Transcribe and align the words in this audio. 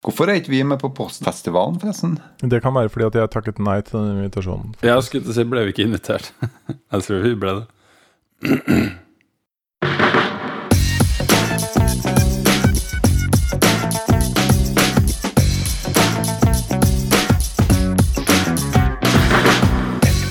Hvorfor 0.00 0.24
er 0.24 0.38
ikke 0.40 0.48
vi 0.48 0.62
med 0.64 0.78
på 0.80 0.88
Postfestivalen, 0.96 1.80
forresten? 1.80 2.18
Det 2.40 2.62
kan 2.64 2.74
være 2.74 2.88
fordi 2.88 3.04
at 3.04 3.14
jeg 3.14 3.30
takket 3.34 3.58
nei 3.60 3.82
til 3.84 3.98
den 3.98 4.16
invitasjonen. 4.16 4.72
Jeg 4.80 5.02
skulle 5.04 5.26
til 5.26 5.34
å 5.34 5.36
si, 5.36 5.44
ble 5.44 5.66
vi 5.66 5.74
ikke 5.74 5.84
invitert? 5.84 6.32
jeg 6.94 7.04
tror 7.04 7.20
vi 7.26 7.34
ble 7.36 7.52
det. 7.60 7.66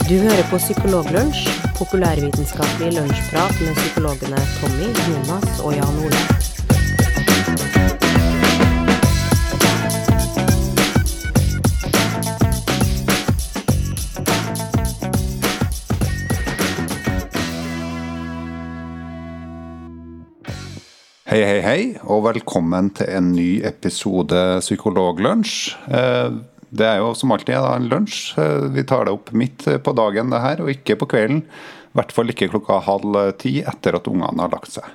Du 0.09 0.15
hører 0.17 0.45
på 0.49 0.57
Psykologlunsj, 0.57 1.45
populærvitenskapelig 1.77 2.95
lunsjprat 2.97 3.61
med 3.61 3.77
psykologene 3.77 4.45
Tommy, 4.57 4.89
Jonas 5.05 5.59
og 5.61 5.77
Jan 5.77 6.07
Ole. 6.07 6.48
Hei, 21.29 21.43
hei, 21.45 21.57
hei, 21.61 21.81
og 22.09 22.23
velkommen 22.25 22.87
til 22.97 23.05
en 23.13 23.27
ny 23.35 23.59
episode 23.69 24.39
Psykologlunsj. 24.63 25.75
Eh, 25.85 26.31
Det 26.71 26.85
er 26.85 26.97
jo 27.01 27.11
som 27.17 27.31
alltid 27.33 27.53
en 27.53 27.85
lunsj. 27.89 28.33
Eh, 28.37 28.65
Vi 28.73 28.83
tar 28.83 29.05
det 29.05 29.13
opp 29.13 29.29
midt 29.31 29.61
på 29.83 29.93
dagen, 29.93 30.31
det 30.31 30.41
her, 30.41 30.61
og 30.61 30.71
ikke 30.73 30.97
på 30.97 31.05
kvelden. 31.05 31.43
I 31.43 31.97
hvert 31.97 32.11
fall 32.11 32.29
ikke 32.33 32.49
klokka 32.49 32.79
halv 32.81 33.37
ti 33.37 33.61
etter 33.61 33.93
at 33.95 34.07
ungene 34.09 34.41
har 34.41 34.49
lagt 34.49 34.71
seg. 34.73 34.89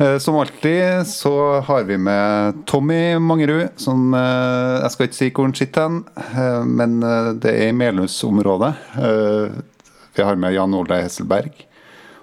Eh, 0.00 0.18
Som 0.18 0.34
alltid 0.34 1.06
så 1.06 1.62
har 1.62 1.84
vi 1.84 1.96
med 1.96 2.66
Tommy 2.66 3.14
Mangerud, 3.18 3.70
som 3.76 4.12
Jeg 4.12 4.90
skal 4.90 5.06
ikke 5.06 5.14
si 5.14 5.30
hvor 5.30 5.44
han 5.44 5.54
sitter 5.54 6.64
men 6.66 7.00
det 7.38 7.54
er 7.54 7.68
i 7.68 7.72
Melhus-området. 7.72 8.74
Vi 10.16 10.22
har 10.22 10.34
med 10.34 10.54
Jan 10.54 10.74
Ole 10.74 11.02
Hesselberg 11.02 11.69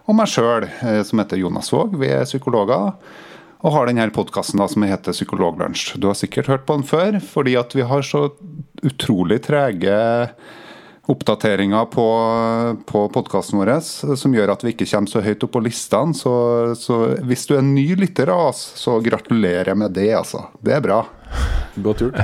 og 0.08 0.16
meg 0.16 0.30
sjøl, 0.32 0.68
som 1.04 1.20
heter 1.20 1.42
Jonas 1.42 1.72
Våg. 1.74 1.98
Vi 2.00 2.08
er 2.08 2.28
psykologer 2.28 2.94
og 3.66 3.74
har 3.74 3.90
denne 3.90 4.08
podkasten 4.14 4.62
som 4.70 4.86
heter 4.86 5.16
Psykologlunsj. 5.16 5.98
Du 6.00 6.08
har 6.12 6.18
sikkert 6.18 6.50
hørt 6.52 6.68
på 6.68 6.78
den 6.78 6.88
før, 6.88 7.18
fordi 7.24 7.58
at 7.60 7.74
vi 7.76 7.86
har 7.90 8.06
så 8.06 8.30
utrolig 8.86 9.42
trege 9.48 9.98
oppdateringer 11.08 11.88
på, 11.90 12.06
på 12.86 13.02
podkasten 13.16 13.62
vår 13.62 13.72
som 13.82 14.36
gjør 14.36 14.52
at 14.54 14.66
vi 14.66 14.74
ikke 14.76 14.90
kommer 14.92 15.12
så 15.12 15.24
høyt 15.24 15.46
opp 15.48 15.54
på 15.56 15.64
listene. 15.64 16.16
Så, 16.18 16.34
så 16.78 17.00
hvis 17.28 17.48
du 17.50 17.56
er 17.58 17.66
ny 17.66 17.88
lytter 18.00 18.32
av 18.34 18.52
oss, 18.52 18.64
så 18.78 19.00
gratulerer 19.04 19.72
jeg 19.72 19.80
med 19.80 19.96
det, 19.96 20.12
altså. 20.20 20.46
Det 20.62 20.76
er 20.78 20.84
bra. 20.84 21.02
Godt 21.84 22.06
gjort. 22.06 22.20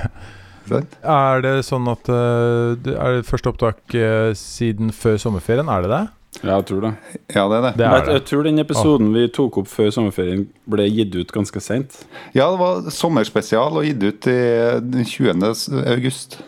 Er 1.03 1.41
det 1.43 1.57
sånn 1.67 1.87
at 1.91 2.07
eh, 2.11 2.91
er 2.93 3.17
det 3.17 3.27
første 3.27 3.51
opptak 3.51 3.95
eh, 3.99 4.31
siden 4.37 4.93
før 4.95 5.17
sommerferien? 5.19 5.71
Er 5.71 5.83
det 5.83 5.91
det? 5.91 6.03
Ja, 6.41 6.55
jeg 6.57 6.65
tror 6.71 6.81
det. 6.87 6.91
Ja, 7.35 7.43
det 7.51 7.57
er 7.57 7.65
det. 7.65 7.71
Det 7.77 7.85
er 7.85 8.05
det. 8.05 8.15
jeg 8.17 8.25
tror 8.29 8.47
den 8.47 8.63
episoden 8.63 9.11
vi 9.13 9.27
tok 9.31 9.59
opp 9.61 9.69
før 9.71 9.91
sommerferien, 9.93 10.47
ble 10.69 10.87
gitt 10.89 11.15
ut 11.15 11.31
ganske 11.35 11.61
seint. 11.63 11.99
Ja, 12.35 12.49
det 12.51 12.59
var 12.59 12.89
sommerspesial 12.93 13.79
og 13.79 13.85
gitt 13.87 14.03
ut 14.03 14.27
i 14.31 14.39
den 14.81 15.05
20. 15.05 15.45
august. 15.93 16.41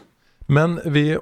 Men 0.48 0.80
vi 0.86 1.12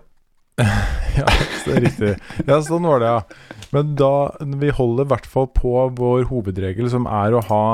Ja, 1.17 1.27
det 1.65 1.73
er 1.73 1.83
riktig. 1.87 2.13
Ja, 2.47 2.59
sånn 2.65 2.87
var 2.87 3.03
det, 3.03 3.11
ja. 3.11 3.67
Men 3.73 3.95
da 3.97 4.13
Vi 4.61 4.69
holder 4.73 5.07
i 5.07 5.11
hvert 5.13 5.27
fall 5.29 5.49
på 5.53 5.75
vår 5.97 6.27
hovedregel, 6.29 6.89
som 6.93 7.07
er 7.09 7.35
å 7.35 7.43
ha 7.49 7.65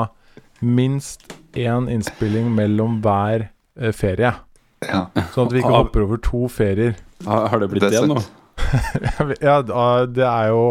minst 0.60 1.32
én 1.56 1.88
innspilling 1.88 2.50
mellom 2.52 2.98
hver 3.04 3.48
eh, 3.80 3.94
ferie. 3.96 4.34
Ja. 4.84 5.06
Sånn 5.34 5.48
at 5.48 5.54
vi 5.54 5.62
ikke 5.62 5.72
hopper 5.72 6.04
over 6.04 6.20
to 6.24 6.46
ferier. 6.52 6.98
Har, 7.26 7.60
det 7.60 7.68
blitt 7.72 7.84
Det 7.84 7.92
det, 7.96 8.04
nå? 8.08 8.20
ja, 9.46 9.60
det 9.62 10.26
er 10.26 10.50
jo 10.52 10.64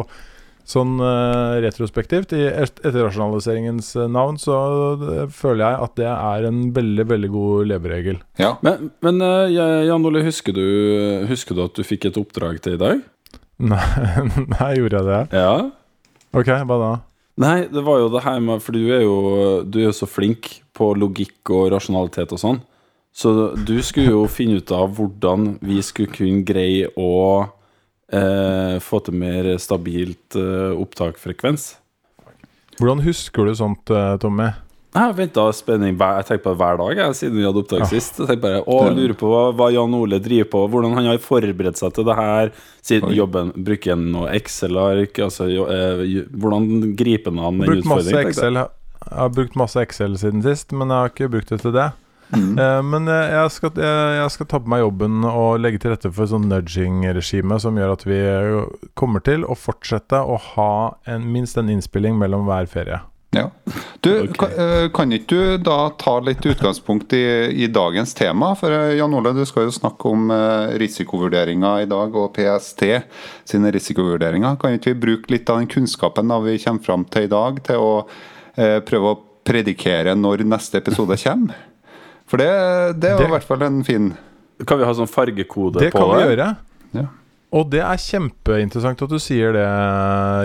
sånn 0.70 1.00
eh, 1.02 1.56
retrospektivt. 1.66 2.34
I 2.38 2.44
et- 2.52 2.82
etterrasjonaliseringens 2.86 3.96
eh, 3.98 4.10
navn 4.12 4.38
så 4.38 4.58
eh, 5.02 5.24
føler 5.34 5.64
jeg 5.66 5.80
at 5.88 5.96
det 5.98 6.10
er 6.12 6.46
en 6.52 6.60
veldig, 6.76 7.06
veldig 7.10 7.32
god 7.34 7.72
leveregel. 7.72 8.20
ja. 8.42 8.52
Men, 8.66 8.92
men 9.06 9.20
Jan 9.54 10.06
Ole, 10.06 10.22
husker 10.28 10.54
du, 10.54 10.64
husker 11.30 11.58
du 11.58 11.64
at 11.66 11.74
du 11.80 11.84
fikk 11.88 12.06
et 12.12 12.20
oppdrag 12.22 12.62
til 12.66 12.78
i 12.78 12.82
dag? 12.84 13.02
Nei, 13.60 13.84
nei, 14.54 14.70
gjorde 14.78 15.02
jeg 15.02 15.08
det? 15.10 15.22
Ja. 15.42 15.56
Ok, 16.38 16.48
hva 16.70 16.78
da? 16.80 16.92
Nei, 17.40 17.58
det 17.72 17.82
var 17.84 17.98
jo 18.02 18.10
det 18.14 18.22
her 18.26 18.38
med 18.44 18.62
For 18.64 18.76
du 18.76 18.82
er 18.92 19.02
jo, 19.04 19.16
du 19.68 19.78
er 19.82 19.86
jo 19.90 19.96
så 19.96 20.08
flink 20.08 20.58
på 20.76 20.92
logikk 20.96 21.52
og 21.56 21.70
rasjonalitet 21.74 22.32
og 22.36 22.40
sånn. 22.40 22.60
Så 23.16 23.32
du 23.68 23.74
skulle 23.84 24.14
jo 24.14 24.22
finne 24.32 24.60
ut 24.62 24.72
av 24.76 24.92
hvordan 24.96 25.58
vi 25.66 25.80
skulle 25.84 26.12
kunne 26.14 26.46
greie 26.48 26.88
å 27.00 27.10
eh, 28.16 28.80
få 28.84 29.02
til 29.06 29.20
mer 29.20 29.52
stabilt 29.62 30.38
eh, 30.40 30.72
opptakfrekvens. 30.74 31.72
Hvordan 32.80 33.04
husker 33.04 33.48
du 33.48 33.56
sånt, 33.60 33.92
eh, 33.92 34.16
Tommy? 34.24 34.50
Jeg 34.90 35.14
venta 35.14 35.44
spenning 35.54 35.98
hver, 36.00 36.16
Jeg 36.18 36.26
tenker 36.26 36.44
på 36.48 36.52
det 36.56 36.60
hver 36.64 36.78
dag 36.80 36.98
jeg, 36.98 37.16
siden 37.20 37.38
vi 37.38 37.46
hadde 37.46 37.62
opptak 37.62 37.86
sist. 37.92 38.16
Jeg 38.18 38.26
tenker 38.32 38.42
bare, 38.42 38.62
å, 38.66 38.78
Lurer 38.90 39.14
på 39.20 39.30
hva, 39.30 39.44
hva 39.54 39.68
Jan 39.70 39.94
Ole 39.94 40.18
driver 40.24 40.50
på, 40.56 40.64
hvordan 40.74 40.96
han 40.98 41.10
har 41.12 41.22
forberedt 41.22 41.78
seg 41.78 41.94
til 41.94 42.08
det 42.08 42.16
her. 42.18 42.52
Siden 42.82 43.12
Oi. 43.12 43.20
jobben 43.20 43.52
Bruker 43.54 43.94
han 43.94 44.08
noe 44.16 44.32
Excel-ark? 44.34 45.22
Altså, 45.28 45.46
eh, 45.46 46.26
hvordan 46.34 46.96
griper 46.98 47.36
han 47.36 47.44
an 47.52 47.62
den 47.62 47.84
utfordringen? 47.84 48.34
jeg. 48.34 48.68
Jeg 49.00 49.16
har 49.22 49.30
brukt 49.36 49.60
masse 49.62 49.86
Excel 49.86 50.18
siden 50.22 50.42
sist, 50.46 50.74
men 50.74 50.90
jeg 50.90 51.04
har 51.06 51.14
ikke 51.14 51.30
brukt 51.38 51.54
det 51.54 51.62
til 51.62 51.76
det. 51.76 51.92
Mm. 52.30 52.60
Eh, 52.62 52.82
men 52.86 53.10
eh, 53.10 53.34
jeg 53.34 53.54
skal, 53.56 53.72
jeg, 53.82 54.16
jeg 54.20 54.34
skal 54.36 54.50
ta 54.52 54.62
på 54.62 54.70
meg 54.70 54.84
jobben 54.84 55.24
og 55.26 55.60
legge 55.64 55.82
til 55.82 55.96
rette 55.96 56.12
for 56.14 56.30
sånn 56.30 56.50
nudging-regime 56.52 57.58
som 57.62 57.80
gjør 57.80 57.96
at 57.96 58.06
vi 58.06 58.20
eh, 58.22 58.58
kommer 59.00 59.24
til 59.26 59.48
å 59.48 59.58
fortsette 59.58 60.22
å 60.22 60.38
ha 60.54 60.74
en, 61.10 61.30
minst 61.34 61.58
en 61.58 61.72
innspilling 61.74 62.20
mellom 62.22 62.46
hver 62.50 62.70
ferie. 62.70 63.02
Ja. 63.32 63.52
Du, 64.00 64.22
okay. 64.22 64.34
kan, 64.34 64.52
eh, 64.58 64.90
kan 64.90 65.12
ikke 65.14 65.36
du 65.36 65.58
da 65.62 65.78
ta 66.02 66.16
litt 66.26 66.46
utgangspunkt 66.50 67.14
i, 67.14 67.22
i 67.62 67.68
dagens 67.70 68.16
tema? 68.18 68.56
For 68.58 68.74
eh, 68.74 68.96
Jan 68.98 69.14
Ole, 69.14 69.36
du 69.38 69.44
skal 69.46 69.68
jo 69.68 69.76
snakke 69.76 70.10
om 70.10 70.32
eh, 70.34 70.74
risikovurderinger 70.82 71.86
i 71.86 71.90
dag, 71.90 72.18
og 72.18 72.34
PST 72.38 72.88
sine 73.50 73.74
risikovurderinger. 73.76 74.58
Kan 74.62 74.80
ikke 74.80 74.96
vi 74.96 75.02
bruke 75.06 75.34
litt 75.36 75.50
av 75.50 75.62
den 75.62 75.70
kunnskapen 75.70 76.34
da 76.34 76.42
vi 76.42 76.58
kommer 76.64 76.86
fram 76.90 77.06
til 77.14 77.30
i 77.30 77.34
dag, 77.36 77.62
til 77.70 77.86
å 77.86 77.94
eh, 78.58 78.80
prøve 78.86 79.14
å 79.14 79.20
predikere 79.46 80.18
når 80.18 80.48
neste 80.50 80.82
episode 80.82 81.18
kommer? 81.22 81.69
For 82.30 82.38
det, 82.42 82.50
det 83.02 83.14
er 83.16 83.18
Det- 83.18 83.28
i 83.28 83.34
hvert 83.36 83.48
fall 83.48 83.64
en 83.66 83.84
fin 83.84 84.12
Kan 84.68 84.78
vi 84.78 84.86
ha 84.86 84.94
sånn 84.94 85.08
fargekode 85.10 85.80
Det 85.80 85.92
på 85.94 86.00
kan 86.04 86.18
vi 86.18 86.36
gjøre. 86.36 86.58
Ja. 86.94 87.06
Og 87.56 87.70
det 87.72 87.80
er 87.82 87.98
kjempeinteressant 87.98 89.00
at 89.02 89.10
du 89.10 89.18
sier 89.18 89.56
det, 89.56 89.64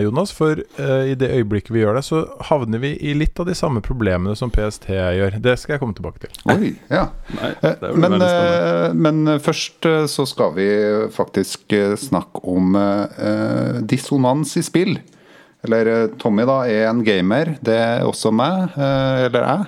Jonas. 0.07 0.31
For 0.33 0.57
uh, 0.79 1.03
i 1.05 1.13
det 1.19 1.29
øyeblikket 1.37 1.75
vi 1.75 1.83
gjør 1.83 1.99
det, 1.99 2.05
så 2.07 2.23
havner 2.49 2.81
vi 2.81 2.95
i 2.97 3.13
litt 3.13 3.37
av 3.43 3.45
de 3.51 3.57
samme 3.59 3.83
problemene 3.85 4.33
som 4.39 4.53
PST 4.55 4.87
gjør. 4.89 5.37
Det 5.43 5.59
skal 5.61 5.75
jeg 5.75 5.83
komme 5.83 5.97
tilbake 5.99 6.23
til. 6.23 6.33
Oi, 6.55 6.71
ja. 6.89 7.09
Nei, 7.35 7.51
Eh, 7.61 7.75
det 7.83 7.91
Men, 8.01 8.17
uh, 8.23 8.95
men 8.95 9.39
først 9.45 9.85
uh, 9.85 10.07
så 10.09 10.25
skal 10.31 10.55
vi 10.57 10.69
faktisk 11.13 11.77
snakke 11.99 12.41
om 12.49 12.73
dissonans 13.85 14.57
i 14.57 14.63
spill. 14.65 14.97
Eller 15.65 16.09
Tommy 16.21 16.45
da 16.47 16.63
er 16.69 16.89
en 16.89 17.03
gamer. 17.05 17.57
Det 17.65 17.75
er 17.77 18.05
også 18.05 18.33
meg, 18.33 18.71
eller 18.79 19.45
jeg. 19.45 19.67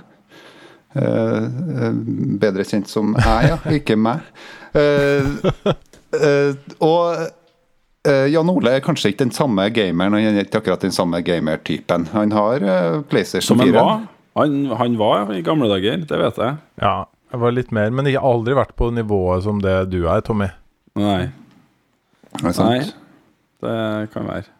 Eh, 0.96 1.46
eh, 1.86 1.96
bedre 2.40 2.64
kjent 2.64 2.88
som 2.88 3.12
jeg, 3.18 3.50
ja. 3.52 3.58
Ikke 3.76 3.96
meg. 4.00 4.24
Eh, 4.76 5.26
eh, 6.16 6.54
og 6.84 7.18
eh, 8.06 8.26
Jan 8.32 8.52
Ole 8.52 8.76
er 8.78 8.84
kanskje 8.84 9.12
ikke 9.12 9.26
den 9.26 9.34
samme 9.36 9.68
gameren. 9.76 10.16
Han 10.16 10.38
er 10.40 10.46
ikke 10.46 10.62
akkurat 10.62 10.84
den 10.86 10.94
samme 10.96 11.20
gamertypen. 11.26 12.08
Han 12.14 12.32
har 12.36 12.64
PlayStation 13.10 13.56
Som 13.56 13.64
han 13.64 13.74
4. 13.74 13.82
var. 13.82 14.06
Han, 14.36 14.56
han 14.76 14.96
var 15.00 15.32
i 15.32 15.42
gamle 15.44 15.68
dager, 15.72 16.02
det 16.08 16.18
vet 16.20 16.40
jeg. 16.42 16.56
Ja, 16.82 16.96
jeg 17.32 17.40
var 17.40 17.54
litt 17.56 17.72
mer, 17.74 17.92
men 17.92 18.08
jeg 18.08 18.18
har 18.20 18.28
aldri 18.28 18.56
vært 18.56 18.74
på 18.76 18.90
nivået 18.94 19.46
som 19.46 19.62
det 19.64 19.78
du 19.92 20.02
er, 20.04 20.20
Tommy. 20.24 20.50
Nei, 20.96 21.30
Er 22.42 22.52
sant? 22.56 22.68
Nei. 22.68 22.84
det 23.64 24.12
kan 24.12 24.28
være. 24.28 24.52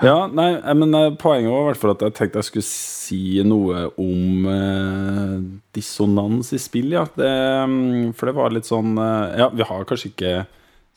Ja, 0.00 0.26
nei, 0.26 0.54
eh, 0.56 0.74
men 0.78 0.94
eh, 0.96 1.10
poenget 1.20 1.52
var 1.52 1.62
i 1.62 1.68
hvert 1.70 1.80
fall 1.82 1.94
at 1.94 2.04
jeg 2.06 2.16
tenkte 2.16 2.40
jeg 2.40 2.48
skulle 2.48 2.68
si 2.68 3.20
noe 3.46 3.84
om 4.00 4.48
eh, 4.50 5.36
dissonans 5.76 6.52
i 6.56 6.60
spill, 6.62 6.94
ja. 6.96 7.04
Det, 7.18 7.28
mm, 7.68 8.12
for 8.16 8.30
det 8.30 8.36
var 8.38 8.54
litt 8.54 8.68
sånn 8.68 8.96
eh, 8.96 9.38
Ja, 9.42 9.50
vi 9.52 9.66
har 9.68 9.88
kanskje 9.88 10.12
ikke 10.12 10.34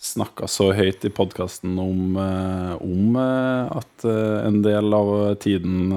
snakka 0.06 0.48
så 0.52 0.70
høyt 0.76 1.06
i 1.08 1.12
podkasten 1.16 1.78
om, 1.80 2.18
om 2.20 3.16
at 3.16 4.04
en 4.06 4.58
del 4.62 4.92
av 4.94 5.12
tiden 5.40 5.88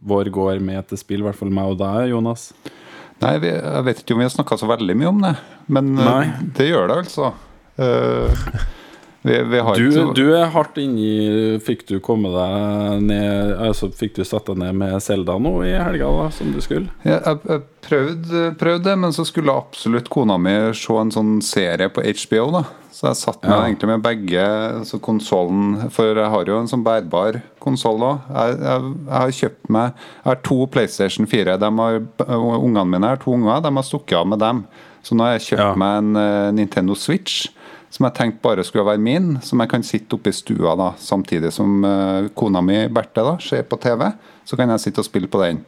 vår 0.00 0.30
går 0.32 0.62
med 0.64 0.88
til 0.88 0.98
spill, 0.98 1.20
i 1.20 1.26
hvert 1.28 1.38
fall 1.38 1.52
meg 1.54 1.74
og 1.74 1.78
deg, 1.82 2.08
Jonas. 2.14 2.48
Nei, 3.20 3.34
vi, 3.44 3.52
jeg 3.52 3.84
vet 3.84 4.00
ikke 4.00 4.16
om 4.16 4.22
vi 4.22 4.26
har 4.26 4.32
snakka 4.32 4.58
så 4.62 4.70
veldig 4.72 4.96
mye 4.96 5.12
om 5.12 5.22
det, 5.26 5.34
men 5.76 5.92
Nei. 6.00 6.24
det 6.56 6.70
gjør 6.70 6.88
det 6.88 6.98
altså. 7.02 7.30
Eh, 7.80 8.48
Vi, 9.22 9.34
vi 9.52 9.58
har 9.60 9.76
Du, 9.76 9.84
ikke 9.90 10.14
du 10.16 10.30
er 10.32 10.46
hardt 10.54 10.78
inni 10.80 11.58
Fikk 11.60 11.82
du 11.90 11.98
komme 12.00 12.30
deg 12.32 13.02
ned 13.04 13.50
Altså 13.66 13.90
fikk 13.92 14.14
du 14.16 14.22
satt 14.24 14.46
deg 14.48 14.56
ned 14.62 14.78
med 14.80 14.94
Selda 15.04 15.34
nå 15.36 15.52
i 15.68 15.74
helga, 15.76 16.08
da, 16.22 16.28
som 16.32 16.54
du 16.54 16.60
skulle? 16.64 16.88
Ja, 17.04 17.18
jeg, 17.26 17.40
jeg 17.50 17.64
prøvde, 17.84 18.44
prøvde 18.60 18.86
det, 18.88 18.94
men 19.02 19.12
så 19.12 19.26
skulle 19.28 19.52
absolutt 19.52 20.08
kona 20.12 20.38
mi 20.40 20.54
se 20.76 20.96
en 21.02 21.12
sånn 21.12 21.34
serie 21.44 21.90
på 21.92 22.00
HBO. 22.06 22.46
da 22.56 22.64
Så 22.96 23.10
jeg 23.10 23.20
satt 23.20 23.44
meg 23.44 23.52
Ja. 23.52 23.60
egentlig 23.68 23.90
med 23.92 24.02
begge 24.08 24.46
altså 24.80 24.98
konsollen 25.04 25.90
For 25.92 26.14
jeg 26.16 26.32
har 26.32 26.48
jo 26.48 26.58
en 26.62 26.68
sånn 26.72 26.84
bærbar 26.86 27.42
konsoll 27.60 28.00
òg. 28.00 28.24
Jeg, 28.32 28.56
jeg, 28.64 28.90
jeg 29.04 29.16
har 29.20 29.36
kjøpt 29.42 29.70
meg 29.76 29.92
Jeg 30.00 30.28
har 30.32 30.40
to 30.48 30.58
PlayStation 30.72 31.28
4. 31.28 31.58
De 31.60 31.70
har, 31.84 32.00
ungene 32.40 32.88
mine 32.96 33.12
har 33.12 33.20
to 33.20 33.36
unger, 33.36 33.60
de 33.68 33.76
har 33.76 33.84
stukket 33.92 34.16
av 34.24 34.28
med 34.32 34.40
dem. 34.40 34.64
Så 35.04 35.12
nå 35.16 35.24
har 35.28 35.36
jeg 35.36 35.50
kjøpt 35.52 35.66
Ja. 35.68 35.74
meg 35.80 35.98
en 36.00 36.16
uh, 36.16 36.50
Nintendo 36.56 36.96
Switch. 36.96 37.48
Som 37.90 38.06
jeg 38.06 38.14
tenkte 38.14 38.44
bare 38.44 38.64
skulle 38.66 38.86
være 38.86 39.02
min, 39.02 39.32
som 39.42 39.60
jeg 39.62 39.70
kan 39.72 39.82
sitte 39.86 40.14
oppe 40.14 40.30
i 40.30 40.36
stua 40.36 40.76
da 40.78 40.92
samtidig 41.00 41.50
som 41.54 41.82
uh, 41.82 42.28
kona 42.38 42.62
mi 42.62 42.84
Berthe 42.92 43.24
da 43.26 43.34
ser 43.42 43.66
på 43.66 43.80
TV. 43.82 44.06
Så 44.46 44.58
kan 44.58 44.70
jeg 44.70 44.84
sitte 44.84 45.02
og 45.02 45.08
spille 45.08 45.30
på 45.30 45.40
den. 45.42 45.64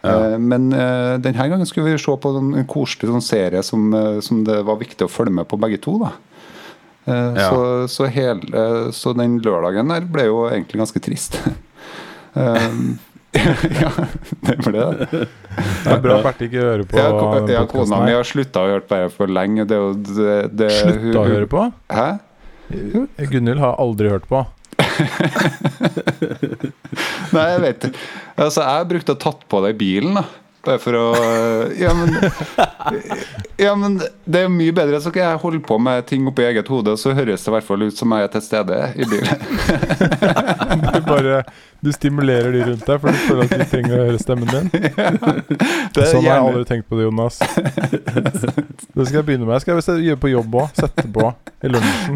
Eh, 0.00 0.38
Men 0.40 0.70
uh, 0.72 1.20
denne 1.20 1.48
gangen 1.52 1.68
skulle 1.68 1.92
vi 1.92 2.00
se 2.00 2.16
på 2.16 2.32
en, 2.38 2.54
en 2.56 2.68
koselig 2.68 3.10
sånn 3.12 3.24
serie 3.24 3.60
som, 3.66 3.92
som 4.24 4.40
det 4.44 4.62
var 4.64 4.80
viktig 4.80 5.04
å 5.04 5.12
følge 5.12 5.36
med 5.36 5.48
på 5.48 5.60
begge 5.60 5.80
to. 5.84 5.98
da 6.00 6.16
Ja. 7.10 7.48
så, 7.48 7.88
så, 7.88 8.06
hele, 8.12 8.92
så 8.92 9.12
den 9.16 9.38
lørdagen 9.42 9.88
der 9.88 10.04
ble 10.04 10.26
jo 10.28 10.44
egentlig 10.48 10.78
ganske 10.78 11.00
trist. 11.02 11.40
Ja, 13.82 13.90
det 14.46 14.56
ble 14.64 14.72
det. 14.74 15.06
Det 15.10 15.92
er 15.92 16.00
bra 16.02 16.16
Bert 16.24 16.40
ikke 16.42 16.62
hører 16.64 16.82
på 16.88 16.98
Ja, 16.98 17.10
ja, 17.52 17.60
kona 17.70 18.00
mi 18.02 18.12
har 18.16 18.26
slutta 18.26 18.64
å 18.64 18.66
høre 18.72 18.82
på 18.86 18.94
det 18.98 19.10
for 19.14 19.26
lenge. 19.30 19.62
Det, 19.70 19.78
det, 20.08 20.34
det, 20.58 20.70
Slutta 20.80 21.22
å 21.22 21.28
høre 21.28 21.46
på? 21.50 21.60
Hæ? 21.94 22.08
Gunhild 23.30 23.60
har 23.62 23.74
aldri 23.82 24.10
hørt 24.12 24.26
på. 24.30 24.38
Nei, 27.34 27.46
jeg 27.54 27.60
vet 27.64 27.80
ikke. 27.90 28.04
Altså, 28.36 28.60
jeg 28.62 28.90
brukte 28.92 29.16
å 29.16 29.22
tatt 29.26 29.42
på 29.50 29.56
det 29.64 29.70
i 29.74 29.80
bilen, 29.80 30.12
da. 30.18 30.24
Bare 30.66 30.80
for 30.82 30.92
å 30.98 31.04
Ja, 31.80 31.90
men 31.96 32.10
Ja, 33.60 33.74
men 33.76 33.98
det 34.24 34.40
er 34.44 34.48
mye 34.52 34.72
bedre. 34.72 35.00
Så 35.04 35.10
kan 35.12 35.22
jeg 35.26 35.40
holde 35.42 35.60
på 35.66 35.76
med 35.82 36.06
ting 36.08 36.26
oppi 36.30 36.42
eget 36.48 36.68
hode, 36.72 36.96
så 37.00 37.12
høres 37.16 37.44
det 37.44 37.50
i 37.50 37.54
hvert 37.56 37.66
fall 37.66 37.82
ut 37.86 37.96
som 37.98 38.12
jeg 38.16 38.22
er 38.28 38.32
til 38.36 38.42
stede 38.46 38.78
i 38.96 39.08
bilen. 39.10 39.36
Du 40.90 41.00
bare 41.06 41.42
Du 41.82 41.90
stimulerer 41.92 42.52
de 42.52 42.60
rundt 42.66 42.86
deg, 42.86 43.00
for 43.00 43.08
du 43.08 43.20
føler 43.24 43.42
at 43.46 43.52
de 43.56 43.66
trenger 43.70 43.94
å 43.96 44.04
høre 44.08 44.18
stemmen 44.20 44.48
din. 44.52 44.66
Det 45.94 46.02
er 46.04 46.10
Sånn 46.10 46.24
har 46.26 46.36
jeg 46.36 46.44
aldri 46.44 46.64
tenkt 46.68 46.88
på 46.90 46.98
det, 46.98 47.06
Jonas. 47.08 47.38
Det 48.94 49.06
skal 49.06 49.20
jeg 49.20 49.26
begynne 49.30 49.48
med. 49.48 49.62
Skal 49.64 49.80
jeg 49.80 50.04
gjøre 50.10 50.20
på 50.24 50.32
jobb 50.34 50.58
òg. 50.60 50.68
Sette 50.76 51.06
på 51.14 51.30
i 51.64 51.70
lunsjen. 51.72 52.14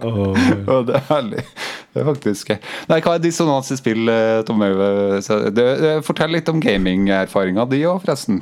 Og 0.00 0.86
det 0.88 0.96
er 0.96 1.04
herlig. 1.10 1.44
Det 1.90 2.00
er 2.02 2.06
faktisk 2.06 2.52
Nei, 2.90 3.00
hva 3.02 3.16
er 3.16 3.22
dissonans 3.24 3.70
i 3.74 3.76
spill, 3.80 4.08
eh, 4.08 4.40
Tom 4.46 4.62
Øyve? 4.62 5.20
Så 5.26 5.40
det- 5.50 5.80
det- 5.82 6.04
Fortell 6.06 6.30
litt 6.32 6.48
om 6.48 6.60
gamingerfaringa 6.62 7.64
di 7.68 7.82
òg, 7.82 8.00
forresten. 8.04 8.39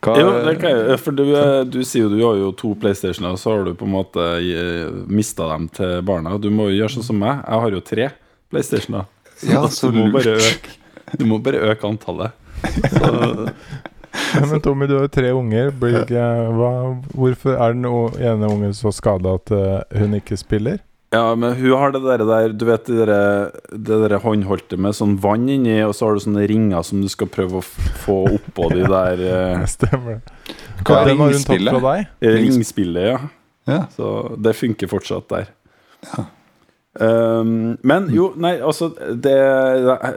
Hva, 0.00 0.14
Jo, 0.16 0.28
det 0.46 0.54
kan 0.62 0.72
jeg, 0.72 0.96
for 1.02 1.12
du, 1.12 1.24
eh, 1.36 1.60
du 1.68 1.82
sier 1.84 2.06
jo 2.06 2.10
du 2.12 2.20
har 2.24 2.38
jo 2.40 2.52
to 2.56 2.72
PlayStationer, 2.80 3.34
og 3.36 3.40
så 3.42 3.52
har 3.52 3.66
du 3.68 3.74
på 3.76 3.84
en 3.84 3.92
måte 3.98 4.26
mista 5.12 5.50
dem 5.52 5.68
til 5.76 6.00
barna. 6.08 6.38
Du 6.40 6.48
må 6.50 6.70
jo 6.70 6.78
gjøre 6.78 6.94
sånn 6.96 7.08
som 7.10 7.20
meg. 7.20 7.42
Jeg 7.44 7.64
har 7.66 7.76
jo 7.76 7.84
tre 7.84 8.08
PlayStationer. 8.50 9.08
Ja, 9.48 9.66
Så 9.68 9.90
du 9.92 10.00
må 10.00 10.10
bare 10.12 10.36
øke, 10.36 10.74
du 11.16 11.24
må 11.28 11.38
bare 11.42 11.60
øke 11.72 11.88
antallet. 11.88 12.32
Så, 12.92 13.48
Men 14.50 14.60
Tommy, 14.60 14.86
du 14.86 14.96
har 14.96 15.06
jo 15.06 15.12
tre 15.12 15.30
unger. 15.36 15.70
Blir 15.80 16.00
ikke, 16.02 16.24
hva, 16.56 16.70
hvorfor 17.14 17.56
er 17.56 17.76
den 17.76 17.86
ene 17.86 18.50
ungen 18.50 18.74
så 18.76 18.92
skada 18.94 19.36
at 19.38 19.52
eh, 19.54 20.00
hun 20.00 20.16
ikke 20.18 20.38
spiller? 20.40 20.80
Ja, 21.10 21.34
men 21.34 21.56
hun 21.58 21.72
har 21.74 21.90
det 21.90 22.00
der, 22.04 22.22
der 22.22 22.52
Du 22.54 22.64
vet 22.68 22.86
det 22.86 23.06
der, 23.10 23.50
det 23.74 23.96
der 24.04 24.16
håndholdte 24.22 24.78
med 24.78 24.94
sånn 24.94 25.16
vann 25.22 25.48
inni, 25.50 25.80
og 25.82 25.94
så 25.96 26.06
har 26.06 26.14
du 26.14 26.22
sånne 26.22 26.46
ringer 26.46 26.84
som 26.86 27.02
du 27.02 27.08
skal 27.10 27.30
prøve 27.32 27.58
å 27.58 27.64
få 28.04 28.18
oppå 28.36 28.68
de 28.70 28.84
der 28.86 29.22
eh, 29.34 29.64
Stemmer 29.70 30.20
det. 30.20 30.58
Hva 30.86 31.00
er 31.02 31.16
ringspillet? 31.18 31.74
fra 31.74 31.96
deg. 31.96 32.12
ringspillet, 32.38 33.08
ja. 33.10 33.18
Ja. 33.68 33.80
Så 33.92 34.36
det 34.40 34.54
funker 34.58 34.90
fortsatt 34.90 35.26
der. 35.30 35.50
Um, 37.00 37.76
men 37.86 38.08
jo, 38.10 38.32
nei, 38.40 38.56
altså 38.66 38.88
Det, 38.98 39.34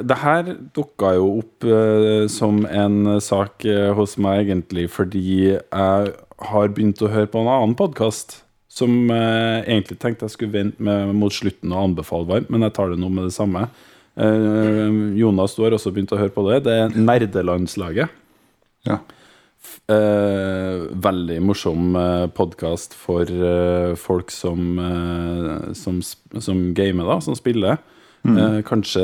det 0.10 0.16
her 0.24 0.48
dukka 0.74 1.12
jo 1.19 1.28
opp 1.44 1.68
uh, 1.68 2.24
som 2.31 2.63
en 2.66 3.19
sak 3.22 3.66
uh, 3.68 3.92
hos 3.98 4.16
meg, 4.22 4.48
egentlig, 4.48 4.88
fordi 4.94 5.25
jeg 5.57 6.16
har 6.54 6.74
begynt 6.74 7.01
å 7.01 7.12
høre 7.13 7.30
på 7.30 7.44
en 7.44 7.51
annen 7.51 7.78
podkast 7.78 8.44
som 8.74 8.94
eh, 9.14 9.64
egentlig 9.68 10.00
tenkte 10.02 10.25
jeg 10.25 10.34
skulle 10.34 10.56
vente 10.56 10.84
med 10.84 11.14
mot 11.18 11.34
slutten 11.34 11.74
og 11.75 11.92
anbefale 11.92 12.30
varmt, 12.30 12.54
men 12.54 12.66
jeg 12.66 12.74
tar 12.78 12.94
det 12.94 13.00
nå 13.02 13.10
med 13.14 13.30
det 13.30 13.36
samme. 13.36 13.68
Eh, 14.18 14.96
Jonas, 15.20 15.54
du 15.54 15.64
har 15.66 15.75
også 15.78 15.94
begynt 15.94 16.14
å 16.16 16.20
høre 16.22 16.34
på 16.34 16.46
det. 16.50 16.64
Det 16.66 16.78
er 16.81 16.96
Nerdelandslaget. 16.98 18.22
Ja. 18.90 19.00
Eh, 19.94 20.88
veldig 21.06 21.38
morsom 21.46 21.94
eh, 22.00 22.25
podkast 22.36 22.98
for 22.98 23.30
eh, 23.30 23.94
folk 24.00 24.34
som, 24.34 24.74
eh, 24.81 25.74
som, 25.78 26.02
som 26.02 26.64
gamer, 26.78 27.14
da, 27.14 27.20
som 27.24 27.38
spiller. 27.38 27.78
Eh, 28.24 28.62
kanskje 28.64 29.04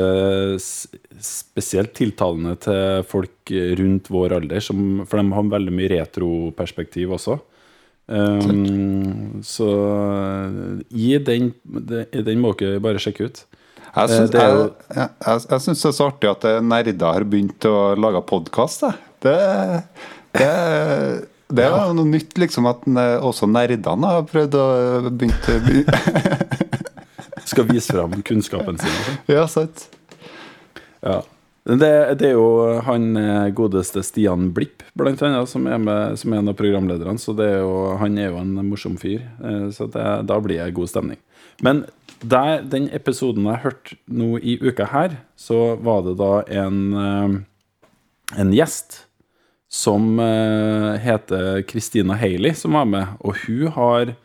spesielt 1.20 1.92
tiltalende 1.94 2.54
til 2.64 3.02
folk 3.04 3.52
rundt 3.78 4.08
vår 4.08 4.38
alder, 4.38 4.62
som, 4.64 5.02
for 5.04 5.20
de 5.20 5.36
har 5.36 5.50
veldig 5.54 5.74
mye 5.76 5.92
retroperspektiv 5.92 7.12
også. 7.18 7.36
Um, 8.10 9.40
så 9.46 9.66
eh, 9.70 10.80
i 10.98 11.12
den, 11.22 11.52
i 12.10 12.22
den 12.26 12.40
må 12.42 12.50
dere 12.58 12.80
bare 12.82 12.98
sjekke 13.02 13.28
ut. 13.30 13.44
Jeg 13.90 14.10
syns, 14.10 14.30
Eh, 14.30 14.32
det 14.34 14.42
jo- 14.42 14.64
jeg, 14.66 14.96
jeg, 14.96 15.08
jeg, 15.26 15.40
jeg 15.50 15.60
det 15.66 15.84
er 15.90 15.94
så 15.94 16.06
artig 16.10 16.30
at 16.30 16.44
eh, 16.50 16.60
nerder 16.62 17.12
har 17.14 17.24
begynt 17.30 17.66
å 17.70 17.74
lage 17.98 18.22
podkast. 18.26 18.82
Det, 19.22 19.36
det, 20.34 20.50
det 21.50 21.64
er 21.66 21.74
jo 21.86 21.94
noe 21.98 22.06
nytt, 22.10 22.34
liksom, 22.38 22.66
at 22.70 22.86
eh, 22.90 23.16
også 23.30 23.46
nerdene 23.50 24.12
har 24.16 24.26
prøvd 24.30 24.54
å 24.58 24.66
begynt 25.10 25.50
Skal 27.50 27.66
vise 27.70 27.94
fram 27.94 28.14
kunnskapen 28.26 28.78
sin. 28.78 28.94
sånn. 29.04 29.18
Ja, 29.36 29.46
sant. 29.50 29.86
Ja. 31.02 31.20
Det, 31.64 32.16
det 32.16 32.30
er 32.30 32.38
jo 32.38 32.80
han 32.86 33.10
eh, 33.20 33.50
godeste 33.52 34.00
Stian 34.02 34.48
Blipp, 34.56 34.82
blant 34.96 35.20
annet, 35.22 35.48
som 35.50 35.66
er, 35.68 35.76
med, 35.78 36.16
som 36.18 36.32
er 36.32 36.40
en 36.40 36.48
av 36.48 36.56
programlederne. 36.56 37.20
Så 37.20 37.34
det 37.36 37.50
er 37.52 37.58
jo, 37.60 37.74
han 38.00 38.16
er 38.18 38.30
jo 38.30 38.38
en 38.40 38.54
morsom 38.64 38.96
fyr. 39.00 39.26
eh, 39.44 39.66
Så 39.74 39.86
det, 39.92 40.06
da 40.26 40.38
blir 40.40 40.62
det 40.62 40.72
god 40.78 40.88
stemning. 40.88 41.20
Men 41.60 41.84
der, 42.24 42.62
den 42.64 42.88
episoden 42.96 43.44
jeg 43.48 43.62
hørte 43.66 43.98
nå 44.08 44.38
i 44.40 44.56
uka 44.64 44.88
her, 44.88 45.18
så 45.36 45.76
var 45.84 46.02
det 46.08 46.16
da 46.20 46.32
en, 46.64 46.80
eh, 46.96 47.36
en 48.40 48.54
gjest 48.56 49.02
som 49.70 50.18
heter 50.98 51.60
Christina 51.68 52.16
Haley, 52.18 52.56
som 52.58 52.74
var 52.74 52.88
med. 52.90 53.12
Og 53.22 53.36
hun 53.44 53.68
har 53.76 54.16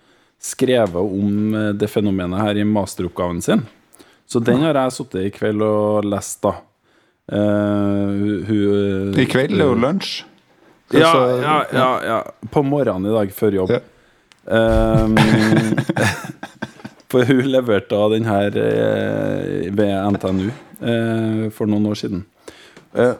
skrevet 0.41 0.97
om 0.97 1.53
det 1.77 1.85
fenomenet 1.91 2.41
her 2.41 2.57
i 2.57 2.65
masteroppgaven 2.65 3.43
sin. 3.45 3.61
Så 4.25 4.41
den 4.41 4.63
har 4.65 4.73
jeg 4.79 4.95
sittet 4.95 5.27
i 5.27 5.33
kveld 5.35 5.61
og 5.61 6.07
lest, 6.09 6.39
da. 6.41 6.55
Eh, 7.31 7.37
hun, 8.21 8.45
hun- 8.47 9.19
I 9.19 9.25
kveld 9.25 9.55
er 9.59 9.65
jo 9.65 9.75
lunsj. 9.81 10.23
ja, 10.93 11.11
Så- 11.11 11.41
ja, 11.41 11.55
ja, 11.73 11.89
ja. 12.05 12.19
På 12.51 12.61
morgenen 12.63 13.09
i 13.09 13.15
dag, 13.15 13.31
før 13.33 13.51
jobb. 13.61 13.71
Ehm, 14.45 15.15
for 17.09 17.25
hun 17.25 17.47
leverte 17.49 17.95
da 17.95 18.09
den 18.13 18.25
her 18.29 18.49
uh, 18.53 19.75
ved 19.75 19.93
NTNU 20.13 20.49
uh, 20.81 21.49
for 21.55 21.65
noen 21.71 21.87
år 21.89 21.97
siden. 21.97 22.25
Eh, 22.95 23.15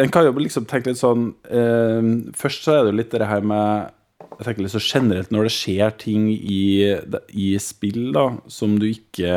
en 0.00 0.08
kan 0.12 0.24
jo 0.26 0.32
liksom 0.40 0.64
tenke 0.68 0.90
litt 0.90 0.98
sånn 1.00 1.28
eh, 1.48 2.02
Først 2.36 2.64
så 2.66 2.74
er 2.74 2.82
det 2.82 2.90
jo 2.92 2.96
litt 2.98 3.12
det 3.14 3.28
her 3.30 3.40
med 3.46 3.92
Jeg 4.38 4.44
tenker 4.48 4.64
litt 4.66 4.72
så 4.74 4.82
generelt 4.82 5.30
når 5.32 5.46
det 5.46 5.52
skjer 5.54 5.94
ting 6.02 6.26
i, 6.34 6.90
i 7.32 7.46
spill 7.62 8.10
da 8.12 8.24
som 8.52 8.74
du 8.82 8.88
ikke 8.90 9.30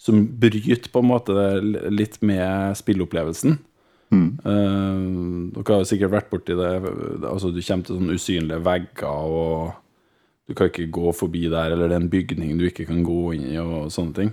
Som 0.00 0.22
bryter 0.40 0.88
på 0.88 1.02
en 1.02 1.10
måte 1.10 1.34
litt 1.92 2.16
med 2.24 2.72
spillopplevelsen. 2.78 3.58
Uh, 4.10 5.50
dere 5.54 5.74
har 5.74 5.82
jo 5.84 5.88
sikkert 5.90 6.14
vært 6.14 6.30
borti 6.32 6.56
det. 6.58 6.70
Altså, 7.28 7.50
du 7.54 7.60
kommer 7.62 7.86
til 7.86 7.98
sånne 7.98 8.16
usynlige 8.16 8.62
vegger, 8.64 9.06
og 9.06 9.74
du 10.50 10.56
kan 10.58 10.70
ikke 10.70 10.88
gå 10.90 11.12
forbi 11.14 11.44
der, 11.52 11.74
eller 11.76 11.90
det 11.92 11.98
er 11.98 12.02
en 12.04 12.10
bygning 12.12 12.56
du 12.58 12.64
ikke 12.70 12.88
kan 12.88 13.04
gå 13.06 13.18
inn 13.36 13.44
i, 13.52 13.58
og 13.62 13.90
sånne 13.94 14.16
ting. 14.16 14.32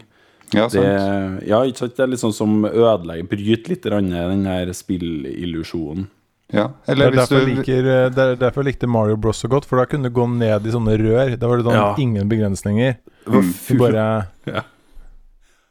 Ja, 0.55 0.63
Det, 0.71 0.79
sant. 0.79 1.41
ja, 1.43 1.59
ikke 1.67 1.81
sant? 1.83 1.97
det 1.97 2.03
er 2.05 2.11
litt 2.13 2.21
sånn 2.23 2.33
som 2.37 2.53
ødelegger 2.63 3.27
Bryter 3.27 3.73
litt 3.73 3.83
grann 3.83 4.07
den 4.15 4.45
her 4.47 4.69
spillillusjonen. 4.73 6.07
Ja. 6.55 6.69
Det 6.85 6.93
Eller 6.93 7.09
er, 7.09 7.11
hvis 7.11 7.19
derfor 7.25 7.43
du 7.43 7.49
liker, 7.51 7.87
eh, 7.91 8.05
det 8.15 8.23
er 8.23 8.37
derfor 8.39 8.63
jeg 8.63 8.69
likte 8.71 8.87
Mario 8.87 9.17
Bros 9.19 9.41
så 9.43 9.49
godt, 9.51 9.65
for 9.67 9.81
da 9.81 9.85
kunne 9.91 10.07
du 10.07 10.15
gå 10.15 10.23
ned 10.31 10.63
i 10.65 10.71
sånne 10.71 10.95
rør. 11.01 11.33
Da 11.35 11.49
var 11.51 11.59
det 11.59 11.65
sånn 11.67 11.75
Ja. 11.75 11.89
ingen 11.99 12.29
begrensninger. 12.31 12.95
Mm. 13.27 13.51
Du 13.67 13.73
bare 13.81 14.05
Ja, 14.47 14.63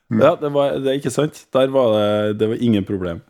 det, 0.09 0.51
var, 0.55 0.77
det 0.83 0.93
er 0.93 1.01
ikke 1.01 1.15
sant. 1.15 1.47
Der 1.55 1.73
var 1.75 1.97
det, 1.97 2.39
det 2.41 2.51
var 2.53 2.63
ingen 2.63 2.87
problem. 2.87 3.25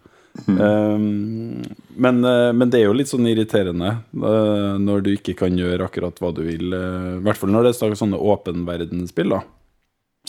Um, 0.46 1.62
men, 1.88 2.24
eh, 2.24 2.52
men 2.52 2.70
det 2.70 2.80
er 2.80 2.90
jo 2.90 2.96
litt 2.96 3.10
sånn 3.10 3.26
irriterende 3.30 3.94
uh, 4.20 4.76
når 4.80 5.04
du 5.04 5.10
ikke 5.14 5.36
kan 5.38 5.56
gjøre 5.56 5.88
akkurat 5.88 6.18
hva 6.20 6.32
du 6.36 6.42
vil. 6.46 6.72
eh, 6.76 7.12
I 7.16 7.22
hvert 7.24 7.40
fall 7.40 7.52
når 7.54 7.66
det 7.66 7.72
er 7.72 7.78
sånne 7.78 7.92
åpen 7.94 8.02
sånne 8.02 8.22
åpenverdensspill, 8.32 9.32
da. 9.32 9.42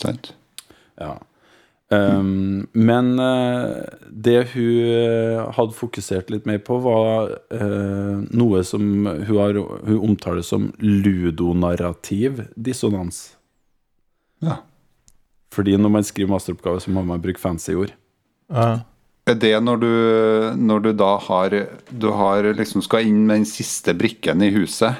Sant? 0.00 0.32
Ja. 0.98 1.16
Um, 1.88 2.68
men 2.76 3.14
uh, 3.20 3.84
det 4.08 4.50
hun 4.54 5.52
hadde 5.56 5.76
fokusert 5.76 6.32
litt 6.32 6.48
mer 6.48 6.60
på, 6.64 6.80
var 6.84 7.32
noe 8.28 8.64
som 8.66 9.06
hun, 9.06 9.36
har, 9.38 9.60
hun 9.88 10.10
omtaler 10.10 10.44
som 10.44 10.70
ludonarrativ 10.80 12.46
dissonans. 12.56 13.22
Ja. 14.44 14.60
Fordi 15.54 15.76
når 15.80 15.92
man 15.92 16.06
skriver 16.06 16.30
masteroppgave, 16.34 16.80
så 16.84 16.92
må 16.94 17.02
man 17.06 17.22
bruke 17.24 17.40
fancy 17.40 17.72
ord. 17.76 17.92
Ja. 18.52 18.80
Er 19.28 19.36
det 19.36 19.52
når 19.60 19.80
du, 19.82 19.88
når 20.56 20.82
du 20.86 20.92
da 20.96 21.10
har 21.20 21.52
Du 21.92 22.06
har 22.16 22.46
liksom 22.56 22.80
skal 22.84 23.04
inn 23.10 23.26
med 23.28 23.42
den 23.42 23.48
siste 23.48 23.92
brikken 23.96 24.40
i 24.44 24.50
huset? 24.54 24.96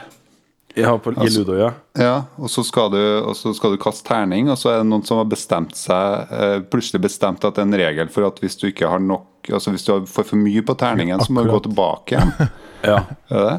Ja, 0.77 0.93
på, 0.99 1.13
i 1.13 1.17
Altså- 1.17 1.41
ludo, 1.41 1.57
ja. 1.59 1.71
Ja, 1.99 2.25
og 2.39 2.51
så, 2.53 2.63
skal 2.63 2.91
du, 2.93 2.99
og 3.25 3.35
så 3.37 3.55
skal 3.57 3.73
du 3.73 3.81
kaste 3.83 4.07
terning, 4.07 4.51
og 4.53 4.59
så 4.61 4.71
er 4.71 4.77
det 4.83 4.87
noen 4.87 5.03
som 5.07 5.19
har 5.19 5.25
bestemt 5.27 5.75
seg 5.75 6.29
eh, 6.31 6.59
plutselig 6.71 7.01
bestemt 7.03 7.43
at 7.45 7.57
det 7.57 7.65
er 7.65 7.67
en 7.67 7.79
regel 7.81 8.09
for 8.13 8.29
at 8.29 8.39
hvis 8.39 8.57
du 8.61 8.69
ikke 8.71 8.89
har 8.89 9.01
nok 9.03 9.25
Altså 9.49 9.71
hvis 9.73 9.87
du 9.87 10.05
får 10.05 10.27
for 10.29 10.37
mye 10.37 10.61
på 10.61 10.75
terningen, 10.77 11.23
så 11.25 11.33
må 11.33 11.41
du 11.41 11.49
gå 11.55 11.61
tilbake 11.65 12.13
igjen. 12.19 12.33
ja. 12.91 12.99
Er 13.33 13.47
det? 13.47 13.55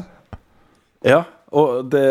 Ja, 1.02 1.24
og 1.50 1.86
det, 1.90 2.02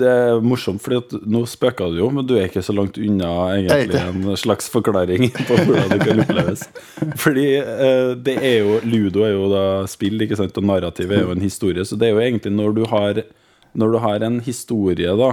det 0.00 0.06
er 0.10 0.40
morsomt, 0.42 0.82
for 0.82 1.14
nå 1.30 1.44
spøka 1.46 1.86
du 1.92 2.00
jo, 2.00 2.08
men 2.10 2.26
du 2.26 2.34
er 2.34 2.48
ikke 2.48 2.62
så 2.66 2.74
langt 2.74 2.96
unna 2.98 3.28
egentlig 3.54 4.00
en 4.02 4.24
slags 4.38 4.66
forklaring 4.72 5.28
på 5.36 5.58
hvordan 5.60 5.92
det 5.92 5.98
kan 6.02 6.22
oppleves. 6.24 6.64
Fordi 7.22 7.44
eh, 7.60 8.14
det 8.18 8.34
er 8.42 8.56
jo 8.64 8.80
Ludo 8.82 9.22
er 9.26 9.36
jo 9.36 9.44
da 9.52 9.66
spill, 9.90 10.18
ikke 10.24 10.40
sant, 10.40 10.58
og 10.58 10.66
narrativ 10.66 11.12
er 11.14 11.22
jo 11.22 11.36
en 11.36 11.44
historie, 11.44 11.84
så 11.86 11.98
det 12.00 12.08
er 12.08 12.16
jo 12.16 12.24
egentlig 12.24 12.50
når 12.56 12.74
du 12.80 12.82
har, 12.90 13.20
når 13.78 13.94
du 13.94 13.98
har 14.02 14.26
en 14.26 14.40
historie, 14.42 15.12
da, 15.20 15.28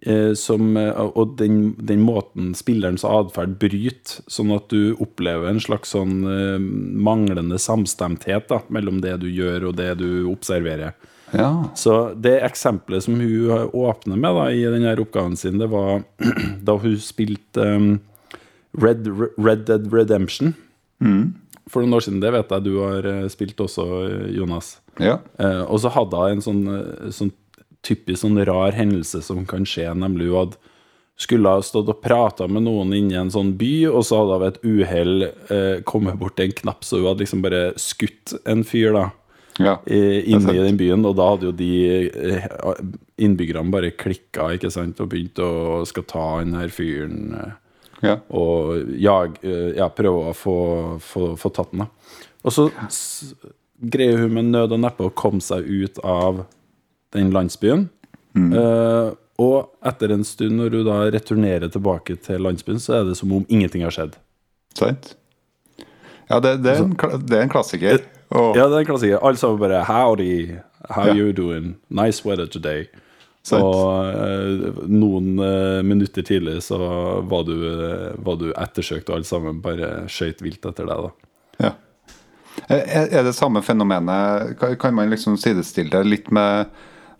eh, 0.00 0.32
som, 0.40 0.70
og 1.04 1.34
den, 1.42 1.74
den 1.76 2.00
måten 2.00 2.54
spillerens 2.56 3.04
atferd 3.04 3.58
bryter, 3.60 4.22
sånn 4.24 4.54
at 4.56 4.72
du 4.72 4.96
opplever 5.04 5.50
en 5.50 5.60
slags 5.60 5.92
sånn 5.92 6.22
eh, 6.32 6.56
manglende 6.56 7.60
samstemthet 7.60 8.48
da, 8.54 8.62
mellom 8.72 9.02
det 9.04 9.18
du 9.20 9.28
gjør 9.28 9.68
og 9.68 9.76
det 9.82 9.98
du 10.00 10.24
observerer. 10.32 10.96
Ja. 11.32 11.68
Så 11.74 12.14
det 12.14 12.36
eksempelet 12.46 13.04
som 13.04 13.18
hun 13.20 13.70
åpner 13.72 14.18
med 14.20 14.36
da, 14.38 14.44
i 14.52 14.62
denne 14.70 14.94
oppgaven 15.02 15.36
sin, 15.38 15.58
det 15.58 15.70
var 15.72 16.04
da 16.66 16.76
hun 16.82 16.98
spilte 17.02 17.66
um, 17.76 17.88
Red, 18.76 19.08
Red 19.38 19.66
Dead 19.66 19.88
Redemption. 19.92 20.54
For 21.70 21.82
noen 21.82 21.96
år 21.98 22.06
siden, 22.06 22.20
det 22.22 22.30
vet 22.34 22.52
jeg 22.52 22.66
du 22.66 22.76
har 22.78 23.08
eh, 23.10 23.26
spilt 23.32 23.58
også, 23.60 23.84
Jonas. 24.32 24.76
ja. 25.02 25.18
Eh, 25.42 25.64
og 25.64 25.80
så 25.82 25.90
hadde 25.92 26.22
hun 26.22 26.36
en 26.36 26.44
sånn, 26.44 26.62
eh, 26.70 27.10
sånn 27.12 27.32
typisk 27.86 28.22
sånn 28.22 28.38
rar 28.46 28.76
hendelse 28.76 29.20
som 29.24 29.42
kan 29.48 29.66
skje, 29.66 29.88
nemlig 29.98 30.30
hun 30.30 30.40
hadde 30.44 30.62
skulle 31.16 31.48
ha 31.48 31.62
stått 31.64 31.88
og 31.88 32.02
prata 32.04 32.44
med 32.44 32.66
noen 32.66 32.90
inni 32.92 33.16
en 33.16 33.32
sånn 33.32 33.54
by, 33.56 33.86
og 33.88 34.02
så 34.04 34.20
hadde 34.20 34.34
hun 34.34 34.42
ved 34.42 34.50
et 34.50 34.66
uhell 34.68 35.14
eh, 35.24 35.76
kommet 35.88 36.18
bort 36.20 36.40
en 36.44 36.52
knapp, 36.58 36.84
så 36.84 37.00
hun 37.00 37.08
hadde 37.08 37.24
liksom 37.24 37.44
bare 37.44 37.62
skutt 37.80 38.34
en 38.44 38.64
fyr, 38.68 38.92
da 38.92 39.06
ja. 39.58 39.76
inne 39.86 40.54
i 40.54 40.62
den 40.64 40.78
byen, 40.80 41.04
og 41.08 41.16
da 41.18 41.28
hadde 41.32 41.48
jo 41.48 41.54
de 41.56 41.70
eh, 42.06 42.48
innbyggerne 43.22 43.72
bare 43.72 43.92
klikka 43.96 44.50
ikke 44.56 44.72
sant, 44.72 45.00
og 45.00 45.10
begynt 45.12 45.40
å 45.42 45.82
skal 45.88 46.06
ta 46.08 46.26
den 46.42 46.56
her 46.58 46.72
fyren 46.74 47.36
eh, 47.36 47.52
ja. 48.10 48.16
og 48.28 48.96
jag, 49.00 49.38
eh, 49.42 49.76
ja, 49.78 49.90
prøve 49.92 50.32
å 50.32 50.36
få, 50.36 50.56
få, 51.02 51.34
få 51.40 51.52
tatt 51.56 51.72
den. 51.72 51.86
da. 51.86 52.24
Og 52.46 52.54
så 52.54 52.68
greier 53.76 54.24
hun 54.24 54.36
med 54.36 54.52
nød 54.52 54.76
og 54.76 54.82
neppe 54.84 55.08
å 55.08 55.14
komme 55.16 55.42
seg 55.44 55.66
ut 55.66 56.00
av 56.04 56.44
den 57.16 57.32
landsbyen. 57.34 57.88
Eh, 58.36 59.14
og 59.40 59.88
etter 59.88 60.12
en 60.14 60.24
stund, 60.24 60.56
når 60.60 60.78
hun 60.78 60.88
da 60.88 60.98
returnerer 61.12 61.72
tilbake 61.72 62.16
til 62.24 62.44
landsbyen, 62.44 62.80
så 62.80 63.00
er 63.00 63.08
det 63.08 63.16
som 63.18 63.32
om 63.36 63.44
ingenting 63.48 63.84
har 63.84 63.94
skjedd. 63.94 64.16
Sant? 64.76 65.14
Ja, 66.26 66.40
det, 66.42 66.56
det, 66.64 66.72
er 66.72 66.84
en, 66.84 66.94
det 67.22 67.38
er 67.38 67.44
en 67.44 67.52
klassiker. 67.52 68.00
Og, 68.34 68.56
Ja, 68.56 68.66
det 68.68 68.74
er 68.74 68.78
en 68.84 68.88
klassiker. 68.88 69.18
Alle 69.22 69.38
sammen 69.40 69.60
bare 69.60 69.84
Howdy, 69.86 70.56
how 70.90 71.06
yeah. 71.06 71.16
you 71.16 71.32
doing? 71.32 71.74
Nice 71.88 72.24
weather 72.26 72.46
today. 72.46 72.86
Sant. 73.46 73.62
Og 73.62 74.08
eh, 74.10 74.80
noen 74.90 75.36
eh, 75.38 75.82
minutter 75.86 76.24
tidlig 76.26 76.56
så 76.66 76.78
var 77.30 77.44
du, 77.46 77.54
eh, 77.62 78.16
var 78.26 78.40
du 78.40 78.48
ettersøkt, 78.58 79.06
og 79.08 79.20
alle 79.20 79.28
sammen 79.28 79.60
bare 79.62 80.08
skøyt 80.10 80.42
vilt 80.42 80.66
etter 80.66 80.88
deg. 80.88 81.06
da 81.06 81.66
Ja. 81.68 81.72
Er, 82.72 83.22
det 83.22 83.34
samme 83.36 83.60
fenomenet 83.60 84.56
Kan 84.80 84.94
man 84.96 85.10
liksom 85.12 85.34
sidestille 85.36 85.90
det 85.92 86.06
litt 86.08 86.30
med 86.32 86.70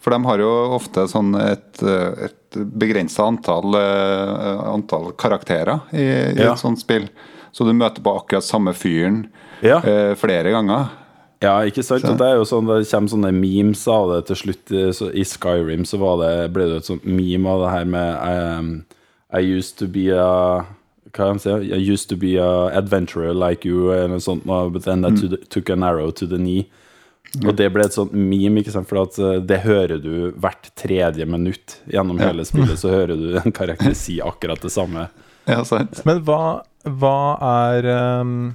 For 0.01 0.15
de 0.15 0.25
har 0.25 0.41
jo 0.41 0.49
ofte 0.73 1.05
sånn 1.13 1.35
et, 1.37 1.83
et 1.85 2.57
begrensa 2.57 3.27
antall, 3.29 3.77
antall 3.77 5.11
karakterer 5.21 5.85
i, 5.93 6.07
i 6.33 6.41
Ja. 6.41 6.55
et 6.55 6.63
sånt 6.63 6.81
spill. 6.81 7.07
Så 7.53 7.69
du 7.69 7.75
møter 7.77 8.01
på 8.03 8.15
akkurat 8.17 8.45
samme 8.49 8.73
fyren 8.77 9.27
Ja. 9.63 9.79
eh, 9.83 10.15
flere 10.19 10.51
ganger. 10.53 10.89
Ja, 11.41 11.59
ikke 11.69 11.83
sant? 11.85 12.03
Så- 12.03 12.17
det 12.17 12.27
er 12.27 12.37
jo 12.37 12.45
sånn, 12.49 12.67
det 12.67 12.89
kommer 12.91 13.09
sånne 13.13 13.33
memes 13.35 13.87
av 13.89 14.09
det 14.15 14.27
til 14.27 14.37
slutt. 14.37 14.71
eh, 14.73 14.91
Så 14.93 15.11
I 15.15 15.23
Skyrim 15.25 15.85
så 15.85 15.99
var 15.99 16.17
det, 16.23 16.53
ble 16.53 16.65
det 16.67 16.77
et 16.79 16.85
sånt 16.91 17.05
meme 17.05 17.47
av 17.47 17.61
det 17.65 17.71
her 17.75 17.85
med 17.85 18.59
um, 18.59 18.85
I 19.33 19.41
used 19.41 19.77
to 19.79 19.87
be 19.87 20.09
a 20.11 20.65
hva 21.13 21.33
de 21.33 21.39
sier? 21.41 21.63
I 21.73 21.79
used 21.93 22.09
to 22.11 22.17
be 22.17 22.37
a 22.37 22.71
adventurer 22.77 23.33
like 23.35 23.65
you, 23.65 23.91
eller 23.93 24.09
noe 24.09 24.19
sånt, 24.21 24.45
but 24.73 24.83
then 24.85 25.05
I 25.05 25.11
to- 25.11 25.37
took 25.49 25.71
an 25.71 25.83
arrow 25.83 26.11
to 26.11 26.27
the 26.27 26.37
knee. 26.37 26.67
Og 27.45 27.57
det 27.57 27.73
ble 27.73 27.85
et 27.85 27.93
sånt 27.93 28.13
meme, 28.13 28.61
ikke 28.63 28.71
sant? 28.73 28.87
for 28.89 29.03
at 29.03 29.19
eh, 29.19 29.41
det 29.41 29.61
hører 29.61 30.01
du 30.03 30.33
hvert 30.33 30.71
tredje 30.77 31.27
minutt 31.27 31.81
gjennom 31.91 32.19
hele 32.21 32.45
spillet. 32.45 32.77
Så 32.79 32.89
hører 32.91 33.17
du 33.17 33.37
en 33.37 33.53
karakter 33.53 33.95
si 33.95 34.21
akkurat 34.21 34.61
det 34.61 34.71
samme. 34.73 35.09
Ja, 35.49 35.63
sant? 35.65 36.01
Men 36.05 36.23
hva, 36.25 36.63
hva 36.85 37.39
er 37.77 37.83
ehm, 37.85 38.55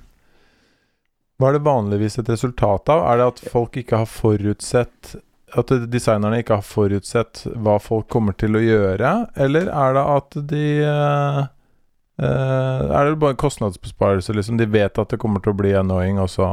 Hva 1.42 1.50
er 1.50 1.58
det 1.58 1.66
vanligvis 1.66 2.20
et 2.22 2.30
resultat 2.30 2.92
av? 2.94 3.02
Er 3.10 3.18
det 3.18 3.28
at 3.32 3.40
folk 3.50 3.78
ikke 3.82 4.04
har 4.04 4.10
forutsett 4.10 5.16
At 5.58 5.72
designerne 5.92 6.44
ikke 6.44 6.60
har 6.60 6.68
forutsett 6.68 7.42
hva 7.58 7.80
folk 7.82 8.06
kommer 8.14 8.38
til 8.38 8.56
å 8.56 8.62
gjøre? 8.62 9.16
Eller 9.42 9.72
er 9.74 9.98
det 9.98 10.04
at 10.14 10.38
de 10.52 10.66
uh, 10.86 11.42
Er 12.22 13.10
det 13.10 13.18
bare 13.24 13.40
kostnadsbesparelse, 13.42 14.38
liksom? 14.38 14.62
De 14.62 14.70
vet 14.70 15.02
at 15.02 15.10
det 15.10 15.20
kommer 15.20 15.42
til 15.42 15.56
å 15.56 15.60
bli 15.64 15.74
annoying, 15.76 16.22
og 16.22 16.30
så, 16.30 16.52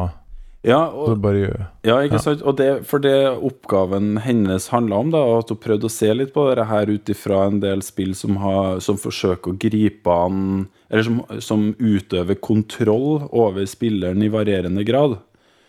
Ja, 0.66 0.80
så 0.90 1.12
og, 1.14 1.20
bare 1.22 1.38
gjør 1.44 1.60
Ja, 1.86 1.98
ikke 2.02 2.18
Ja. 2.18 2.24
sant? 2.24 2.42
Og 2.42 2.56
det, 2.58 2.84
for 2.86 2.98
det 2.98 3.14
oppgaven 3.38 4.18
hennes 4.24 4.68
handla 4.68 4.96
om, 4.98 5.10
da, 5.14 5.20
at 5.38 5.48
hun 5.52 5.56
prøvde 5.62 5.86
å 5.86 5.92
se 5.92 6.10
litt 6.12 6.32
på 6.34 6.48
det 6.54 6.66
her 6.66 6.90
ut 6.90 7.08
ifra 7.08 7.46
en 7.46 7.60
del 7.60 7.80
spill 7.86 8.14
som, 8.18 8.36
har, 8.42 8.80
som 8.80 8.98
forsøker 8.98 9.52
å 9.54 9.58
gripe 9.58 10.10
an 10.10 10.68
Eller 10.90 11.02
som, 11.04 11.22
som 11.38 11.74
utøver 11.78 12.34
kontroll 12.40 13.28
over 13.30 13.66
spilleren 13.66 14.22
i 14.22 14.28
varierende 14.32 14.84
grad. 14.84 15.18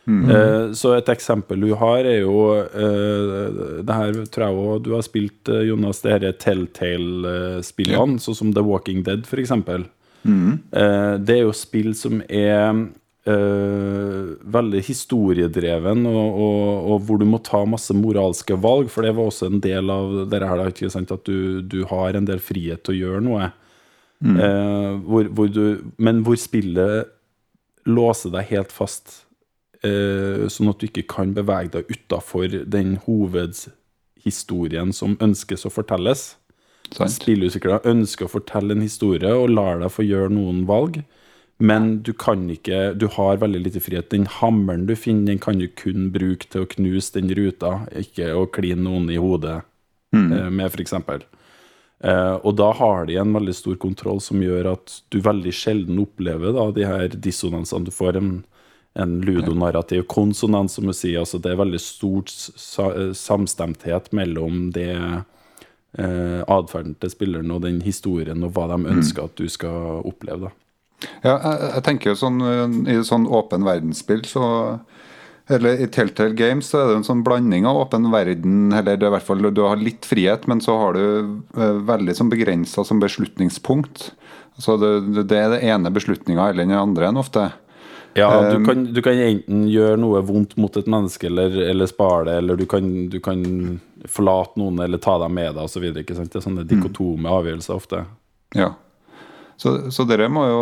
Eh, 0.09 0.71
så 0.73 0.95
et 0.97 1.05
eksempel 1.11 1.59
du 1.61 1.75
har, 1.77 1.99
er 2.07 2.21
jo 2.23 2.55
eh, 2.57 3.83
Det 3.85 3.93
her 3.93 4.13
tror 4.33 4.45
jeg 4.47 4.55
òg 4.57 4.83
du 4.87 4.93
har 4.95 5.03
spilt, 5.05 5.49
eh, 5.53 5.67
Jonas, 5.69 6.01
det 6.01 6.15
her 6.15 6.31
Telltale-spillene, 6.33 8.17
sånn 8.19 8.35
som 8.39 8.53
The 8.55 8.63
Walking 8.65 9.03
Dead, 9.05 9.27
for 9.29 9.37
eksempel. 9.37 9.85
Eh, 10.25 11.13
det 11.21 11.35
er 11.37 11.43
jo 11.45 11.53
spill 11.53 11.93
som 11.95 12.23
er 12.27 12.87
eh, 13.29 14.33
veldig 14.57 14.81
historiedreven, 14.85 16.03
og, 16.09 16.41
og, 16.45 16.91
og 16.93 17.07
hvor 17.07 17.21
du 17.21 17.27
må 17.29 17.39
ta 17.45 17.61
masse 17.69 17.95
moralske 17.95 18.57
valg, 18.59 18.89
for 18.93 19.05
det 19.05 19.13
var 19.17 19.29
også 19.29 19.49
en 19.49 19.61
del 19.63 19.93
av 19.93 20.13
dette 20.31 20.49
her, 20.49 20.65
ikke 20.71 20.91
sant, 20.93 21.13
at 21.15 21.25
du, 21.29 21.61
du 21.61 21.83
har 21.89 22.17
en 22.17 22.27
del 22.27 22.41
frihet 22.43 22.83
til 22.85 22.97
å 22.97 23.01
gjøre 23.03 23.23
noe. 23.25 23.51
Eh, 24.19 24.93
hvor, 25.07 25.29
hvor 25.31 25.47
du, 25.47 25.79
men 25.97 26.23
hvor 26.27 26.35
spillet 26.39 27.07
låser 27.87 28.33
deg 28.33 28.49
helt 28.51 28.73
fast, 28.75 29.23
eh, 29.85 30.47
sånn 30.51 30.71
at 30.71 30.79
du 30.81 30.89
ikke 30.89 31.07
kan 31.15 31.33
bevege 31.37 31.71
deg 31.77 31.93
utafor 31.93 32.47
den 32.67 32.97
hovedhistorien 33.05 34.93
som 34.95 35.17
ønskes 35.23 35.65
å 35.65 35.73
fortelles. 35.73 36.35
Spillutviklere 36.89 37.85
ønsker 37.87 38.25
å 38.25 38.33
fortelle 38.33 38.73
en 38.75 38.83
historie 38.83 39.31
og 39.37 39.53
lar 39.53 39.79
deg 39.81 39.93
få 39.93 40.03
gjøre 40.07 40.33
noen 40.33 40.65
valg. 40.69 41.03
Men 41.59 42.03
du 42.03 42.13
kan 42.13 42.45
ikke 42.49 42.93
Du 42.95 43.07
har 43.11 43.41
veldig 43.41 43.59
lite 43.65 43.81
frihet. 43.83 44.09
Den 44.13 44.27
hammeren 44.39 44.85
du 44.87 44.95
finner, 44.95 45.33
den 45.33 45.41
kan 45.43 45.59
du 45.59 45.67
kun 45.67 46.07
bruke 46.15 46.47
til 46.47 46.63
å 46.63 46.69
knuse 46.71 47.17
den 47.17 47.33
ruta, 47.35 47.81
ikke 47.91 48.31
å 48.33 48.45
kline 48.47 48.85
noen 48.85 49.09
i 49.11 49.19
hodet 49.19 49.59
mm. 50.15 50.55
med, 50.55 50.69
f.eks. 50.71 50.95
Uh, 51.99 52.39
og 52.47 52.53
da 52.55 52.69
har 52.71 53.09
de 53.09 53.17
en 53.19 53.33
veldig 53.35 53.53
stor 53.57 53.75
kontroll 53.75 54.21
som 54.23 54.39
gjør 54.39 54.71
at 54.71 54.93
du 55.11 55.19
veldig 55.19 55.51
sjelden 55.51 55.99
opplever 55.99 56.55
da, 56.55 56.69
de 56.71 56.87
her 56.87 57.17
dissonansene. 57.27 57.89
Du 57.89 57.91
får 57.91 58.21
en, 58.21 58.31
en 58.95 59.17
ludonarrativ 59.27 60.05
konsonans, 60.07 60.77
som 60.79 60.87
du 60.87 60.95
sier. 60.95 61.19
Altså 61.25 61.41
det 61.43 61.51
er 61.51 61.59
veldig 61.59 61.81
stort 61.83 62.31
eh, 62.31 63.11
samstemthet 63.19 64.13
mellom 64.15 64.69
det 64.79 64.95
eh, 64.95 66.39
atferden 66.47 66.95
til 67.03 67.11
spilleren 67.11 67.51
og 67.51 67.67
den 67.67 67.83
historien 67.83 68.47
og 68.47 68.55
hva 68.55 68.69
de 68.71 68.79
ønsker 68.95 69.27
at 69.27 69.35
du 69.35 69.51
skal 69.51 69.99
oppleve. 70.07 70.47
da. 70.47 70.55
Ja, 71.23 71.35
jeg, 71.35 71.57
jeg 71.75 71.83
tenker 71.87 72.11
jo 72.11 72.19
sånn 72.19 72.39
eh, 72.43 72.95
i 72.95 72.99
sånn 73.07 73.27
åpen 73.27 73.67
verdensspill, 73.67 74.25
så 74.27 74.45
Eller 75.49 75.79
i 75.81 75.87
Telltale 75.89 76.35
Games 76.37 76.67
så 76.69 76.83
er 76.83 76.91
det 76.91 76.97
en 76.99 77.07
sånn 77.07 77.23
blanding 77.25 77.65
av 77.65 77.79
åpen 77.79 78.11
verden, 78.13 78.67
eller 78.69 78.99
det 78.99 79.07
er 79.07 79.09
i 79.09 79.15
hvert 79.15 79.25
fall 79.25 79.47
du 79.49 79.63
har 79.65 79.79
litt 79.81 80.05
frihet, 80.05 80.45
men 80.45 80.61
så 80.61 80.75
har 80.77 80.93
du 80.93 81.05
eh, 81.57 81.79
veldig 81.87 82.13
sånn 82.17 82.29
begrensa 82.29 82.85
som 82.85 83.01
beslutningspunkt. 83.01 84.11
Så 84.59 84.75
det, 84.77 85.23
det 85.31 85.39
er 85.39 85.55
det 85.55 85.63
ene 85.65 85.89
beslutninga 85.95 86.51
eller 86.51 86.67
den 86.67 86.77
andre 86.77 87.09
enn 87.09 87.17
ofte. 87.17 87.47
Ja, 88.17 88.51
du 88.51 88.57
Um, 88.57 88.65
kan, 88.65 88.83
du 88.93 89.01
kan 89.05 89.17
enten 89.21 89.67
gjøre 89.69 89.97
noe 90.01 90.21
vondt 90.25 90.55
mot 90.59 90.75
et 90.77 90.89
menneske 90.89 91.29
eller, 91.29 91.53
eller 91.69 91.89
spare 91.89 92.25
det, 92.27 92.37
eller 92.41 92.59
du 92.59 92.65
kan, 92.69 92.87
du 93.09 93.19
kan 93.23 93.41
forlate 94.09 94.59
noen 94.59 94.81
eller 94.83 95.01
ta 95.01 95.17
dem 95.21 95.35
med 95.37 95.55
deg 95.55 95.63
osv. 95.65 95.85
Det 95.93 96.05
er 96.09 96.43
sånne 96.43 96.65
dikotome 96.67 97.29
avgjørelser 97.29 97.75
ofte. 97.75 98.03
Ja. 98.57 98.73
Så, 99.59 99.73
så 99.91 100.05
dere 100.07 100.29
må 100.31 100.45
jo 100.47 100.59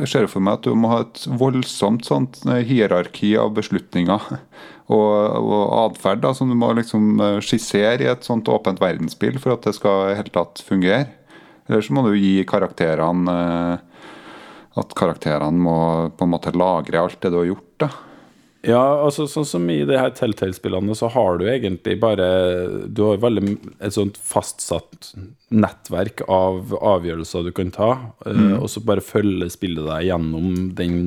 Jeg 0.00 0.08
ser 0.10 0.26
for 0.30 0.42
meg 0.42 0.58
at 0.58 0.66
du 0.66 0.74
må 0.74 0.90
ha 0.90 1.02
et 1.04 1.22
voldsomt 1.38 2.08
sånt 2.08 2.40
eh, 2.48 2.64
hierarki 2.66 3.36
av 3.38 3.52
beslutninger 3.54 4.24
og, 4.96 5.12
og 5.38 5.60
atferd 5.84 6.26
som 6.34 6.50
du 6.50 6.56
må 6.58 6.72
liksom 6.74 7.20
eh, 7.22 7.38
skissere 7.44 8.02
i 8.02 8.10
et 8.10 8.26
sånt 8.26 8.50
åpent 8.50 8.82
verdensspill 8.82 9.38
for 9.42 9.54
at 9.54 9.68
det 9.68 9.76
skal 9.78 10.16
helt 10.18 10.34
tatt 10.34 10.64
fungere. 10.66 11.06
Eller 11.68 11.84
så 11.84 11.94
må 11.94 12.02
du 12.06 12.16
gi 12.16 12.40
karakterene 12.48 13.36
eh, 13.36 14.02
At 14.78 14.92
karakterene 14.98 15.58
må 15.58 15.78
på 16.14 16.26
en 16.26 16.34
måte 16.34 16.54
lagre 16.56 17.02
alt 17.02 17.20
det 17.22 17.32
du 17.34 17.40
har 17.42 17.50
gjort. 17.52 17.72
da. 17.84 17.90
Ja, 18.66 18.80
altså 19.04 19.28
sånn 19.30 19.46
som 19.46 19.68
i 19.70 19.84
de 19.86 19.94
her 20.00 20.10
Telltale-spillene, 20.16 20.94
så 20.98 21.06
har 21.14 21.38
du 21.38 21.44
egentlig 21.46 21.94
bare 22.02 22.26
Du 22.90 23.04
har 23.06 23.20
veldig 23.22 23.52
et 23.78 23.94
sånt 23.94 24.18
fastsatt 24.18 25.12
nettverk 25.54 26.24
av 26.26 26.74
avgjørelser 26.74 27.46
du 27.46 27.52
kan 27.54 27.70
ta, 27.72 27.92
mm. 28.26 28.58
og 28.58 28.66
så 28.72 28.82
bare 28.84 29.04
følger 29.04 29.48
spillet 29.52 29.86
deg 29.86 30.08
gjennom 30.10 30.48
den, 30.76 30.98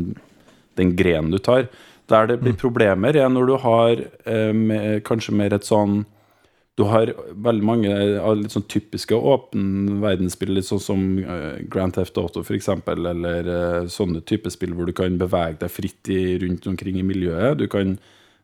den 0.79 0.95
grenen 0.97 1.35
du 1.35 1.37
tar. 1.43 1.67
Der 2.11 2.31
det 2.31 2.39
blir 2.41 2.55
problemer, 2.59 3.15
er 3.15 3.29
når 3.29 3.51
du 3.51 3.53
har 3.61 4.01
eh, 4.01 4.55
med, 4.55 5.03
kanskje 5.07 5.35
mer 5.37 5.53
et 5.55 5.67
sånn 5.67 6.01
du 6.79 6.85
har 6.87 7.11
veldig 7.45 7.65
mange 7.67 7.91
litt 8.39 8.53
sånn 8.53 8.67
typiske 8.71 9.15
åpen 9.15 9.99
verdensspill, 10.01 10.53
litt 10.55 10.69
sånn 10.69 10.81
som 10.81 11.03
eh, 11.19 11.59
Grand 11.71 11.93
Theft 11.97 12.17
Auto 12.21 12.45
f.eks., 12.45 12.69
eller 12.93 13.49
eh, 13.55 13.89
sånne 13.91 14.23
type 14.27 14.51
spill 14.53 14.75
hvor 14.77 14.87
du 14.87 14.95
kan 14.95 15.19
bevege 15.19 15.59
deg 15.61 15.73
fritt 15.73 16.11
i, 16.13 16.21
rundt 16.41 16.67
omkring 16.71 17.01
i 17.01 17.05
miljøet. 17.05 17.59
Du 17.59 17.67
kan 17.71 17.97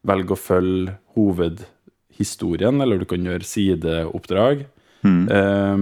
velge 0.08 0.36
å 0.36 0.40
følge 0.40 0.98
hovedhistorien, 1.16 2.82
eller 2.84 3.00
du 3.00 3.08
kan 3.10 3.24
gjøre 3.24 3.48
sideoppdrag. 3.48 4.66
Eh, 5.32 5.78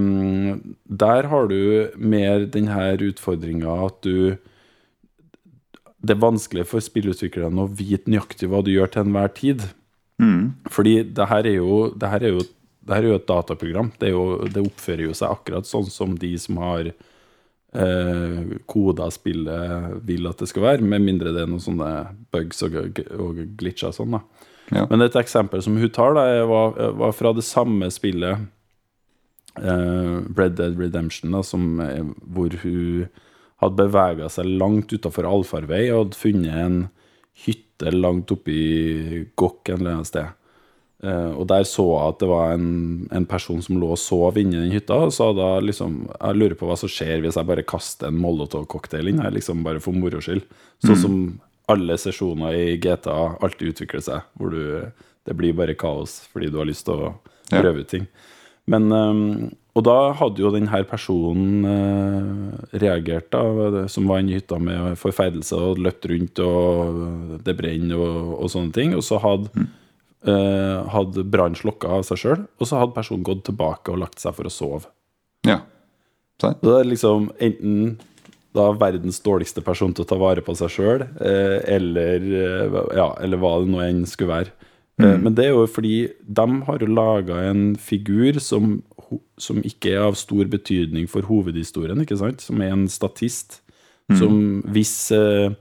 der 1.02 1.30
har 1.32 1.50
du 1.50 1.60
mer 1.98 2.46
denne 2.54 2.92
utfordringa 3.08 3.80
at 3.88 4.04
du 4.06 4.38
Det 6.06 6.14
er 6.14 6.22
vanskelig 6.22 6.68
for 6.70 6.84
spillutviklerne 6.86 7.64
å 7.64 7.72
vite 7.74 8.12
nøyaktig 8.12 8.52
hva 8.52 8.60
du 8.62 8.70
gjør 8.70 8.92
til 8.94 9.08
enhver 9.08 9.32
tid. 9.34 9.64
Fordi 10.72 10.96
det 11.16 11.28
her 11.32 11.50
er 11.50 11.58
jo, 11.58 11.90
det 11.96 12.12
her 12.12 12.24
er 12.24 12.36
jo, 12.38 12.46
det 12.86 12.96
her 12.96 13.04
er 13.04 13.14
jo 13.14 13.20
et 13.20 13.28
dataprogram. 13.28 13.92
Det, 14.00 14.12
jo, 14.14 14.24
det 14.48 14.64
oppfører 14.64 15.08
jo 15.08 15.18
seg 15.18 15.34
akkurat 15.34 15.68
sånn 15.68 15.88
som 15.92 16.16
de 16.22 16.32
som 16.40 16.60
har 16.62 16.92
eh, 16.92 18.42
koda 18.70 19.10
spillet 19.14 20.00
vil 20.08 20.30
at 20.30 20.42
det 20.42 20.50
skal 20.52 20.68
være, 20.70 20.86
med 20.86 21.04
mindre 21.06 21.34
det 21.36 21.46
er 21.46 21.52
noen 21.52 21.64
sånne 21.64 21.92
bugs 22.34 22.64
og, 22.68 23.02
og 23.18 23.42
glitcher 23.60 23.92
og 23.92 23.98
sånn. 24.00 24.18
da. 24.18 24.52
Ja. 24.74 24.88
Men 24.90 25.06
et 25.06 25.18
eksempel 25.20 25.62
som 25.62 25.78
hun 25.78 25.94
tar, 25.94 26.16
da, 26.18 26.26
var, 26.50 26.78
var 26.98 27.14
fra 27.14 27.34
det 27.38 27.46
samme 27.46 27.92
spillet, 27.94 28.48
eh, 29.60 30.16
Red 30.38 30.58
Dead 30.62 30.80
Redemption, 30.80 31.36
da, 31.36 31.44
som, 31.46 31.82
hvor 32.34 32.56
hun 32.64 33.08
hadde 33.64 33.80
bevega 33.80 34.30
seg 34.32 34.50
langt 34.60 34.92
utafor 34.94 35.28
allfarvei 35.30 35.88
og 35.90 36.02
hadde 36.06 36.20
funnet 36.20 36.58
en 36.60 36.80
hytte 37.46 37.65
langt 37.84 38.32
oppe 38.32 38.52
i 38.52 39.26
Gokk 39.36 39.70
en 39.70 39.82
eller 39.82 39.98
annet 39.98 40.10
sted. 40.10 40.28
Eh, 41.04 41.32
og 41.36 41.46
der 41.50 41.66
så 41.68 41.84
jeg 41.90 42.14
at 42.14 42.22
det 42.22 42.30
var 42.30 42.54
en, 42.56 42.70
en 43.14 43.26
person 43.28 43.60
som 43.62 43.80
lå 43.82 43.92
og 43.94 44.00
sov 44.00 44.40
inni 44.40 44.58
den 44.58 44.74
hytta. 44.74 44.98
Og 45.08 45.14
så 45.16 45.32
da 45.38 45.58
liksom 45.64 46.06
Jeg 46.14 46.40
lurer 46.40 46.56
på 46.60 46.70
hva 46.70 46.78
som 46.80 46.92
skjer 46.92 47.24
hvis 47.24 47.38
jeg 47.40 47.50
bare 47.50 47.68
kaster 47.68 48.10
en 48.10 48.22
molotov-cocktail 48.22 49.12
inn 49.12 49.22
her, 49.24 49.34
liksom 49.36 49.66
bare 49.66 49.84
for 49.84 49.98
moro 49.98 50.22
skyld. 50.24 50.46
Sånn 50.86 51.02
som 51.02 51.18
alle 51.72 51.98
sesjoner 51.98 52.54
i 52.54 52.78
GTA 52.78 53.36
alltid 53.44 53.74
utvikler 53.74 54.04
seg, 54.06 54.32
hvor 54.38 54.54
du 54.54 54.92
Det 55.26 55.34
blir 55.34 55.56
bare 55.58 55.74
kaos 55.74 56.20
fordi 56.30 56.52
du 56.54 56.60
har 56.60 56.68
lyst 56.70 56.86
til 56.86 57.00
å 57.02 57.14
prøve 57.50 57.82
ut 57.82 57.90
ting. 57.90 58.06
Men 58.70 58.92
eh, 58.94 59.50
Og 59.76 59.84
da 59.84 59.96
hadde 60.16 60.40
jo 60.40 60.54
denne 60.54 60.80
personen 60.88 61.66
eh, 61.68 62.78
reagert, 62.80 63.28
da, 63.34 63.86
som 63.92 64.08
var 64.08 64.22
inne 64.22 64.32
i 64.32 64.38
hytta 64.40 64.60
med 64.62 64.96
forferdelse 65.00 65.60
og 65.60 65.82
løpt 65.84 66.08
rundt 66.12 66.42
og 66.44 67.02
det 67.44 67.58
brenner 67.60 68.00
og, 68.00 68.30
og 68.40 68.54
sånne 68.54 68.72
ting. 68.76 68.96
Og 68.96 69.04
så 69.04 69.20
hadde, 69.20 69.68
eh, 70.32 70.80
hadde 70.96 71.28
brannen 71.28 71.60
slokka 71.60 71.92
av 71.98 72.08
seg 72.08 72.24
sjøl, 72.24 72.46
og 72.56 72.72
så 72.72 72.80
hadde 72.80 72.96
personen 72.96 73.28
gått 73.28 73.44
tilbake 73.50 73.92
og 73.92 74.00
lagt 74.06 74.24
seg 74.24 74.38
for 74.38 74.48
å 74.48 74.54
sove. 74.54 74.88
Ja. 75.46 75.60
Så 76.40 76.56
det 76.64 76.78
er 76.80 76.88
liksom 76.88 77.30
enten 77.44 77.98
da 78.56 78.70
verdens 78.80 79.20
dårligste 79.24 79.60
person 79.64 79.94
til 79.96 80.06
å 80.06 80.08
ta 80.08 80.18
vare 80.20 80.44
på 80.44 80.56
seg 80.56 80.72
sjøl, 80.72 81.04
eh, 81.20 81.60
eller, 81.76 82.24
eh, 82.24 82.80
ja, 82.96 83.10
eller 83.20 83.42
hva 83.42 83.58
det 83.60 83.72
nå 83.74 83.84
enn 83.84 84.06
skulle 84.08 84.38
være. 84.38 84.56
Mm. 84.96 85.26
men 85.26 85.34
det 85.36 85.44
er 85.44 85.50
jo 85.52 85.66
fordi 85.68 85.96
de 86.24 86.44
har 86.64 86.78
jo 86.80 86.88
laga 86.88 87.42
en 87.50 87.74
figur 87.76 88.38
som, 88.40 88.78
som 89.42 89.62
ikke 89.66 89.94
er 89.96 90.08
av 90.08 90.18
stor 90.20 90.48
betydning 90.52 91.08
for 91.12 91.28
hovedhistorien, 91.28 92.02
ikke 92.04 92.18
sant? 92.20 92.44
Som 92.46 92.64
er 92.64 92.74
en 92.76 92.88
statist. 92.92 93.62
Som 94.14 94.62
hvis 94.70 94.94
eh, 95.16 95.56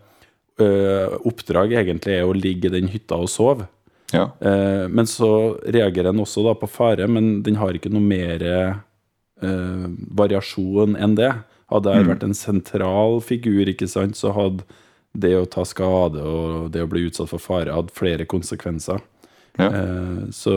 eh, 0.61 1.15
oppdrag 1.25 1.73
egentlig 1.81 2.19
er 2.19 2.29
å 2.29 2.37
ligge 2.37 2.69
i 2.69 2.75
den 2.75 2.91
hytta 2.93 3.17
og 3.21 3.31
sove. 3.33 3.69
Ja. 4.13 4.29
Eh, 4.41 4.85
men 4.89 5.09
så 5.11 5.57
reagerer 5.65 6.13
den 6.13 6.23
også 6.23 6.45
da 6.47 6.55
på 6.59 6.69
fare, 6.71 7.09
men 7.11 7.39
den 7.47 7.59
har 7.61 7.75
ikke 7.75 7.93
noe 7.93 8.05
mer 8.05 8.45
eh, 8.45 9.87
variasjon 10.21 10.99
enn 11.01 11.17
det. 11.19 11.33
Hadde 11.73 11.95
jeg 11.97 12.07
vært 12.11 12.27
en 12.27 12.37
sentral 12.37 13.21
figur, 13.25 13.65
ikke 13.71 13.89
sant, 13.91 14.19
så 14.21 14.35
hadde 14.37 14.67
det 15.15 15.33
å 15.39 15.49
ta 15.49 15.65
skade 15.67 16.21
og 16.21 16.71
det 16.75 16.83
å 16.85 16.91
bli 16.91 17.07
utsatt 17.09 17.31
for 17.31 17.43
fare 17.43 17.75
hatt 17.75 17.93
flere 17.95 18.27
konsekvenser. 18.29 19.01
Ja. 19.59 19.69
Eh, 19.71 20.31
så, 20.35 20.55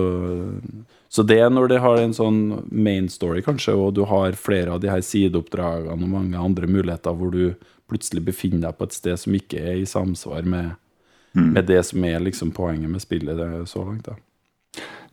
så 1.09 1.25
det 1.27 1.39
er 1.43 1.51
når 1.53 1.71
det 1.71 1.81
har 1.83 2.01
en 2.01 2.15
sånn 2.17 2.41
main 2.71 3.09
story, 3.13 3.43
kanskje, 3.45 3.75
og 3.77 3.95
du 3.97 4.03
har 4.09 4.37
flere 4.39 4.73
av 4.73 4.81
de 4.83 4.91
her 4.91 5.03
sideoppdragene 5.05 5.97
og 5.97 6.13
mange 6.15 6.41
andre 6.41 6.69
muligheter 6.69 7.17
hvor 7.17 7.33
du 7.33 7.53
plutselig 7.87 8.25
befinner 8.27 8.67
deg 8.67 8.77
på 8.77 8.87
et 8.87 8.97
sted 8.97 9.19
som 9.21 9.35
ikke 9.37 9.61
er 9.61 9.81
i 9.81 9.87
samsvar 9.87 10.47
med, 10.49 10.73
med 11.37 11.67
det 11.69 11.83
som 11.87 12.03
er 12.03 12.23
liksom 12.25 12.51
poenget 12.55 12.91
med 12.91 13.03
spillet 13.03 13.37
det, 13.39 13.47
er 13.61 13.69
så 13.69 13.85
langt. 13.85 14.09
da. 14.09 14.17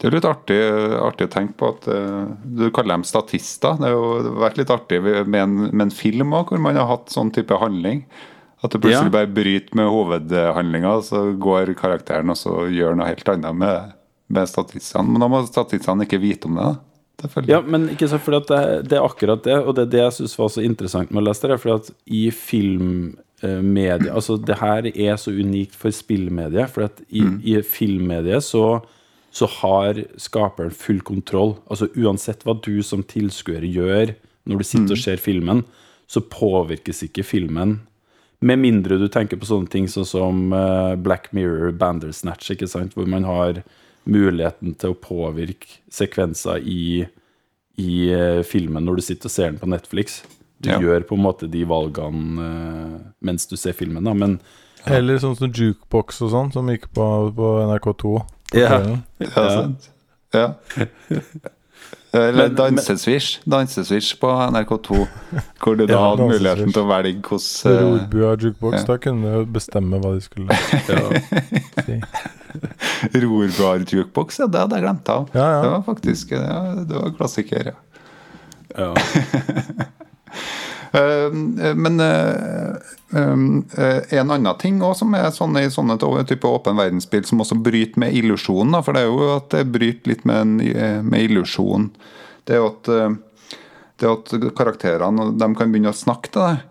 Det 0.01 0.09
er 0.09 0.17
litt 0.17 0.27
artig, 0.27 0.59
artig 0.99 1.29
å 1.29 1.33
tenke 1.33 1.55
på 1.61 1.71
at 1.71 1.87
eh, 1.93 2.33
du 2.45 2.67
kaller 2.75 2.97
dem 2.97 3.07
statister. 3.07 3.79
Det 3.79 3.89
har 3.89 3.95
jo 3.95 4.35
vært 4.43 4.59
litt 4.59 4.73
artig 4.75 4.99
med 5.05 5.39
en, 5.39 5.55
med 5.71 5.87
en 5.87 5.95
film 5.95 6.35
òg, 6.35 6.51
hvor 6.51 6.63
man 6.63 6.77
har 6.81 6.91
hatt 6.91 7.15
sånn 7.15 7.31
type 7.35 7.57
handling. 7.61 8.03
At 8.65 8.73
det 8.73 8.81
plutselig 8.81 9.13
bare 9.13 9.29
bryter 9.29 9.77
med 9.77 9.91
hovedhandlinga, 9.93 10.97
så 11.05 11.27
går 11.37 11.75
karakteren 11.77 12.33
og 12.33 12.39
så 12.41 12.65
gjør 12.73 12.97
noe 12.97 13.11
helt 13.11 13.29
annet 13.29 13.61
med, 13.61 13.95
med 14.33 14.49
statistene. 14.49 15.05
Men 15.13 15.25
da 15.25 15.29
må 15.29 15.43
statistene 15.49 16.07
ikke 16.09 16.23
vite 16.23 16.49
om 16.49 16.57
det. 16.57 16.71
da. 16.73 17.43
Ja, 17.47 17.61
men 17.61 17.87
ikke 17.93 18.09
så 18.11 18.19
fordi 18.19 18.41
at 18.41 18.49
det, 18.51 18.89
det 18.91 18.99
er 18.99 19.05
akkurat 19.07 19.45
det, 19.47 19.59
og 19.63 19.77
det 19.77 19.85
er 19.85 19.93
det 19.93 20.01
jeg 20.01 20.17
syns 20.19 20.39
var 20.41 20.51
så 20.51 20.65
interessant 20.65 21.13
med 21.13 21.23
å 21.23 21.27
lese 21.29 21.51
det. 21.51 21.61
For 21.63 21.77
at 21.77 21.93
i 22.11 22.25
filmmedia 22.35 24.11
Altså, 24.15 24.39
det 24.41 24.59
her 24.61 24.89
er 24.91 25.17
så 25.21 25.35
unikt 25.37 25.77
for 25.79 25.95
spillmediet. 25.95 26.73
For 26.75 26.89
at 26.89 27.05
i, 27.09 27.23
i 27.45 27.61
filmmediet 27.63 28.45
så, 28.49 28.81
så 29.31 29.49
har 29.61 30.03
skaperen 30.21 30.75
full 30.75 31.05
kontroll. 31.07 31.59
Altså 31.69 31.91
uansett 31.95 32.45
hva 32.45 32.57
du 32.65 32.79
som 32.83 33.05
tilskuer 33.07 33.67
gjør 33.69 34.17
når 34.45 34.61
du 34.61 34.67
sitter 34.69 34.97
og 34.97 35.01
ser 35.01 35.21
filmen, 35.21 35.63
så 36.11 36.21
påvirkes 36.21 37.07
ikke 37.07 37.25
filmen. 37.25 37.79
Med 38.45 38.61
mindre 38.61 38.99
du 39.01 39.07
tenker 39.09 39.39
på 39.41 39.49
sånne 39.49 39.71
ting 39.73 39.87
sånn 39.89 40.05
som 40.09 40.41
eh, 40.53 40.95
Black 41.01 41.31
Mirror, 41.33 41.73
Bandersnatch, 41.81 42.51
ikke 42.53 42.69
sant? 42.69 42.93
hvor 42.97 43.09
man 43.09 43.25
har 43.25 43.63
muligheten 44.05 44.75
til 44.77 44.93
å 44.93 44.99
påvirke 45.01 45.79
sekvenser 45.95 46.61
i, 46.69 47.07
i 47.81 47.95
eh, 48.13 48.43
filmen 48.45 48.85
når 48.85 49.01
du 49.01 49.05
sitter 49.07 49.31
og 49.31 49.33
ser 49.33 49.49
den 49.53 49.61
på 49.63 49.71
Netflix. 49.73 50.21
Du 50.61 50.69
Ja. 50.71 50.79
gjør 50.81 51.03
på 51.09 51.17
en 51.17 51.25
måte 51.25 51.49
de 51.51 51.65
valgene 51.69 52.45
eh, 52.45 53.01
mens 53.25 53.49
du 53.49 53.57
ser 53.57 53.73
filmen, 53.77 54.05
da, 54.05 54.13
men 54.17 54.39
Eller 54.87 55.17
sånn 55.21 55.37
som 55.39 55.49
jukebox 55.53 56.21
og 56.27 56.31
sånn, 56.35 56.53
som 56.53 56.69
gikk 56.69 56.91
på, 56.93 57.09
på 57.37 57.51
NRK2. 57.65 58.13
på 58.53 58.61
Ja. 58.61 58.79
Ja, 59.25 59.49
sant. 59.49 59.89
Ja. 60.37 60.47
Eller 62.15 62.49
Men- 62.49 62.55
dansesvisj. 62.61 63.41
Dansesvisj 63.51 64.13
på 64.21 64.29
NRK2, 64.55 65.01
hvor 65.65 65.75
du 65.77 65.87
da 65.89 65.93
Ja, 65.97 66.03
hadde 66.13 66.29
muligheten 66.31 66.71
til 66.75 66.83
å 66.85 66.87
velge 66.87 67.23
hvordan 67.27 67.81
Rorbua 67.81 68.37
jukebox, 68.39 68.77
ja. 68.79 68.85
da 68.93 68.97
kunne 69.03 69.33
du 69.41 69.49
bestemme 69.57 69.99
hva 70.03 70.13
de 70.15 70.21
skulle 70.23 70.55
si. 71.87 71.99
Rorbua 73.19 73.49
Rorbar-jukebox. 73.49 74.39
Ja, 74.45 74.47
det 74.47 74.61
hadde 74.63 74.79
jeg 74.79 74.85
glemt 74.87 75.11
av. 75.11 75.27
Ja, 75.35 75.49
ja. 75.57 75.61
Det 75.65 75.73
var 75.75 75.83
faktisk 75.89 76.31
ja, 76.37 76.61
det 76.87 77.01
var 77.03 77.11
klassiker, 77.19 77.73
ja. 77.73 77.77
ja. 78.79 78.95
Eh, 80.95 81.33
men 81.75 82.01
eh, 82.01 82.75
um, 83.11 83.65
eh, 83.79 84.19
en 84.19 84.31
annen 84.31 84.59
ting 84.59 84.83
også, 84.83 85.03
som 85.03 85.17
er 85.19 85.31
sånn 85.35 85.59
i 85.59 85.67
sånne 85.73 85.97
type 86.29 86.47
åpen 86.47 86.79
verdensspill, 86.79 87.25
som 87.27 87.43
også 87.43 87.59
bryter 87.59 87.99
med 88.05 88.15
illusjonen, 88.15 88.79
for 88.85 88.95
det 88.95 89.03
er 89.03 89.11
jo 89.11 89.31
at 89.35 89.49
det 89.57 89.65
bryter 89.75 90.13
litt 90.13 90.23
med, 90.29 90.61
med 91.03 91.27
illusjon, 91.27 91.89
det 92.47 92.55
er 92.55 92.63
jo 92.63 92.69
at, 92.71 92.93
det 93.99 94.07
er 94.07 94.15
at 94.15 94.55
karakterene 94.55 95.33
de 95.35 95.51
kan 95.59 95.73
begynne 95.73 95.91
å 95.91 95.99
snakke 95.99 96.31
til 96.31 96.47
deg. 96.47 96.63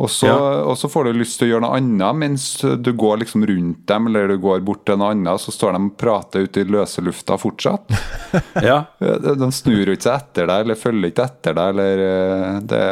Og 0.00 0.08
så, 0.08 0.26
Ja. 0.30 0.62
og 0.64 0.78
så 0.80 0.88
får 0.88 1.04
du 1.10 1.18
lyst 1.18 1.36
til 1.38 1.48
å 1.48 1.50
gjøre 1.52 1.64
noe 1.66 1.76
annet 1.76 2.16
mens 2.16 2.44
du 2.80 2.90
går 2.96 3.18
liksom 3.20 3.44
rundt 3.50 3.82
dem, 3.90 4.06
eller 4.08 4.28
du 4.32 4.38
går 4.40 4.62
bort 4.64 4.86
til 4.88 4.96
noe 4.96 5.10
annet, 5.12 5.42
så 5.42 5.52
står 5.52 5.76
de 5.76 5.82
og 5.90 5.96
prater 6.00 6.46
ute 6.48 6.62
i 6.62 6.68
løse 6.72 7.04
lufta 7.04 7.36
fortsatt. 7.40 7.92
Ja. 8.64 8.78
De 9.00 9.34
de 9.36 9.48
snur 9.52 9.84
jo 9.90 9.92
ikke 9.96 10.06
seg 10.08 10.16
etter 10.22 10.46
deg, 10.48 10.64
eller 10.64 10.78
følger 10.80 11.10
ikke 11.12 11.24
etter 11.28 11.56
deg, 11.58 11.70
eller 11.74 12.02
eh, 12.06 12.58
det, 12.70 12.82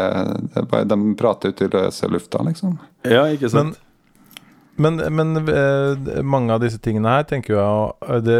det 0.69 0.85
De 0.93 0.99
prater 1.19 1.55
ute 1.55 1.69
i 1.69 1.73
løse 1.73 2.09
lufta, 2.13 2.43
liksom. 2.45 2.79
ja, 3.09 3.25
ikke 3.33 3.49
sant? 3.53 3.73
men, 3.79 3.88
men 4.79 5.41
eh, 5.51 6.21
mange 6.23 6.55
av 6.55 6.63
disse 6.63 6.79
tingene 6.83 7.17
her 7.17 7.25
tenker 7.27 7.57
jeg 7.57 8.21
det, 8.27 8.37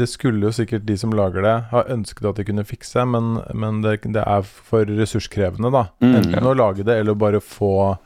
det 0.00 0.08
skulle 0.10 0.48
jo 0.48 0.54
sikkert 0.54 0.86
de 0.88 0.96
som 0.98 1.14
lager 1.14 1.46
det, 1.46 1.54
ha 1.70 1.84
ønsket 1.94 2.26
at 2.30 2.40
de 2.40 2.46
kunne 2.48 2.66
fikse, 2.66 3.04
men, 3.06 3.38
men 3.54 3.78
det, 3.84 4.00
det 4.16 4.24
er 4.24 4.42
for 4.42 4.88
ressurskrevende, 4.88 5.70
da. 5.74 5.86
Mm. 6.02 6.14
Enten 6.20 6.50
å 6.50 6.56
lage 6.58 6.86
det, 6.86 6.98
eller 7.00 7.18
bare 7.18 7.42
få 7.44 7.96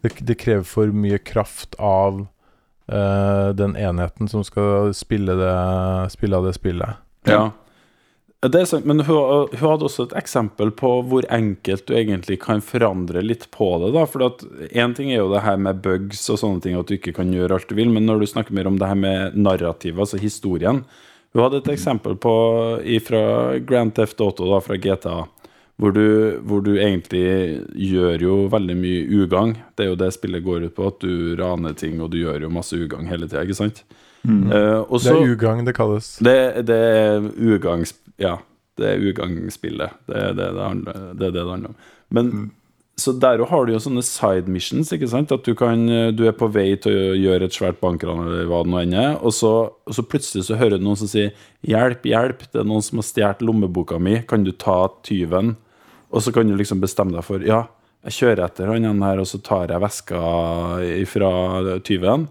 Det, 0.00 0.12
det 0.24 0.34
krever 0.40 0.64
for 0.64 0.92
mye 0.92 1.18
kraft 1.18 1.74
av 1.78 2.26
eh, 2.88 3.48
den 3.56 3.76
enheten 3.76 4.28
som 4.28 4.44
skal 4.44 4.94
spille, 4.96 5.34
det, 5.36 5.54
spille 6.12 6.36
av 6.36 6.46
det 6.46 6.54
spillet. 6.56 7.00
Ja. 7.28 7.50
Det 8.40 8.56
er 8.56 8.64
sant, 8.64 8.86
men 8.88 9.02
hun, 9.04 9.48
hun 9.52 9.68
hadde 9.68 9.84
også 9.84 10.06
et 10.06 10.14
eksempel 10.16 10.70
på 10.72 10.90
hvor 11.10 11.26
enkelt 11.28 11.84
du 11.84 11.92
egentlig 11.92 12.38
kan 12.40 12.62
forandre 12.64 13.20
litt 13.20 13.44
på 13.52 13.68
det. 13.82 13.90
da, 13.92 14.06
for 14.08 14.24
at 14.30 14.44
Én 14.72 14.94
ting 14.96 15.10
er 15.12 15.20
jo 15.20 15.28
det 15.34 15.42
her 15.44 15.60
med 15.60 15.82
bugs 15.84 16.22
og 16.32 16.40
sånne 16.40 16.64
ting, 16.64 16.78
at 16.78 16.88
du 16.88 16.96
ikke 16.96 17.12
kan 17.18 17.34
gjøre 17.36 17.58
alt 17.58 17.68
du 17.68 17.76
vil, 17.76 17.92
men 17.92 18.08
når 18.08 18.22
du 18.24 18.30
snakker 18.32 18.56
mer 18.56 18.70
om 18.70 18.80
det 18.80 18.88
her 18.88 18.96
med 18.96 19.36
narrativet, 19.36 20.00
altså 20.00 20.20
historien 20.22 20.84
Hun 21.30 21.44
hadde 21.44 21.60
et 21.60 21.68
eksempel 21.76 22.16
på 22.18 22.32
fra 23.06 23.22
Grand 23.60 23.92
Theft 23.94 24.20
Auto, 24.24 24.48
da, 24.50 24.58
fra 24.64 24.80
GTA, 24.80 25.18
hvor 25.76 25.92
du, 25.92 26.40
hvor 26.42 26.64
du 26.64 26.72
egentlig 26.80 27.60
gjør 27.76 28.24
jo 28.24 28.38
veldig 28.50 28.74
mye 28.76 29.04
ugagn. 29.20 29.54
Det 29.76 29.84
er 29.84 29.92
jo 29.92 30.00
det 30.00 30.10
spillet 30.16 30.42
går 30.42 30.64
ut 30.64 30.74
på, 30.74 30.88
at 30.88 30.98
du 31.04 31.36
raner 31.38 31.76
ting, 31.76 32.00
og 32.00 32.10
du 32.10 32.18
gjør 32.24 32.48
jo 32.48 32.50
masse 32.50 32.74
ugagn 32.74 33.06
hele 33.06 33.28
tida, 33.28 33.44
ikke 33.44 33.60
sant? 33.60 33.84
Eh, 34.28 34.80
og 34.84 35.00
Det 35.00 35.12
er 35.14 35.32
ugagn 35.32 35.64
det 35.64 35.74
kalles. 35.76 36.18
det, 36.20 36.66
det 36.68 36.76
er 36.76 37.30
ugangs... 37.36 37.94
Ja, 38.20 38.38
det 38.80 38.94
er 38.94 39.04
ugangspillet. 39.10 40.00
Det 40.08 40.16
er 40.16 40.32
det 40.36 40.48
det 40.56 40.64
handler, 40.64 41.04
det 41.14 41.28
er 41.28 41.34
det 41.34 41.42
det 41.42 41.50
handler 41.50 41.74
om. 41.74 41.78
Men 42.10 42.32
så 43.00 43.14
der 43.16 43.40
har 43.48 43.64
du 43.64 43.72
jo 43.72 43.80
sånne 43.80 44.02
side 44.04 44.50
missions, 44.52 44.90
ikke 44.92 45.08
sant? 45.08 45.32
At 45.32 45.46
du 45.46 45.54
kan 45.56 45.86
Du 46.16 46.26
er 46.28 46.36
på 46.36 46.50
vei 46.52 46.74
til 46.76 46.92
å 46.92 47.16
gjøre 47.16 47.48
et 47.48 47.56
svært 47.56 47.80
bankran, 47.80 48.26
eller 48.26 48.48
hva 48.50 48.60
det 48.64 48.72
nå 48.72 48.80
enn 48.82 48.96
er, 48.96 49.14
og 49.24 49.32
så, 49.32 49.52
og 49.72 49.96
så 49.96 50.04
plutselig 50.04 50.44
så 50.48 50.58
hører 50.60 50.76
du 50.76 50.84
noen 50.84 51.00
som 51.00 51.08
sier 51.08 51.32
'Hjelp, 51.64 52.04
hjelp, 52.04 52.44
det 52.52 52.60
er 52.60 52.68
noen 52.68 52.84
som 52.84 53.00
har 53.00 53.08
stjålet 53.08 53.44
lommeboka 53.44 53.98
mi, 53.98 54.20
kan 54.28 54.44
du 54.44 54.52
ta 54.52 54.88
tyven?' 55.06 55.56
Og 56.10 56.22
så 56.22 56.32
kan 56.34 56.48
du 56.48 56.56
liksom 56.58 56.80
bestemme 56.82 57.14
deg 57.14 57.24
for 57.24 57.40
'Ja, 57.40 57.68
jeg 58.04 58.12
kjører 58.12 58.44
etter 58.44 58.66
han 58.66 59.02
her, 59.02 59.18
og 59.20 59.26
så 59.26 59.42
tar 59.42 59.68
jeg 59.68 59.80
veska 59.80 60.20
fra 61.06 61.30
tyven'. 61.80 62.28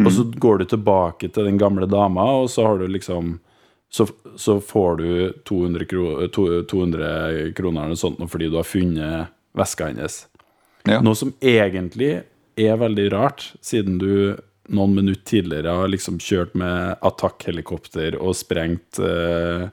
Og 0.00 0.12
så 0.12 0.24
går 0.24 0.58
du 0.58 0.64
tilbake 0.64 1.32
til 1.32 1.44
den 1.44 1.58
gamle 1.58 1.86
dama, 1.86 2.24
og 2.40 2.48
så 2.48 2.66
har 2.66 2.78
du 2.78 2.86
liksom 2.88 3.38
Så, 3.90 4.06
så 4.38 4.60
får 4.62 4.96
du 5.00 5.08
200, 5.48 5.84
kro, 5.90 6.04
200 6.30 7.52
kroner 7.58 7.88
eller 7.88 7.98
sånt 7.98 8.20
fordi 8.30 8.46
du 8.50 8.54
har 8.60 8.68
funnet 8.68 9.32
veska 9.58 9.88
hennes. 9.90 10.22
Ja. 10.86 11.00
Noe 11.02 11.18
som 11.18 11.32
egentlig 11.42 12.20
er 12.60 12.78
veldig 12.78 13.08
rart, 13.12 13.50
siden 13.64 13.98
du 13.98 14.38
noen 14.70 14.94
minutter 14.94 15.24
tidligere 15.26 15.74
har 15.80 15.90
liksom 15.90 16.20
kjørt 16.22 16.54
med 16.58 17.00
attackhelikopter 17.06 18.14
og 18.20 18.36
sprengt 18.38 19.00
eh, 19.02 19.66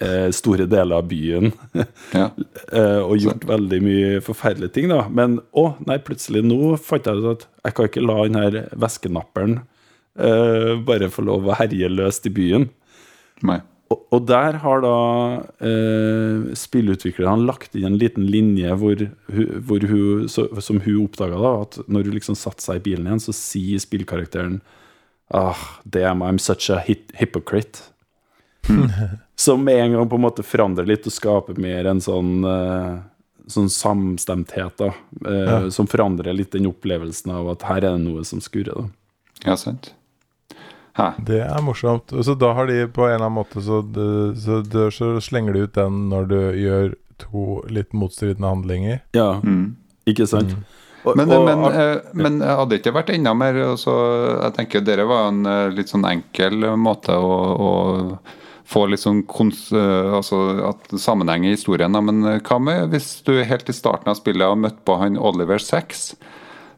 eh, 0.00 0.28
store 0.34 0.68
deler 0.70 1.00
av 1.00 1.08
byen. 1.10 1.50
Ja. 2.14 2.28
eh, 2.72 3.00
og 3.02 3.18
gjort 3.18 3.46
veldig 3.48 3.80
mye 3.82 4.22
forferdelige 4.24 4.76
ting, 4.76 4.90
da. 4.92 5.04
Men 5.10 5.40
å, 5.50 5.72
nei, 5.86 5.98
plutselig 6.04 6.44
nå 6.46 6.76
fant 6.82 7.06
jeg 7.06 7.22
ut 7.22 7.30
at 7.34 7.48
jeg 7.66 7.76
kan 7.76 7.90
ikke 7.90 8.06
la 8.06 8.18
den 8.22 8.38
her 8.38 8.60
veskenapperen 8.86 9.60
eh, 10.18 10.74
bare 10.86 11.10
få 11.12 11.26
lov 11.26 11.50
å 11.50 11.58
herje 11.58 11.90
løst 11.90 12.30
i 12.30 12.34
byen. 12.34 12.70
Nei. 13.46 13.60
Og, 13.90 14.02
og 14.14 14.26
der 14.28 14.58
har 14.62 14.82
da 14.84 14.96
eh, 15.66 16.52
spillutviklerne 16.54 17.46
lagt 17.48 17.74
inn 17.74 17.88
en 17.88 17.96
liten 17.98 18.28
linje 18.30 18.70
hvor, 18.78 19.00
hvor 19.66 19.86
hun, 19.90 20.28
så, 20.30 20.44
som 20.62 20.78
hun 20.84 21.00
oppdaga, 21.08 21.40
da, 21.42 21.50
at 21.64 21.80
når 21.90 22.06
hun 22.06 22.14
liksom 22.20 22.36
satte 22.38 22.62
seg 22.62 22.78
i 22.78 22.84
bilen 22.90 23.08
igjen, 23.08 23.22
så 23.24 23.34
sier 23.36 23.82
spillkarakteren 23.82 24.60
Ah, 25.32 25.58
damn, 25.84 26.24
I'm 26.26 26.38
such 26.42 26.70
a 26.74 26.80
hypocrite. 27.14 27.78
Som 29.38 29.62
med 29.64 29.78
en 29.84 29.92
gang 29.92 30.08
på 30.10 30.18
en 30.18 30.24
måte 30.24 30.42
forandrer 30.42 30.88
litt 30.90 31.06
og 31.06 31.14
skaper 31.14 31.58
mer 31.62 31.86
en 31.86 32.02
sånn 32.02 32.42
eh, 32.44 32.96
Sånn 33.50 33.70
samstemthet, 33.72 34.76
da. 34.78 34.88
eh, 35.26 35.46
Ja. 35.46 35.54
Som 35.74 35.86
forandrer 35.90 36.34
litt 36.36 36.52
den 36.54 36.66
opplevelsen 36.70 37.30
av 37.34 37.48
at 37.54 37.62
her 37.66 37.78
er 37.82 37.94
det 37.96 38.02
noe 38.04 38.22
som 38.26 38.42
skurrer, 38.42 38.74
da. 38.74 38.90
Ja, 39.48 39.56
sant. 39.58 39.92
Hæ. 41.00 41.24
Det 41.26 41.40
er 41.46 41.62
morsomt. 41.64 42.12
Så 42.24 42.34
da 42.38 42.52
har 42.54 42.66
de 42.68 42.82
på 42.92 43.06
en 43.08 43.14
eller 43.16 43.26
annen 43.26 43.38
måte 43.40 43.62
Så, 43.64 43.80
det, 43.94 44.08
så, 44.44 44.60
det, 44.62 44.90
så 44.96 45.14
slenger 45.24 45.56
de 45.56 45.64
ut 45.68 45.74
den 45.78 46.02
når 46.10 46.28
du 46.28 46.38
gjør 46.60 46.94
to 47.20 47.46
litt 47.68 47.92
motstridende 47.92 48.48
handlinger. 48.48 49.00
Ja, 49.16 49.40
Mm. 49.42 49.76
ikke 50.06 50.26
sant? 50.28 50.54
Og- 51.04 51.16
Men, 51.16 51.30
og- 51.32 51.46
men, 51.46 51.64
eh, 51.72 51.98
men 52.12 52.40
hadde 52.44 52.68
det 52.70 52.82
ikke 52.82 52.92
vært 52.92 53.08
enda 53.14 53.32
mer 53.34 53.54
så 53.80 53.94
Jeg 54.42 54.52
tenker 54.54 54.84
dere 54.84 55.06
var 55.08 55.28
en 55.28 55.46
eh, 55.46 55.70
litt 55.70 55.88
sånn 55.88 56.04
enkel 56.04 56.62
eh, 56.64 56.76
måte 56.76 57.08
å, 57.16 57.32
å 57.56 58.18
få 58.70 58.84
litt 58.88 59.00
sånn 59.00 59.22
kons, 59.26 59.72
eh, 59.72 60.12
altså 60.14 60.68
at 60.68 60.88
sammenheng 61.00 61.44
i 61.46 61.54
historien. 61.56 61.90
Men 61.92 62.24
eh, 62.24 62.38
hva 62.40 62.60
med 62.60 62.90
hvis 62.92 63.22
du 63.24 63.42
helt 63.42 63.68
i 63.68 63.72
starten 63.72 64.08
av 64.12 64.16
spillet 64.20 64.46
har 64.46 64.56
møtt 64.56 64.84
på 64.84 64.98
han 65.00 65.16
Oliver 65.18 65.58
Sex? 65.58 66.14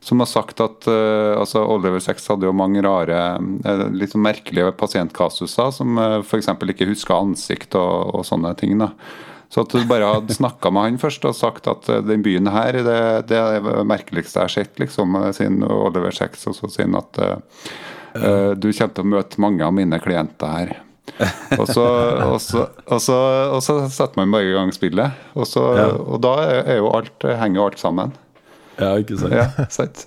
Som 0.03 0.19
har 0.19 0.27
sagt 0.27 0.61
at 0.65 0.89
uh, 0.91 1.39
altså 1.39 1.63
Oliver 1.63 2.03
Sex 2.03 2.25
hadde 2.31 2.49
jo 2.49 2.55
mange 2.57 2.83
rare, 2.83 3.19
uh, 3.39 3.85
litt 3.95 4.15
sånn 4.15 4.25
merkelige 4.27 4.73
pasientkasuser, 4.75 5.71
som 5.75 6.01
uh, 6.01 6.21
f.eks. 6.25 6.51
ikke 6.75 6.89
huska 6.91 7.21
ansikt 7.23 7.79
og, 7.79 8.17
og 8.19 8.27
sånne 8.27 8.51
ting. 8.59 8.81
da. 8.83 8.93
Så 9.53 9.67
at 9.67 9.73
du 9.75 9.83
bare 9.89 10.09
hadde 10.09 10.35
snakka 10.41 10.73
med 10.73 10.87
han 10.87 11.01
først 11.03 11.27
og 11.29 11.37
sagt 11.37 11.69
at 11.71 11.89
eh, 11.93 12.05
den 12.09 12.25
byen 12.25 12.49
her, 12.53 12.79
det, 12.87 13.01
det 13.29 13.41
er 13.41 13.59
det 13.67 13.83
merkeligste 13.89 14.41
jeg 14.41 14.49
har 14.49 14.55
sett, 14.55 14.79
liksom, 14.81 15.19
eh, 15.21 15.33
siden 15.37 15.61
Oliver 15.67 16.15
Sex, 16.17 16.47
og 16.49 16.57
så 16.57 16.71
sier 16.73 16.89
at 16.97 17.21
uh, 17.21 17.35
eh, 18.17 18.53
du 18.57 18.71
kommer 18.71 18.97
til 18.97 19.05
å 19.05 19.13
møte 19.13 19.45
mange 19.45 19.67
av 19.67 19.77
mine 19.77 20.01
klienter 20.03 20.57
her. 20.57 20.75
og, 21.59 21.67
så, 21.69 21.85
og, 22.31 22.39
så, 22.41 22.65
og, 22.87 22.99
så, 23.03 23.17
og 23.53 23.61
så 23.61 23.77
setter 23.93 24.23
man 24.23 24.33
bare 24.33 24.49
i 24.49 24.55
gang 24.55 24.73
spillet, 24.73 25.21
og, 25.37 25.45
så, 25.51 25.67
Ja. 25.77 25.89
og 26.01 26.23
da 26.25 26.37
er 26.63 26.79
jo 26.79 26.89
alt, 26.95 27.27
henger 27.27 27.61
jo 27.61 27.67
alt 27.67 27.83
sammen. 27.83 28.15
Ja, 28.83 28.93
ikke 29.01 29.19
sant? 29.21 29.35
Ja, 29.37 29.67
sant. 29.73 30.05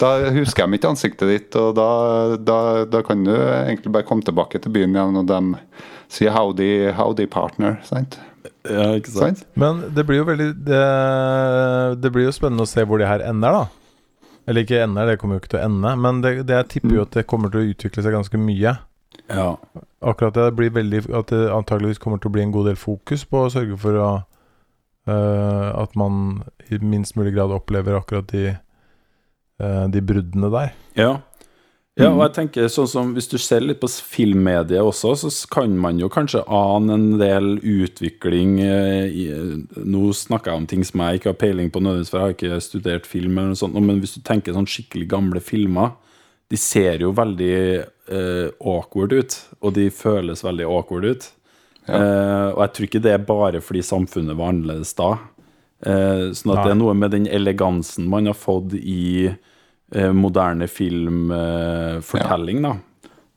Da 0.00 0.12
husker 0.34 0.66
de 0.66 0.78
ikke 0.78 0.90
ansiktet 0.92 1.30
ditt, 1.30 1.58
og 1.58 1.76
da, 1.78 1.90
da, 2.36 2.58
da 2.90 3.02
kan 3.06 3.22
du 3.26 3.34
egentlig 3.34 3.94
bare 3.94 4.06
komme 4.08 4.26
tilbake 4.26 4.60
til 4.62 4.74
byen 4.74 4.96
igjen, 4.96 5.20
og 5.22 5.28
de 5.30 5.40
sier 6.12 6.34
'howdy, 6.34 6.90
howdy 6.96 7.28
partner'. 7.30 7.78
sant? 7.86 8.18
Ja, 8.68 8.92
ikke 8.96 9.12
sant? 9.12 9.42
sant? 9.42 9.48
Men 9.58 9.82
det 9.94 10.04
blir 10.08 10.22
jo 10.22 10.28
veldig 10.28 10.48
det, 10.66 10.84
det 12.02 12.12
blir 12.12 12.28
jo 12.28 12.34
spennende 12.34 12.64
å 12.66 12.70
se 12.70 12.84
hvor 12.84 13.00
det 13.00 13.08
her 13.10 13.24
ender, 13.28 13.62
da. 13.62 13.66
Eller 14.48 14.64
ikke 14.64 14.80
ender, 14.80 15.06
det 15.06 15.18
kommer 15.20 15.36
jo 15.36 15.42
ikke 15.42 15.52
til 15.52 15.60
å 15.60 15.66
ende. 15.68 15.94
Men 16.00 16.22
det, 16.24 16.46
det 16.48 16.56
jeg 16.56 16.68
tipper 16.74 16.94
jo 16.96 17.04
at 17.04 17.16
det 17.18 17.26
kommer 17.28 17.52
til 17.52 17.60
å 17.60 17.72
utvikle 17.74 18.04
seg 18.04 18.16
ganske 18.16 18.40
mye. 18.40 18.78
Ja. 19.28 19.48
Akkurat 20.00 20.36
det 20.36 20.54
blir 20.56 20.70
veldig 20.72 21.02
At 21.12 21.28
det 21.32 21.50
antageligvis 21.52 21.98
kommer 22.00 22.20
til 22.20 22.30
å 22.30 22.32
bli 22.32 22.44
en 22.46 22.52
god 22.54 22.70
del 22.70 22.78
fokus 22.80 23.26
på 23.28 23.42
å 23.44 23.50
sørge 23.52 23.76
for 23.80 23.98
å 24.00 24.08
At 25.08 25.94
man 25.96 26.42
i 26.70 26.78
minst 26.82 27.16
mulig 27.16 27.34
grad 27.34 27.52
opplever 27.54 27.98
akkurat 27.98 28.28
de 28.32 28.44
øh, 29.62 29.86
De 29.92 30.02
bruddene 30.02 30.50
der. 30.52 30.74
Ja. 30.96 31.12
ja, 31.98 32.10
og 32.10 32.22
jeg 32.22 32.34
tenker 32.36 32.68
sånn 32.72 32.90
som 32.90 33.12
Hvis 33.16 33.30
du 33.30 33.38
ser 33.38 33.64
litt 33.64 33.80
på 33.80 33.88
filmmediet 33.88 34.82
også, 34.82 35.14
så 35.16 35.50
kan 35.50 35.76
man 35.78 36.00
jo 36.00 36.10
kanskje 36.12 36.44
ane 36.44 36.94
en 36.94 37.08
del 37.20 37.56
utvikling 37.58 38.58
eh, 38.64 39.06
i, 39.08 39.24
Nå 39.76 40.12
snakker 40.12 40.52
jeg 40.52 40.62
om 40.62 40.68
ting 40.70 40.84
som 40.86 41.04
jeg 41.04 41.20
ikke 41.20 41.32
har 41.32 41.40
peiling 41.40 41.72
på 41.72 41.82
nødvendigvis, 41.82 42.12
for 42.12 42.20
jeg 42.20 42.26
har 42.26 42.36
ikke 42.36 42.66
studert 42.66 43.08
film, 43.08 43.38
eller 43.38 43.54
noe 43.54 43.62
sånt, 43.62 43.78
men 43.80 44.02
hvis 44.02 44.18
du 44.18 44.22
tenker 44.26 44.56
sånn 44.56 44.68
skikkelig 44.68 45.08
gamle 45.10 45.42
filmer 45.44 45.96
De 46.48 46.56
ser 46.60 47.02
jo 47.04 47.12
veldig 47.16 47.56
eh, 48.12 48.46
awkward 48.60 49.12
ut, 49.12 49.40
og 49.60 49.74
de 49.76 49.90
føles 49.92 50.44
veldig 50.44 50.64
awkward 50.64 51.04
ut. 51.04 51.26
Eh, 51.88 52.48
og 52.54 52.60
jeg 52.64 52.72
tror 52.74 52.88
ikke 52.88 53.02
det 53.04 53.12
er 53.14 53.26
bare 53.28 53.60
fordi 53.64 53.82
samfunnet 53.86 54.36
var 54.38 54.52
annerledes 54.52 54.94
da. 54.98 55.14
Uh, 55.78 56.34
sånn 56.34 56.56
at 56.56 56.64
det 56.66 56.72
er 56.72 56.78
noe 56.80 56.90
med 56.98 57.12
den 57.14 57.28
elegansen 57.30 58.08
man 58.10 58.26
har 58.26 58.34
fått 58.34 58.72
i 58.74 59.28
uh, 59.30 60.10
moderne 60.10 60.66
filmfortelling, 60.66 62.64
da. 62.66 62.72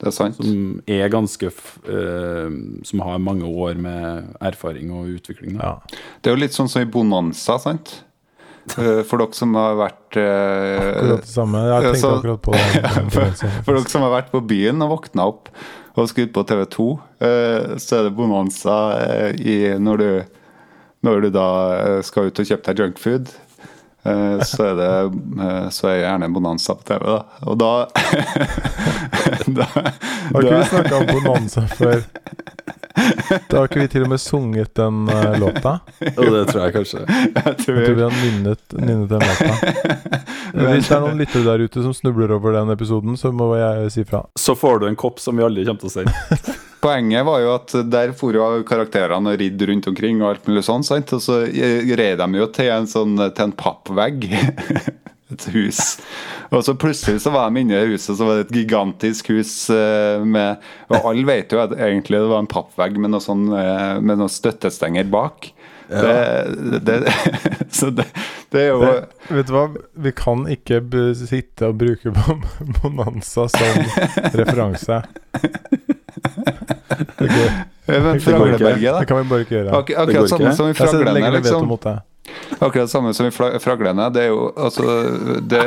Det 0.01 0.09
er 0.09 0.15
sant. 0.15 0.39
Som 0.41 0.79
er 0.89 1.11
ganske 1.13 1.45
eh, 1.45 2.53
Som 2.89 3.03
har 3.05 3.19
mange 3.21 3.45
år 3.45 3.77
med 3.77 4.31
erfaring 4.41 4.89
og 4.97 5.11
utvikling. 5.13 5.59
Da. 5.59 5.75
Ja. 5.75 5.99
Det 6.17 6.31
er 6.31 6.33
jo 6.33 6.41
litt 6.41 6.57
sånn 6.57 6.71
som 6.71 6.81
i 6.81 6.89
Bonanza, 6.89 7.59
sant? 7.61 7.99
Eh, 8.77 9.03
For 9.05 9.21
dere 9.21 9.37
som 9.37 9.53
har 9.57 9.77
vært 9.77 10.17
eh, 10.17 10.87
Akkurat 10.87 11.21
det 11.21 11.29
samme. 11.29 11.61
Jeg 11.67 11.69
ja, 11.69 11.83
tenkte 11.85 12.01
så- 12.01 12.15
akkurat 12.17 12.41
på 12.47 12.57
det. 12.57 12.81
for. 13.13 13.45
For 13.67 13.77
dere 13.77 13.93
som 13.93 14.07
har 14.07 14.15
vært 14.17 14.33
på 14.33 14.41
byen 14.49 14.81
og 14.87 14.95
våkna 14.95 15.29
opp 15.35 15.53
og 15.99 16.09
skrudd 16.11 16.31
på 16.35 16.43
TV2, 16.47 16.87
eh, 17.25 17.73
så 17.81 17.97
er 17.97 18.07
det 18.07 18.15
bonanza 18.15 18.77
eh, 19.01 19.41
i 19.41 19.55
når 19.79 20.01
du, 20.01 20.09
når 21.03 21.25
du 21.25 21.29
da 21.35 21.47
eh, 21.79 21.99
skal 22.05 22.29
ut 22.29 22.43
og 22.43 22.47
kjøpe 22.47 22.67
deg 22.69 22.83
junkfood. 22.85 23.33
Eh, 24.03 24.41
Så 24.47 24.65
er 24.65 24.75
det 24.79 24.91
eh, 25.43 25.67
så 25.73 25.89
er 25.89 25.95
jeg 25.95 26.05
gjerne 26.05 26.31
bonanza 26.33 26.75
på 26.77 26.87
TV, 26.87 27.05
da. 27.05 27.19
Og 27.49 27.59
da, 27.61 27.71
da, 29.59 29.67
Har 29.73 30.41
ikke 30.41 30.57
vi 30.57 30.69
snakka 30.71 31.01
om 31.01 31.11
bonanza 31.11 31.65
før? 31.75 32.03
Da 33.49 33.61
har 33.61 33.69
ikke 33.69 33.79
vi 33.79 33.87
til 33.91 34.05
og 34.05 34.11
med 34.11 34.19
sunget 34.21 34.73
den 34.75 35.05
eh, 35.09 35.37
låta? 35.39 35.77
Jo, 36.01 36.27
det 36.33 36.41
tror 36.49 36.65
jeg 36.65 36.75
kanskje. 36.75 37.03
jeg 37.07 37.45
Jeg 37.45 37.57
tror 37.63 37.79
vi 37.79 38.01
har 38.01 38.17
nynnet, 38.17 38.65
nynnet 38.75 39.13
den 39.13 39.23
låta. 39.29 39.53
Hvis 40.51 40.89
det 40.89 40.97
er 40.97 41.05
noen 41.05 41.21
lyttere 41.21 41.45
der 41.47 41.63
ute 41.67 41.85
som 41.85 41.95
snubler 41.95 42.35
over 42.35 42.57
den 42.59 42.73
episoden, 42.75 43.15
så 43.17 43.31
må 43.31 43.53
jeg 43.55 43.93
si 43.95 44.03
fra. 44.07 44.25
Så 44.35 44.57
får 44.59 44.83
du 44.83 44.89
en 44.91 44.99
kopp 44.99 45.23
som 45.23 45.39
vi 45.39 45.47
aldri 45.47 45.65
kommer 45.69 45.87
til 45.87 45.93
å 45.93 45.95
si. 46.01 46.59
Poenget 46.81 47.25
var 47.27 47.43
jo 47.43 47.53
at 47.53 47.73
der 47.93 48.13
for 48.17 48.33
jo 48.33 48.47
karakterene 48.65 49.35
og 49.35 49.41
ridd 49.41 49.61
rundt 49.69 49.89
omkring 49.91 50.21
og 50.23 50.31
alt 50.31 50.49
mulig 50.49 50.63
sånn, 50.65 50.85
sant? 50.85 51.13
og 51.13 51.21
så 51.21 51.43
red 51.45 52.21
de 52.21 52.41
jo 52.41 52.47
til 52.55 52.71
en 52.73 52.89
sånn 52.89 53.15
til 53.21 53.47
en 53.47 53.55
pappvegg. 53.57 54.27
Et 55.31 55.45
hus. 55.53 55.79
Og 56.51 56.63
så 56.67 56.73
plutselig 56.75 57.21
så 57.23 57.31
var 57.31 57.47
de 57.47 57.61
inne 57.61 57.77
i 57.77 57.93
huset, 57.93 58.17
så 58.17 58.25
var 58.27 58.39
det 58.39 58.49
et 58.49 58.57
gigantisk 58.57 59.29
hus 59.31 59.53
eh, 59.71 60.19
med 60.27 60.59
Og 60.91 61.07
alle 61.13 61.23
vet 61.29 61.53
jo 61.55 61.61
at 61.63 61.71
egentlig 61.77 62.19
det 62.19 62.31
var 62.33 62.43
en 62.43 62.51
pappvegg 62.51 62.97
med 62.99 63.13
noe 63.13 63.23
sånn 63.23 63.45
eh, 63.55 64.01
med 64.03 64.19
noen 64.19 64.31
støttestenger 64.31 65.07
bak. 65.13 65.53
Det, 65.91 66.81
det, 66.87 66.97
så 67.79 67.89
det, 67.91 68.05
det 68.51 68.61
er 68.61 68.69
jo 68.69 68.83
Det, 68.83 68.99
vet 69.35 69.49
du 69.49 69.55
hva, 69.55 69.63
vi 70.07 70.13
kan 70.15 70.45
ikke 70.51 70.79
sitte 71.19 71.71
og 71.71 71.79
bruke 71.81 72.13
Bonanza 72.81 73.47
som 73.51 73.81
referanse. 74.35 75.01
Det, 76.21 77.27
går, 77.27 77.49
Men 77.87 78.03
går 78.03 78.15
ikke. 78.15 78.25
Fragleberget, 78.25 78.99
det 78.99 79.07
kan 79.09 79.17
vi 79.17 79.27
bare 79.29 79.45
ikke 79.45 79.55
gjøre. 79.57 79.75
Ak 79.77 79.91
akkurat 80.03 80.29
samme 80.29 80.55
som 80.55 80.69
i 80.69 80.73
Fraglene, 80.77 81.31
liksom. 81.37 81.75
det. 81.83 81.97
Akkurat 82.59 82.89
samme 82.89 83.13
som 83.13 83.27
i 83.27 83.31
Fraglene. 83.59 84.09
Det 84.13 84.23
er 84.23 84.31
jo 84.31 84.51
altså 84.55 84.83
det, 85.41 85.65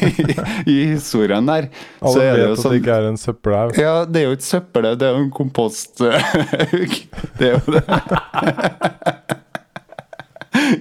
I 0.74 0.78
historien 0.94 1.46
der 1.46 1.68
så 2.00 2.14
Alle 2.14 2.24
er 2.24 2.32
det 2.32 2.40
vet 2.40 2.46
jo 2.46 2.50
at 2.50 2.56
det 2.56 2.64
sånn 2.64 2.78
ikke 2.80 2.96
er 2.96 3.08
en 3.10 3.20
søppelhaug. 3.20 3.78
Ja, 3.80 3.94
det 4.08 4.22
er 4.22 4.28
jo 4.30 4.38
ikke 4.38 4.48
søppel, 4.48 4.90
det 4.98 5.08
er 5.08 5.16
jo 5.18 5.24
en 5.26 5.32
komposthaug. 5.34 7.00
Det 7.38 7.50
er 7.50 7.56
jo 7.58 7.78
det. 7.78 7.84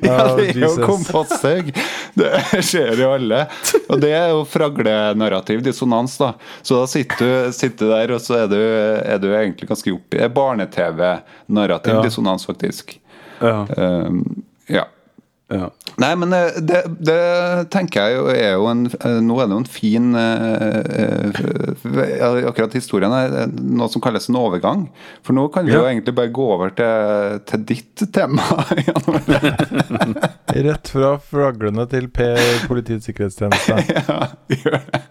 Ja, 0.02 0.36
det 0.36 0.50
er 0.50 0.60
jo 0.64 0.70
Jesus. 0.70 1.82
Det 2.14 2.32
skjer 2.66 3.00
jo 3.02 3.12
alle. 3.16 3.44
Og 3.90 4.02
det 4.02 4.12
er 4.14 4.34
jo 4.34 4.44
fraglenarrativ 4.46 5.62
dissonans, 5.66 6.18
da. 6.22 6.34
Så 6.62 6.82
da 6.82 6.88
sitter 6.90 7.22
du, 7.26 7.54
sitter 7.56 7.94
der, 7.94 8.14
og 8.16 8.22
så 8.22 8.44
er 8.44 8.52
du, 8.52 8.58
er 8.60 9.22
du 9.22 9.30
egentlig 9.34 9.70
ganske 9.70 9.94
oppi 9.94 10.18
Det 10.18 10.26
er 10.28 10.34
barne-TV-narrativ 10.34 11.94
Ja. 11.98 12.04
dissonans, 12.06 12.46
faktisk. 12.46 13.00
Ja. 13.42 13.66
Um, 13.78 14.44
ja. 14.70 14.86
Ja. 15.54 15.70
Nei, 16.02 16.12
men 16.18 16.34
eh, 16.34 16.56
det, 16.66 16.80
det 17.06 17.20
tenker 17.74 18.08
jeg 18.08 18.18
jo 18.18 18.24
er 18.34 18.56
jo 18.56 18.66
en 18.72 18.88
eh, 18.90 19.20
Nå 19.22 19.36
er 19.38 19.50
det 19.50 19.54
jo 19.54 19.62
en 19.62 19.70
fin 19.70 20.16
eh, 20.18 21.44
Akkurat 22.50 22.74
historien 22.74 23.14
er 23.14 23.52
noe 23.54 23.90
som 23.94 24.02
kalles 24.04 24.26
en 24.30 24.40
overgang. 24.40 24.88
For 25.26 25.38
nå 25.38 25.46
kan 25.54 25.68
vi 25.68 25.76
jo 25.76 25.84
egentlig 25.86 26.16
bare 26.18 26.34
gå 26.34 26.48
over 26.56 26.74
til, 26.78 27.40
til 27.50 27.66
ditt 27.70 28.06
tema. 28.16 28.44
Rett 30.68 30.94
fra 30.96 31.14
fraglene 31.20 31.86
til 31.92 32.10
P 32.14 32.32
Politiets 32.70 33.10
sikkerhetstjeneste. 33.10 33.80
ja, 34.10 34.20
gjør 34.50 34.82
det. 34.90 35.04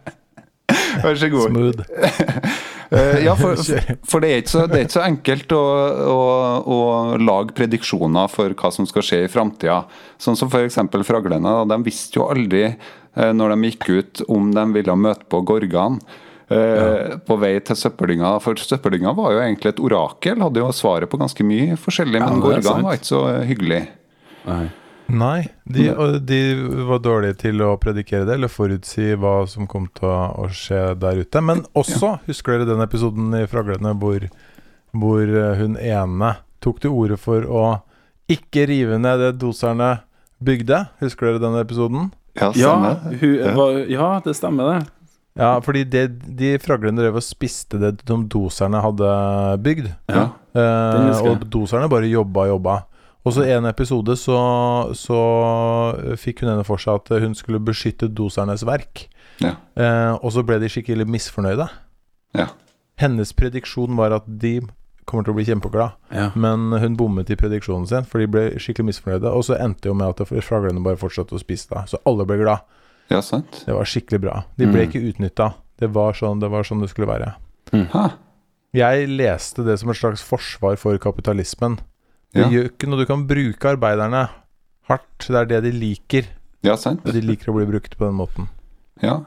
Vær 1.02 1.18
så 1.18 1.28
god. 1.33 1.48
Smooth. 1.50 2.68
Eh, 2.92 3.24
ja, 3.24 3.37
for, 3.37 3.57
for 4.11 4.20
det, 4.20 4.31
er 4.31 4.42
ikke 4.42 4.52
så, 4.52 4.64
det 4.68 4.78
er 4.78 4.87
ikke 4.87 4.98
så 4.98 5.05
enkelt 5.07 5.55
å, 5.57 5.62
å, 6.12 6.18
å 6.61 6.81
lage 7.20 7.57
prediksjoner 7.57 8.28
for 8.33 8.52
hva 8.59 8.72
som 8.74 8.88
skal 8.88 9.07
skje 9.07 9.22
i 9.26 9.31
framtida. 9.33 9.83
Sånn 10.20 10.37
som 10.38 10.52
f.eks. 10.52 10.76
fraglene. 11.09 11.55
De 11.70 11.78
visste 11.87 12.20
jo 12.20 12.28
aldri 12.33 12.66
eh, 12.68 13.33
når 13.33 13.55
de 13.55 13.70
gikk 13.72 13.88
ut 13.88 14.26
om 14.28 14.52
de 14.52 14.66
ville 14.76 14.98
møte 15.07 15.26
på 15.33 15.40
Gorgan. 15.48 16.02
Ja. 16.52 17.16
På 17.24 17.38
vei 17.40 17.55
til 17.64 17.78
søppeldynga. 17.81 18.35
For 18.44 18.59
søppeldynga 18.61 19.14
var 19.16 19.33
jo 19.33 19.38
egentlig 19.40 19.70
et 19.70 19.78
orakel. 19.81 20.42
Hadde 20.44 20.61
jo 20.61 20.66
svaret 20.76 21.09
på 21.09 21.16
ganske 21.16 21.46
mye 21.48 21.78
forskjellig. 21.81 22.20
Men. 22.20 22.42
Gorgan 22.44 22.85
var 22.85 22.98
ikke 22.98 23.09
så 23.09 23.22
hyggelig. 23.48 23.78
Nei. 24.44 24.66
Nei, 25.12 25.49
de, 25.65 25.88
de 26.25 26.38
var 26.88 27.03
dårlige 27.05 27.37
til 27.43 27.61
å 27.65 27.75
predikere 27.81 28.25
det, 28.29 28.37
eller 28.38 28.49
forutsi 28.53 29.12
hva 29.21 29.43
som 29.51 29.67
kom 29.69 29.88
til 29.99 30.09
å, 30.09 30.47
skje 30.49 30.95
der 31.01 31.21
ute. 31.21 31.43
Men 31.45 31.65
også, 31.77 32.15
husker 32.29 32.57
dere 32.57 32.69
den 32.71 32.85
episoden 32.85 33.35
i 33.37 33.45
Fraglene 33.51 33.93
hvor, 34.01 34.25
hvor 34.97 35.23
eh, 35.27 35.59
hun 35.61 35.77
ene 35.77 36.35
tok 36.65 36.81
til 36.85 36.95
orde 36.97 37.19
for 37.21 37.45
å 37.45 37.65
ikke 38.33 38.65
rive 38.71 38.97
ned 39.03 39.21
det 39.21 39.33
doserne 39.43 39.97
bygde? 40.43 40.87
Husker 41.03 41.33
dere 41.33 41.43
den 41.43 41.61
episoden? 41.61 42.11
Ja, 42.38 42.53
Ja, 42.57 42.75
hun, 43.05 43.35
Ja. 43.37 43.53
var, 43.59 43.79
ja, 43.93 44.21
det 44.25 44.37
stemmer, 44.38 44.71
det. 44.73 44.87
Ja, 45.37 45.59
fordi 45.65 45.85
det, 45.88 46.07
de 46.37 46.55
fraglene 46.61 47.01
drev 47.01 47.17
og 47.17 47.25
spiste 47.25 47.79
det 47.81 47.95
de 48.05 48.17
doserne 48.29 48.81
hadde 48.85 49.12
bygd. 49.65 49.91
Ja. 50.12 50.31
Eh, 50.53 51.21
og 51.25 51.45
doserne 51.53 51.88
bare 51.93 52.09
jobba 52.09 52.47
og 52.47 52.55
jobba. 52.57 52.75
Og 53.25 53.33
så 53.37 53.45
en 53.47 53.67
episode 53.71 54.17
så, 54.19 54.37
så 54.99 55.19
fikk 56.19 56.41
hun 56.43 56.51
henne 56.51 56.65
for 56.67 56.81
seg 56.83 56.99
at 56.99 57.13
hun 57.23 57.35
skulle 57.39 57.61
beskytte 57.63 58.09
dosernes 58.11 58.65
verk. 58.67 59.05
Ja. 59.43 59.55
Eh, 59.79 60.15
og 60.19 60.33
så 60.35 60.43
ble 60.47 60.59
de 60.63 60.71
skikkelig 60.73 61.07
misfornøyde. 61.07 61.69
Ja. 62.35 62.49
Hennes 62.99 63.31
prediksjon 63.33 63.95
var 63.99 64.15
at 64.19 64.27
de 64.27 64.57
kommer 65.07 65.25
til 65.27 65.35
å 65.35 65.37
bli 65.39 65.45
kjempeglad, 65.47 65.95
Ja. 66.15 66.29
men 66.39 66.71
hun 66.79 66.97
bommet 66.97 67.31
i 67.31 67.37
prediksjonen 67.37 67.87
sin, 67.91 68.05
for 68.07 68.19
de 68.23 68.27
ble 68.31 68.43
skikkelig 68.63 68.91
misfornøyde. 68.93 69.31
Og 69.35 69.43
så 69.49 69.57
endte 69.59 69.87
jo 69.91 69.95
med 69.99 70.13
at 70.21 70.27
fraglene 70.47 70.83
bare 70.85 70.99
fortsatte 71.01 71.35
å 71.35 71.41
spise 71.43 71.69
da. 71.71 71.85
Så 71.91 71.99
alle 72.07 72.27
ble 72.27 72.39
glad. 72.43 72.61
ja, 73.11 73.21
sant. 73.21 73.65
Det 73.67 73.75
var 73.75 73.85
skikkelig 73.85 74.21
bra. 74.23 74.45
De 74.57 74.67
ble 74.67 74.83
Mm. 74.87 74.89
ikke 74.89 75.03
utnytta. 75.13 75.55
Det, 75.79 75.91
var 75.93 76.13
sånn- 76.15 76.41
det 76.41 76.49
var 76.51 76.63
sånn 76.63 76.81
det 76.81 76.91
skulle 76.91 77.09
være. 77.11 77.35
Mm. 77.73 78.13
Jeg 78.75 79.09
leste 79.09 79.65
det 79.67 79.79
som 79.81 79.91
et 79.91 79.97
slags 79.97 80.23
forsvar 80.23 80.77
for 80.79 80.97
kapitalismen. 80.99 81.79
Det 82.33 82.40
Ja. 82.42 82.49
gjør 82.49 82.68
ikke 82.71 82.88
noe 82.88 82.99
du 83.03 83.07
kan 83.07 83.27
bruke 83.29 83.68
arbeiderne 83.77 84.29
hardt. 84.88 85.27
Det 85.29 85.37
er 85.37 85.45
det 85.51 85.62
de 85.64 85.73
liker. 85.73 86.29
ja, 86.64 86.77
sant. 86.77 87.01
Og 87.05 87.12
de 87.12 87.21
liker 87.21 87.51
å 87.53 87.57
bli 87.57 87.66
brukt 87.68 87.97
på 87.99 88.07
den 88.07 88.14
måten. 88.16 88.49
Ja. 89.03 89.21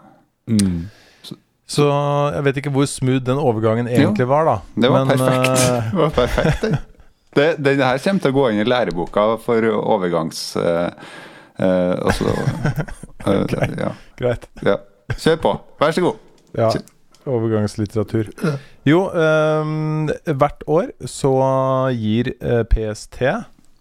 Mm. 0.48 0.90
Så 1.68 1.86
jeg 2.34 2.44
vet 2.46 2.58
ikke 2.62 2.72
hvor 2.72 2.86
smooth 2.86 3.24
den 3.26 3.38
overgangen 3.42 3.88
egentlig 3.90 4.28
var, 4.30 4.46
da. 4.46 4.58
Det 4.78 4.90
var 4.92 5.06
Men, 5.06 5.18
perfekt. 5.18 5.50
eh, 5.50 5.88
Det 5.92 6.00
var 6.02 6.10
perfekt 6.14 6.62
det. 6.62 6.80
Det, 7.36 7.48
den 7.66 7.82
her 7.84 7.98
kommer 8.00 8.22
til 8.22 8.32
å 8.32 8.36
gå 8.38 8.44
inn 8.54 8.60
i 8.62 8.68
læreboka 8.70 9.24
for 9.44 9.66
overgangs... 9.76 10.56
Uh, 10.56 10.90
uh, 11.60 11.96
også, 12.08 12.32
uh, 12.32 12.70
eh, 13.28 13.74
ja, 13.84 13.90
greit. 14.18 14.46
ja. 14.64 14.78
Kjør 15.18 15.42
på. 15.44 15.52
Vær 15.82 15.92
så 15.98 16.02
god. 16.06 16.22
Ja. 16.56 16.70
Overgangslitteratur. 17.26 18.30
Jo, 18.88 19.06
um, 19.12 20.08
hvert 20.26 20.64
år 20.68 20.92
så 21.10 21.34
gir 21.98 22.34
uh, 22.42 22.64
PST 22.70 23.22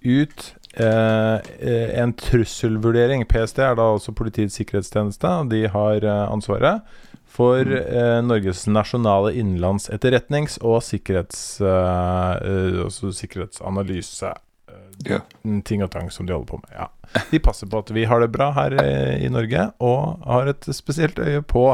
ut 0.05 0.43
eh, 0.77 1.39
eh, 1.65 1.95
en 2.03 2.11
trusselvurdering. 2.21 3.23
PST 3.31 3.59
er 3.65 3.77
da 3.79 3.87
også 3.95 4.13
Politiets 4.17 4.59
sikkerhetstjeneste, 4.61 5.31
de 5.49 5.63
har 5.73 6.05
uh, 6.05 6.27
ansvaret 6.29 6.83
for 7.35 7.65
eh, 7.67 8.21
Norges 8.23 8.67
nasjonale 8.71 9.33
innenlands 9.35 9.89
etterretnings- 9.91 10.59
og 10.63 10.83
sikkerhets, 10.87 11.57
eh, 11.65 12.35
eh, 12.47 12.77
altså 12.85 13.11
sikkerhetsanalyse. 13.17 14.35
eh, 14.69 14.83
Ja. 15.09 15.19
ting 15.65 15.83
og 15.83 15.91
tang 15.91 16.11
som 16.13 16.27
de 16.27 16.33
holder 16.37 16.47
på 16.53 16.61
med. 16.63 16.71
Ja. 16.77 16.87
De 17.33 17.41
passer 17.43 17.67
på 17.67 17.79
at 17.83 17.91
vi 17.91 18.05
har 18.07 18.21
det 18.23 18.31
bra 18.31 18.53
her 18.55 18.77
eh, 18.79 19.25
i 19.27 19.29
Norge, 19.29 19.73
og 19.81 20.21
har 20.29 20.47
et 20.53 20.69
spesielt 20.71 21.19
øye 21.19 21.43
på 21.43 21.65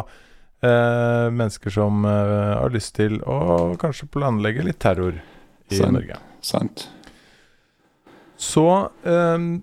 eh, 0.63 1.27
mennesker 1.33 1.75
som 1.75 2.05
eh, 2.09 2.55
har 2.61 2.73
lyst 2.75 2.95
til 2.99 3.21
å 3.25 3.75
kanskje 3.81 4.11
planlegge 4.13 4.65
litt 4.67 4.81
terror 4.83 5.19
i 5.71 5.79
Sant. 5.79 5.95
Norge. 5.95 6.21
Sant. 6.45 6.87
Så 8.41 8.65
ehm, 9.05 9.63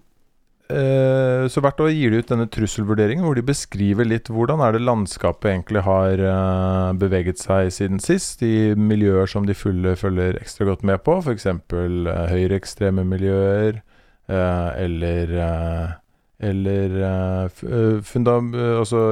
eh, 0.69 1.47
Så 1.49 1.63
hvert 1.63 1.79
år 1.81 1.89
gir 1.95 2.13
de 2.13 2.21
ut 2.21 2.29
denne 2.29 2.47
trusselvurderingen 2.53 3.25
hvor 3.25 3.37
de 3.37 3.45
beskriver 3.45 4.05
litt 4.07 4.29
hvordan 4.29 4.61
er 4.61 4.75
det 4.77 4.83
landskapet 4.85 5.49
egentlig 5.51 5.83
har 5.87 6.21
eh, 6.21 6.91
beveget 7.01 7.41
seg 7.41 7.71
siden 7.73 8.01
sist, 8.03 8.43
i 8.45 8.73
miljøer 8.77 9.29
som 9.29 9.47
de 9.49 9.57
fulle 9.57 9.95
følger 9.99 10.37
ekstra 10.41 10.69
godt 10.69 10.85
med 10.87 11.01
på, 11.07 11.17
f.eks. 11.23 11.47
Eh, 11.49 12.25
høyreekstreme 12.33 13.05
miljøer, 13.07 13.81
eh, 14.29 14.69
eller 14.85 15.33
eh, 15.47 15.95
eller 16.39 16.97
eh, 17.01 17.61
eh, 17.65 18.01
fundam, 18.05 18.51
eh, 18.55 18.79
altså 18.79 19.05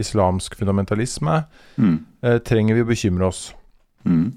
islamsk 0.00 0.56
fundamentalisme, 0.56 1.44
Mm. 1.76 1.98
trenger 2.44 2.74
vi 2.76 2.82
å 2.84 2.88
bekymre 2.88 3.26
oss. 3.26 3.54
Mm. 4.04 4.32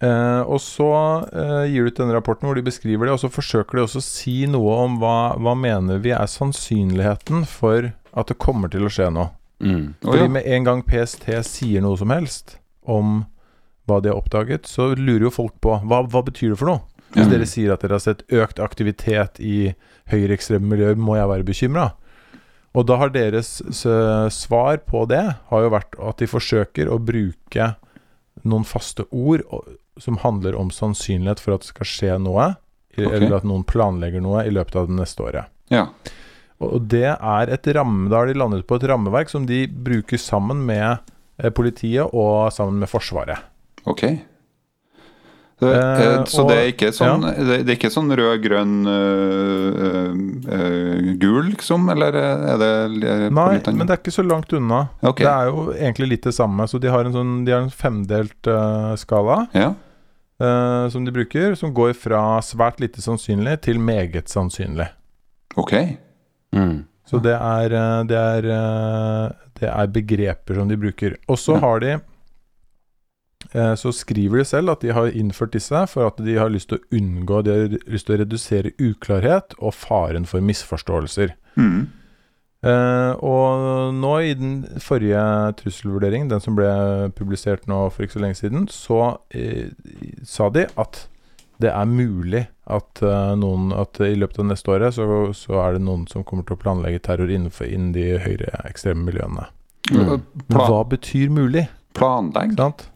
Eh, 0.00 0.42
og 0.48 0.60
så 0.64 0.88
eh, 1.28 1.66
gir 1.68 1.84
du 1.84 1.90
ut 1.90 1.98
denne 1.98 2.14
rapporten 2.16 2.48
hvor 2.48 2.56
de 2.56 2.64
beskriver 2.64 3.04
det, 3.04 3.12
og 3.16 3.20
så 3.20 3.28
forsøker 3.32 3.76
de 3.76 3.82
også 3.84 4.00
å 4.00 4.06
si 4.06 4.36
noe 4.48 4.76
om 4.86 4.96
hva, 5.02 5.34
hva 5.36 5.52
mener 5.58 6.00
vi 6.00 6.14
er 6.16 6.30
sannsynligheten 6.30 7.44
for 7.48 7.90
at 8.16 8.30
det 8.32 8.38
kommer 8.40 8.72
til 8.72 8.86
å 8.88 8.92
skje 8.92 9.10
noe. 9.12 9.28
Mm. 9.60 9.92
Å, 10.00 10.06
Fordi 10.06 10.24
ja. 10.24 10.32
med 10.38 10.48
en 10.48 10.68
gang 10.70 10.80
PST 10.86 11.28
sier 11.44 11.84
noe 11.84 12.00
som 12.00 12.14
helst 12.14 12.56
om 12.88 13.26
hva 13.90 13.98
de 14.00 14.08
har 14.08 14.16
oppdaget, 14.16 14.70
så 14.70 14.94
lurer 14.96 15.26
jo 15.28 15.34
folk 15.34 15.58
på 15.60 15.76
hva, 15.84 16.00
hva 16.08 16.24
betyr 16.24 16.54
det 16.54 16.60
for 16.62 16.72
noe? 16.72 16.84
Hvis 17.10 17.26
mm. 17.26 17.32
dere 17.34 17.46
sier 17.50 17.74
at 17.74 17.84
dere 17.84 17.98
har 17.98 18.04
sett 18.04 18.22
økt 18.32 18.60
aktivitet 18.62 19.40
i 19.42 19.74
høyreekstreme 20.10 20.66
miljøer, 20.74 20.96
må 20.98 21.16
jeg 21.16 21.28
være 21.30 21.46
bekymra? 21.48 21.88
Og 22.74 22.86
da 22.86 22.96
har 23.00 23.10
deres 23.10 23.56
svar 24.30 24.76
på 24.86 25.04
det 25.10 25.24
har 25.50 25.64
jo 25.64 25.70
vært 25.74 25.96
at 25.98 26.20
de 26.22 26.28
forsøker 26.30 26.90
å 26.92 27.00
bruke 27.02 27.72
noen 28.46 28.64
faste 28.64 29.04
ord 29.10 29.42
som 30.00 30.16
handler 30.22 30.54
om 30.56 30.70
sannsynlighet 30.72 31.40
for 31.42 31.56
at 31.56 31.64
det 31.66 31.72
skal 31.72 31.86
skje 31.90 32.14
noe, 32.22 32.52
i- 32.96 33.04
Ok. 33.06 33.12
eller 33.12 33.36
at 33.36 33.44
noen 33.44 33.64
planlegger 33.64 34.22
noe 34.22 34.44
i 34.46 34.50
løpet 34.50 34.76
av 34.76 34.86
det 34.86 34.96
neste 34.96 35.20
året. 35.26 35.46
ja. 35.70 35.88
Og 36.60 36.88
det 36.88 37.16
er 37.16 37.48
et 37.48 37.62
ramme, 37.72 38.10
da 38.10 38.18
har 38.18 38.26
de 38.26 38.34
landet 38.34 38.66
på 38.66 38.76
et 38.76 38.82
rammeverk 38.86 39.30
som 39.30 39.46
de 39.46 39.66
bruker 39.66 40.18
sammen 40.20 40.58
med 40.66 40.98
eh, 41.42 41.48
politiet 41.48 42.04
og 42.12 42.52
sammen 42.52 42.78
med 42.78 42.88
Forsvaret. 42.90 43.38
Ok. 43.86 44.20
Det, 45.60 45.70
Eh, 45.76 46.02
eh, 46.02 46.24
så 46.24 46.46
det 46.48 46.54
er 46.56 46.68
ikke 46.72 46.88
sånn, 46.96 47.22
ja. 47.28 47.32
det 47.60 47.68
er 47.68 47.74
ikke 47.76 47.90
sånn 47.92 48.08
rød, 48.16 48.38
grønn, 48.42 48.76
uh, 48.88 50.14
uh, 50.48 51.10
gul, 51.20 51.50
liksom? 51.50 51.88
Eller 51.92 52.16
er 52.16 52.56
det 52.60 52.70
Nei, 53.34 53.46
litt 53.58 53.68
men 53.68 53.84
det 53.86 53.94
er 53.96 54.00
ikke 54.00 54.14
så 54.14 54.24
langt 54.24 54.52
unna. 54.56 54.86
Okay. 55.02 55.24
Det 55.26 55.30
er 55.34 55.50
jo 55.50 55.66
egentlig 55.76 56.08
litt 56.14 56.28
det 56.30 56.34
samme. 56.36 56.64
Så 56.70 56.80
de 56.80 56.88
har 56.92 57.04
en, 57.04 57.12
sånn, 57.12 57.34
de 57.44 57.52
har 57.52 57.64
en 57.66 57.70
femdelt 57.72 58.48
eh, 58.50 58.92
skala 59.00 59.42
Ja. 59.56 59.74
eh, 60.40 60.88
som 60.92 61.04
de 61.04 61.12
bruker, 61.12 61.54
som 61.60 61.74
går 61.76 61.92
fra 61.98 62.22
svært 62.40 62.80
lite 62.80 63.02
sannsynlig 63.04 63.60
til 63.66 63.78
meget 63.78 64.28
sannsynlig. 64.32 64.88
Ok. 65.60 65.74
Mm. 66.56 66.86
Så 67.10 67.18
det 67.22 67.34
er, 67.36 67.72
eh, 67.74 68.04
det 68.08 68.16
er, 68.16 68.48
eh, 68.56 69.32
det 69.60 69.68
er 69.68 69.86
begreper 69.92 70.54
som 70.60 70.68
de 70.70 70.76
bruker. 70.80 71.16
Og 71.28 71.36
så 71.36 71.54
Ja. 71.58 71.60
har 71.60 71.80
de 71.80 71.92
eh, 71.92 72.00
Så 73.50 73.90
skriver 73.96 74.38
de 74.38 74.44
selv 74.46 74.70
at 74.70 74.84
de 74.84 74.92
har 74.94 75.10
innført 75.10 75.50
disse 75.56 75.80
for 75.90 76.06
at 76.06 76.20
de 76.22 76.36
har 76.38 76.52
lyst 76.54 76.68
til 76.70 76.78
å 76.78 76.98
unngå 77.00 77.40
De 77.42 77.54
har 77.54 77.72
lyst 77.90 78.06
til 78.06 78.14
å 78.14 78.18
redusere 78.20 78.70
uklarhet 78.78 79.56
og 79.58 79.74
faren 79.74 80.28
for 80.30 80.44
misforståelser. 80.44 81.32
Mm. 81.58 81.88
Uh, 82.60 83.16
og 83.24 83.94
nå 83.96 84.10
i 84.20 84.34
den 84.36 84.58
forrige 84.84 85.20
trusselvurderingen, 85.62 86.28
den 86.28 86.42
som 86.44 86.58
ble 86.58 86.68
publisert 87.16 87.64
nå 87.70 87.86
for 87.88 88.04
ikke 88.04 88.18
så 88.18 88.24
lenge 88.26 88.36
siden, 88.36 88.66
så 88.68 88.98
uh, 89.16 89.70
sa 90.28 90.50
de 90.52 90.66
at 90.76 91.06
det 91.60 91.72
er 91.72 91.88
mulig 91.88 92.46
at 92.70 93.02
uh, 93.04 93.32
noen 93.36 93.72
At 93.76 93.98
i 94.00 94.14
løpet 94.16 94.38
av 94.40 94.46
neste 94.48 94.70
året 94.72 94.94
så, 94.96 95.04
så 95.36 95.58
er 95.64 95.76
det 95.76 95.82
noen 95.84 96.06
som 96.08 96.24
kommer 96.24 96.46
til 96.48 96.56
å 96.56 96.60
planlegge 96.60 97.02
terror 97.04 97.32
innenfor 97.32 97.68
innen 97.68 97.90
de 97.96 98.14
høyreekstreme 98.20 99.08
miljøene. 99.08 99.48
Mm. 99.90 100.20
Hva 100.52 100.84
betyr 100.88 101.32
mulig? 101.32 101.66
planlegg, 101.96 102.54
Sant? 102.56 102.86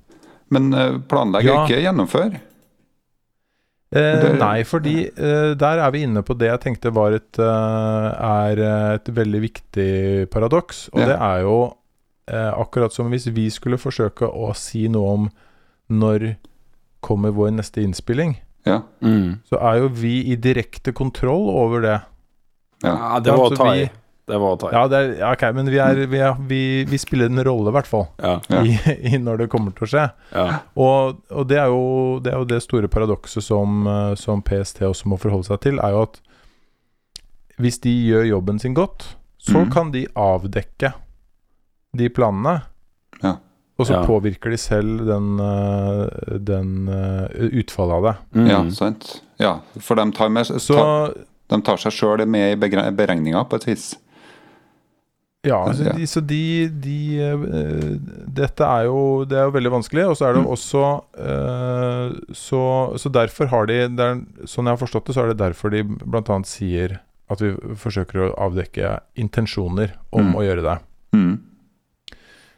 Men 0.54 0.70
planlegger 1.10 1.50
Ja. 1.50 1.62
ikke 1.66 1.82
gjennomfør. 1.84 2.34
Eh, 3.94 4.20
Det- 4.22 4.38
nei, 4.40 4.62
fordi 4.66 4.94
eh, 5.06 5.54
der 5.54 5.78
er 5.78 5.90
vi 5.94 6.02
inne 6.02 6.22
på 6.26 6.34
det 6.36 6.48
jeg 6.50 6.60
tenkte 6.64 6.92
var 6.92 7.12
et, 7.14 7.38
eh, 7.38 7.44
er 7.44 8.94
et 8.94 9.04
veldig 9.06 9.40
viktig 9.44 10.30
paradoks. 10.30 10.88
Og 10.92 11.00
Ja. 11.00 11.06
det 11.06 11.18
er 11.20 11.40
jo 11.42 11.76
eh, 12.26 12.52
akkurat 12.56 12.90
som 12.90 13.10
hvis 13.12 13.26
vi 13.34 13.50
skulle 13.50 13.76
forsøke 13.76 14.24
å 14.32 14.54
si 14.56 14.88
noe 14.88 15.12
om 15.12 15.30
når 15.90 16.36
kommer 17.02 17.30
vår 17.36 17.50
neste 17.52 17.82
innspilling, 17.84 18.36
Ja. 18.64 18.80
Mm. 19.02 19.40
så 19.44 19.60
er 19.60 19.80
jo 19.82 19.88
vi 19.88 20.32
i 20.32 20.34
direkte 20.36 20.94
kontroll 20.94 21.50
over 21.50 21.82
det. 21.82 22.00
Ja. 22.82 22.96
Ja, 22.96 23.20
det 23.20 23.30
var 23.36 23.50
å 23.50 23.56
ta 23.56 23.74
i. 23.74 23.90
Det 24.26 24.38
var 24.40 24.56
tight. 24.56 24.72
Ja, 24.72 24.82
det 24.88 24.98
er, 25.02 25.32
ok, 25.34 25.42
men 25.52 25.68
vi, 25.68 25.78
er, 25.84 25.98
vi, 26.08 26.18
er, 26.24 26.38
vi, 26.48 26.60
vi 26.88 26.98
spiller 27.00 27.28
en 27.28 27.42
rolle, 27.44 27.68
i 27.68 27.74
hvert 27.76 27.88
fall, 27.90 28.06
Ja. 28.22 28.38
Ja. 28.48 28.62
i, 28.64 28.76
i 29.12 29.18
når 29.20 29.42
det 29.42 29.48
kommer 29.52 29.74
til 29.76 29.84
å 29.84 29.90
skje. 29.90 30.04
Ja. 30.32 30.46
Og, 30.80 31.18
og 31.28 31.48
det, 31.50 31.58
er 31.60 31.68
jo, 31.68 31.82
det 32.24 32.32
er 32.32 32.40
jo 32.40 32.48
det 32.48 32.62
store 32.64 32.88
paradokset 32.88 33.44
som, 33.44 33.82
eh, 33.90 34.14
som 34.16 34.40
PST 34.44 34.80
også 34.88 35.10
må 35.12 35.18
forholde 35.20 35.50
seg 35.50 35.60
til, 35.66 35.80
er 35.84 35.92
jo 35.92 36.06
at 36.06 36.20
hvis 37.60 37.78
de 37.84 37.92
gjør 38.08 38.24
jobben 38.32 38.58
sin 38.58 38.74
godt, 38.74 39.10
så 39.44 39.60
mm. 39.60 39.68
kan 39.74 39.92
de 39.94 40.06
avdekke 40.18 40.94
de 41.94 42.08
planene. 42.10 42.62
Ja. 43.20 43.36
Og 43.76 43.86
så 43.88 43.98
Ja. 43.98 44.04
påvirker 44.06 44.50
de 44.50 44.56
selv 44.58 45.04
den, 45.06 45.28
eh, 45.42 46.38
den 46.38 46.88
eh, 46.88 47.50
utfallet 47.60 47.94
av 47.94 48.02
det. 48.08 48.14
Mm. 48.40 48.46
ja, 48.50 48.62
sant. 48.70 49.20
Ja, 49.38 49.58
for 49.80 49.98
de 49.98 50.08
tar, 50.16 50.28
med, 50.30 50.46
Så 50.46 50.74
ta, 50.78 51.12
de 51.50 51.60
tar 51.62 51.76
seg 51.82 51.92
sjøl 51.92 52.24
med 52.26 52.54
i 52.54 52.90
beregninga 52.94 53.44
på 53.50 53.56
et 53.60 53.66
vis. 53.66 53.96
Ja, 55.44 55.58
altså 55.68 55.92
de, 55.96 56.06
så 56.08 56.20
de, 56.24 56.68
de 56.68 56.96
uh, 57.20 57.96
Dette 58.34 58.64
er 58.64 58.84
jo 58.88 59.24
Det 59.28 59.36
er 59.38 59.44
jo 59.48 59.54
veldig 59.54 59.72
vanskelig. 59.76 60.06
Og 60.10 60.16
så 60.18 60.26
er 60.28 60.34
det 60.38 60.42
Mm. 60.44 60.50
også 60.56 60.82
uh, 61.20 62.18
så, 62.32 62.62
så 62.98 63.12
derfor 63.12 63.46
har 63.52 63.66
de 63.70 63.78
er, 63.84 64.20
Sånn 64.48 64.64
jeg 64.66 64.72
har 64.74 64.80
forstått 64.80 65.06
det, 65.06 65.14
så 65.16 65.24
er 65.24 65.32
det 65.34 65.38
derfor 65.42 65.70
de 65.74 65.82
bl.a. 65.84 66.38
sier 66.48 66.98
at 67.30 67.40
vi 67.40 67.54
forsøker 67.80 68.20
å 68.26 68.34
avdekke 68.48 68.98
intensjoner 69.16 69.94
om 70.12 70.32
Mm. 70.32 70.34
å 70.36 70.42
gjøre 70.44 70.62
det. 70.66 70.78
Mm. 71.16 71.38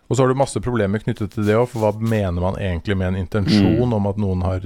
Og 0.09 0.16
så 0.16 0.22
har 0.22 0.29
du 0.31 0.38
masse 0.38 0.61
problemer 0.62 0.99
knyttet 1.03 1.33
til 1.35 1.46
det 1.46 1.55
òg, 1.59 1.68
for 1.70 1.83
hva 1.83 1.92
mener 2.01 2.40
man 2.42 2.55
egentlig 2.62 2.96
med 2.99 3.09
en 3.14 3.20
intensjon 3.25 3.87
Mm. 3.88 3.94
om 3.94 4.07
at 4.11 4.16
noen 4.22 4.42
har 4.46 4.61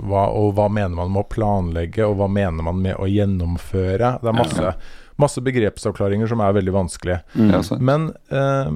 hva, 0.00 0.26
Og 0.32 0.54
hva 0.56 0.68
mener 0.72 0.94
man 0.96 1.10
med 1.12 1.24
å 1.24 1.28
planlegge, 1.28 2.06
og 2.08 2.16
hva 2.20 2.28
mener 2.32 2.62
man 2.66 2.80
med 2.82 2.96
å 2.96 3.06
gjennomføre? 3.10 4.14
Det 4.22 4.30
er 4.32 4.36
masse, 4.36 4.74
masse 5.20 5.40
begrepsavklaringer 5.44 6.28
som 6.32 6.40
er 6.44 6.52
veldig 6.56 6.72
vanskelige. 6.74 7.22
Mm. 7.36 7.56
Men 7.80 8.10
eh, 8.30 8.70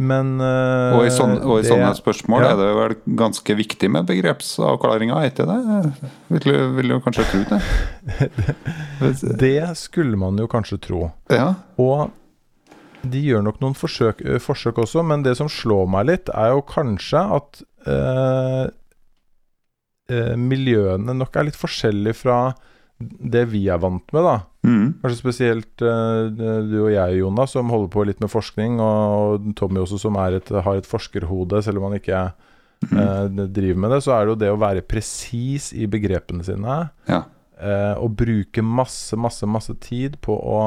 Men 0.00 0.40
eh, 0.40 0.94
Og 0.96 1.02
i, 1.04 1.10
sånne, 1.12 1.42
og 1.44 1.58
i 1.58 1.62
det- 1.62 1.68
sånne 1.74 1.90
spørsmål 1.98 2.40
ja. 2.46 2.52
er 2.54 2.56
det 2.56 2.68
vel 2.78 2.94
ganske 3.20 3.56
viktig 3.58 3.90
med 3.92 4.06
begrepsavklaringer, 4.08 5.18
er 5.18 5.28
ikke 5.28 5.44
det? 5.50 6.08
Vil 6.30 6.40
du, 6.46 6.54
vil 6.78 6.88
du 6.94 7.00
kanskje 7.04 7.26
tro 7.28 7.42
det? 7.50 7.60
Det 9.44 9.76
skulle 9.76 10.16
man 10.16 10.38
jo 10.40 10.46
kanskje 10.48 10.78
tro. 10.80 11.10
Ja. 11.28 11.54
Og 11.80 12.10
de 13.02 13.20
gjør 13.24 13.44
nok 13.46 13.60
noen 13.62 13.76
forsøk, 13.76 14.20
forsøk 14.44 14.78
også, 14.82 15.02
men 15.04 15.22
det 15.24 15.36
som 15.38 15.48
slår 15.48 15.86
meg 15.88 16.08
litt, 16.10 16.28
er 16.36 16.52
jo 16.54 16.64
kanskje 16.68 17.22
at 17.36 17.62
eh, 17.88 18.66
eh, 20.10 20.34
miljøene 20.38 21.14
nok 21.16 21.38
er 21.38 21.48
litt 21.48 21.58
forskjellige 21.58 22.18
fra 22.20 22.40
det 23.00 23.46
vi 23.48 23.62
er 23.72 23.80
vant 23.80 24.12
med, 24.12 24.26
da. 24.26 24.36
Mm. 24.66 24.86
Kanskje 25.00 25.18
spesielt 25.22 25.84
eh, 25.84 26.26
du 26.68 26.76
og 26.82 26.90
jeg, 26.92 27.20
Jonas, 27.22 27.54
som 27.56 27.72
holder 27.72 27.90
på 27.94 28.04
litt 28.08 28.20
med 28.20 28.32
forskning, 28.32 28.76
og 28.84 29.48
Tommy 29.56 29.80
også, 29.80 30.00
som 30.02 30.18
et, 30.20 30.52
har 30.52 30.80
et 30.80 30.88
forskerhode, 30.88 31.62
selv 31.64 31.80
om 31.80 31.88
han 31.88 31.96
ikke 32.00 32.20
eh, 32.26 33.40
driver 33.40 33.80
med 33.80 33.94
det, 33.96 34.02
så 34.04 34.16
er 34.16 34.26
det 34.26 34.34
jo 34.34 34.40
det 34.44 34.52
å 34.52 34.60
være 34.60 34.84
presis 34.84 35.70
i 35.72 35.88
begrepene 35.90 36.44
sine. 36.46 36.82
Ja. 37.08 37.24
eh, 37.56 37.94
og 37.96 38.16
bruke 38.20 38.64
masse, 38.64 39.16
masse, 39.16 39.48
masse 39.48 39.76
tid 39.80 40.20
på 40.24 40.36
å 40.36 40.60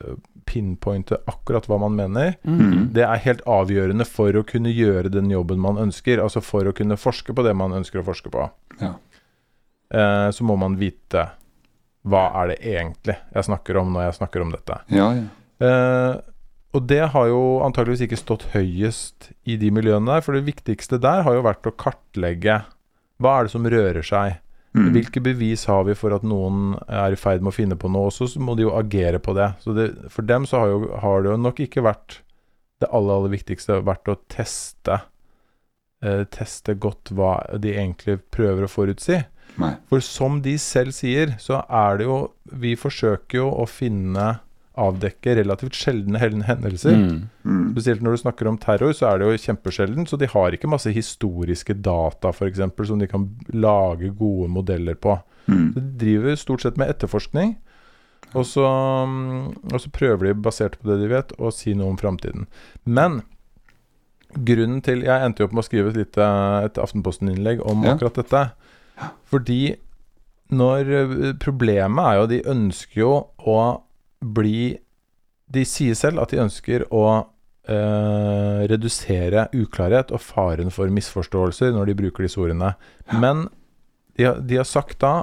eh, 0.00 0.16
pinpointe 0.48 1.18
akkurat 1.28 1.68
hva 1.68 1.78
man 1.82 1.96
mener. 1.98 2.38
Mm. 2.48 2.88
Det 2.96 3.04
er 3.04 3.24
helt 3.26 3.44
avgjørende 3.48 4.06
for 4.08 4.36
å 4.38 4.44
kunne 4.48 4.72
gjøre 4.72 5.12
den 5.12 5.28
jobben 5.32 5.60
man 5.62 5.80
ønsker. 5.82 6.22
Altså 6.24 6.42
for 6.44 6.68
å 6.68 6.74
kunne 6.76 6.98
forske 7.00 7.36
på 7.36 7.44
det 7.46 7.54
man 7.58 7.76
ønsker 7.76 8.00
å 8.00 8.06
forske 8.06 8.32
på. 8.32 8.48
Ja. 8.80 8.94
Eh, 9.92 10.30
så 10.34 10.48
må 10.48 10.56
man 10.60 10.78
vite 10.80 11.28
hva 12.08 12.24
er 12.42 12.52
det 12.52 12.58
egentlig 12.62 13.16
jeg 13.34 13.46
snakker 13.48 13.80
om 13.80 13.92
når 13.92 14.08
jeg 14.08 14.18
snakker 14.22 14.44
om 14.44 14.52
dette. 14.54 14.80
Ja, 14.94 15.12
ja. 15.16 15.28
Eh, 15.58 16.16
og 16.76 16.84
det 16.84 17.00
har 17.14 17.30
jo 17.30 17.60
antageligvis 17.64 18.04
ikke 18.04 18.20
stått 18.20 18.44
høyest 18.52 19.30
i 19.48 19.56
de 19.60 19.70
miljøene 19.72 20.10
der, 20.12 20.24
for 20.24 20.36
det 20.36 20.44
viktigste 20.46 21.00
der 21.00 21.24
har 21.26 21.38
jo 21.38 21.46
vært 21.46 21.66
å 21.66 21.74
kartlegge 21.74 22.60
hva 23.18 23.32
er 23.38 23.48
det 23.48 23.54
som 23.54 23.66
rører 23.66 24.04
seg. 24.04 24.36
Mm. 24.76 24.90
Hvilke 24.92 25.20
bevis 25.24 25.64
har 25.70 25.86
vi 25.88 25.94
for 25.96 26.12
at 26.14 26.24
noen 26.28 26.74
er 26.86 27.14
i 27.14 27.18
ferd 27.18 27.40
med 27.42 27.52
å 27.52 27.56
finne 27.56 27.78
på 27.80 27.90
noe? 27.92 28.10
Og 28.10 28.14
så 28.14 28.28
må 28.42 28.56
de 28.58 28.66
jo 28.66 28.74
agere 28.76 29.20
på 29.22 29.34
det. 29.38 29.50
Så 29.64 29.74
det, 29.76 29.90
for 30.12 30.28
dem 30.28 30.46
så 30.48 30.62
har, 30.62 30.72
jo, 30.74 30.90
har 31.02 31.24
det 31.24 31.32
jo 31.32 31.38
nok 31.40 31.62
ikke 31.64 31.84
vært 31.86 32.20
det 32.82 32.90
aller, 32.94 33.16
aller 33.16 33.32
viktigste 33.32 33.80
vært 33.86 34.10
å 34.12 34.18
teste 34.30 35.00
eh, 36.04 36.22
Teste 36.30 36.76
godt 36.78 37.10
hva 37.16 37.40
de 37.58 37.72
egentlig 37.74 38.20
prøver 38.34 38.66
å 38.66 38.70
forutsi. 38.70 39.22
Nei. 39.58 39.72
For 39.90 40.04
som 40.04 40.42
de 40.44 40.54
selv 40.62 40.94
sier, 40.94 41.34
så 41.42 41.64
er 41.64 41.98
det 41.98 42.06
jo 42.06 42.18
Vi 42.62 42.76
forsøker 42.78 43.40
jo 43.40 43.48
å 43.50 43.66
finne 43.66 44.28
Avdekke 44.78 45.34
relativt 45.38 45.76
sjeldne 45.78 46.20
hendelser. 46.22 46.96
Mm. 46.96 47.28
Mm. 47.44 47.62
Spesielt 47.74 48.02
når 48.04 48.16
du 48.16 48.20
snakker 48.22 48.50
om 48.50 48.58
terror, 48.62 48.92
så 48.96 49.10
er 49.12 49.18
det 49.22 49.28
jo 49.30 49.40
kjempesjelden. 49.48 50.06
Så 50.08 50.18
de 50.20 50.28
har 50.30 50.54
ikke 50.54 50.70
masse 50.70 50.92
historiske 50.94 51.74
data, 51.84 52.30
f.eks., 52.34 52.60
som 52.88 52.98
de 53.02 53.08
kan 53.10 53.28
lage 53.52 54.12
gode 54.18 54.48
modeller 54.54 54.94
på. 54.98 55.18
Mm. 55.48 55.72
Så 55.74 55.80
de 55.80 55.88
driver 56.04 56.36
stort 56.38 56.62
sett 56.66 56.78
med 56.80 56.90
etterforskning. 56.92 57.56
Og 58.36 58.44
så, 58.44 58.64
mm, 59.08 59.72
og 59.72 59.80
så 59.80 59.90
prøver 59.94 60.28
de, 60.28 60.34
basert 60.44 60.76
på 60.80 60.90
det 60.90 60.98
de 61.02 61.10
vet, 61.14 61.34
å 61.40 61.50
si 61.54 61.72
noe 61.74 61.94
om 61.94 61.98
framtiden. 62.00 62.46
Men 62.84 63.22
grunnen 64.44 64.82
til 64.84 65.04
Jeg 65.06 65.24
endte 65.24 65.40
jo 65.40 65.48
opp 65.48 65.54
med 65.56 65.62
å 65.64 65.68
skrive 65.68 65.92
et 65.94 65.96
lite 66.02 66.24
et 66.66 66.76
Aftenposten-innlegg 66.82 67.62
om 67.64 67.84
Ja. 67.86 67.94
akkurat 67.94 68.18
dette. 68.20 68.42
Fordi 69.30 69.76
når 70.50 70.92
eh, 70.98 71.32
Problemet 71.40 72.04
er 72.04 72.18
jo 72.20 72.26
de 72.26 72.42
ønsker 72.52 73.00
jo 73.00 73.12
å 73.38 73.82
bli 74.24 74.78
De 75.48 75.62
sier 75.64 75.94
selv 75.96 76.20
at 76.20 76.32
de 76.34 76.40
ønsker 76.42 76.82
å 76.92 77.02
eh, 77.64 78.64
redusere 78.68 79.46
uklarhet 79.56 80.10
og 80.12 80.20
faren 80.20 80.68
for 80.74 80.90
misforståelser 80.92 81.72
når 81.72 81.88
de 81.88 81.94
bruker 82.02 82.26
disse 82.26 82.36
ordene. 82.42 82.74
Men 83.16 83.46
de, 84.18 84.26
har- 84.28 84.42
de 84.44 84.58
har 84.60 84.68
sagt 84.68 84.98
da 85.00 85.14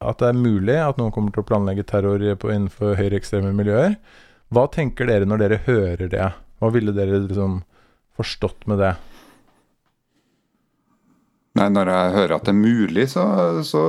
at 0.00 0.16
det 0.22 0.30
er 0.30 0.38
mulig 0.40 0.78
at 0.80 0.96
noen 0.96 1.12
kommer 1.12 1.34
til 1.34 1.42
å 1.42 1.48
planlegge 1.50 1.84
terror 1.90 2.22
på, 2.40 2.48
innenfor 2.54 2.96
høyreekstreme 2.96 3.52
miljøer. 3.52 3.98
Hva 4.48 4.64
tenker 4.72 5.10
dere 5.10 5.28
når 5.28 5.42
dere 5.44 5.60
hører 5.66 6.08
det? 6.08 6.30
Hva 6.62 6.70
ville 6.72 6.94
dere 6.96 7.20
liksom 7.26 7.58
forstått 8.16 8.64
med 8.70 8.80
det? 8.80 8.94
Nei, 11.58 11.66
når 11.74 11.88
jeg 11.90 12.12
hører 12.16 12.34
at 12.38 12.46
det 12.46 12.52
er 12.54 12.60
mulig, 12.62 13.04
så, 13.10 13.22
så, 13.66 13.80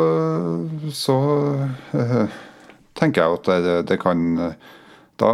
så 0.98 1.16
eh, 1.96 2.40
tenker 3.02 3.26
jeg 3.26 3.40
at 3.40 3.52
det, 3.66 3.76
det 3.92 4.00
kan 4.02 4.26
da, 5.22 5.32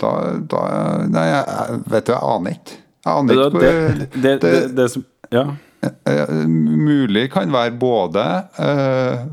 da, 0.00 0.10
da 0.48 0.64
Nei, 1.12 1.26
jeg 1.28 1.80
vet 1.92 2.08
du, 2.08 2.12
jeg 2.14 2.22
aner 2.22 2.56
ikke. 2.56 2.80
Jeg 3.06 3.12
aner 3.20 3.40
ikke 3.40 3.62
det, 3.62 4.10
det, 4.16 4.34
det, 4.42 4.58
det 4.76 4.90
som 4.94 5.06
Ja. 5.34 5.46
Eh, 5.86 6.30
Mulig 6.48 7.28
kan 7.34 7.52
være 7.52 7.74
både 7.78 8.22
eh, 8.62 9.26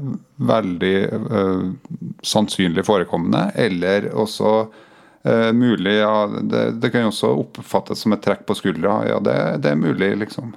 veldig 0.43 0.97
eh, 1.03 1.63
sannsynlig 2.25 2.85
forekommende, 2.85 3.47
eller 3.55 4.09
også 4.11 4.51
eh, 5.23 5.49
mulig 5.55 5.95
ja, 6.01 6.27
det, 6.27 6.65
det 6.83 6.91
kan 6.93 7.07
også 7.09 7.31
oppfattes 7.45 8.03
som 8.03 8.15
et 8.15 8.23
trekk 8.25 8.45
på 8.49 8.57
skuldra. 8.59 8.99
Ja, 9.09 9.21
det, 9.23 9.37
det 9.63 9.73
er 9.73 9.79
mulig, 9.79 10.11
liksom. 10.25 10.53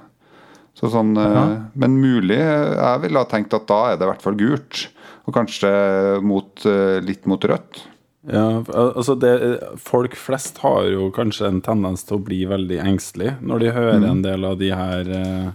Så 0.77 0.91
sånn, 0.93 1.15
eh, 1.17 1.33
Ja. 1.33 1.45
Men 1.73 1.99
mulig 2.01 2.37
Jeg 2.37 3.01
ville 3.01 3.19
ha 3.19 3.25
tenkt 3.25 3.53
at 3.53 3.67
da 3.67 3.91
er 3.91 3.97
det 3.97 4.05
i 4.05 4.11
hvert 4.11 4.21
fall 4.21 4.37
gult. 4.37 4.87
Og 5.27 5.33
kanskje 5.33 6.21
mot, 6.23 6.65
eh, 6.65 7.01
litt 7.01 7.25
mot 7.25 7.41
rødt. 7.41 7.83
Ja, 8.27 8.63
altså 8.67 9.15
det, 9.15 9.59
Folk 9.79 10.15
flest 10.15 10.57
har 10.57 10.83
jo 10.91 11.11
kanskje 11.15 11.47
en 11.47 11.61
tendens 11.63 12.03
til 12.03 12.17
å 12.17 12.23
bli 12.23 12.41
veldig 12.45 12.79
engstelig 12.83 13.37
når 13.39 13.59
de 13.59 13.71
hører 13.71 14.07
en 14.07 14.21
del 14.21 14.43
av 14.47 14.57
de 14.59 14.71
her 14.75 15.11
eh, 15.15 15.51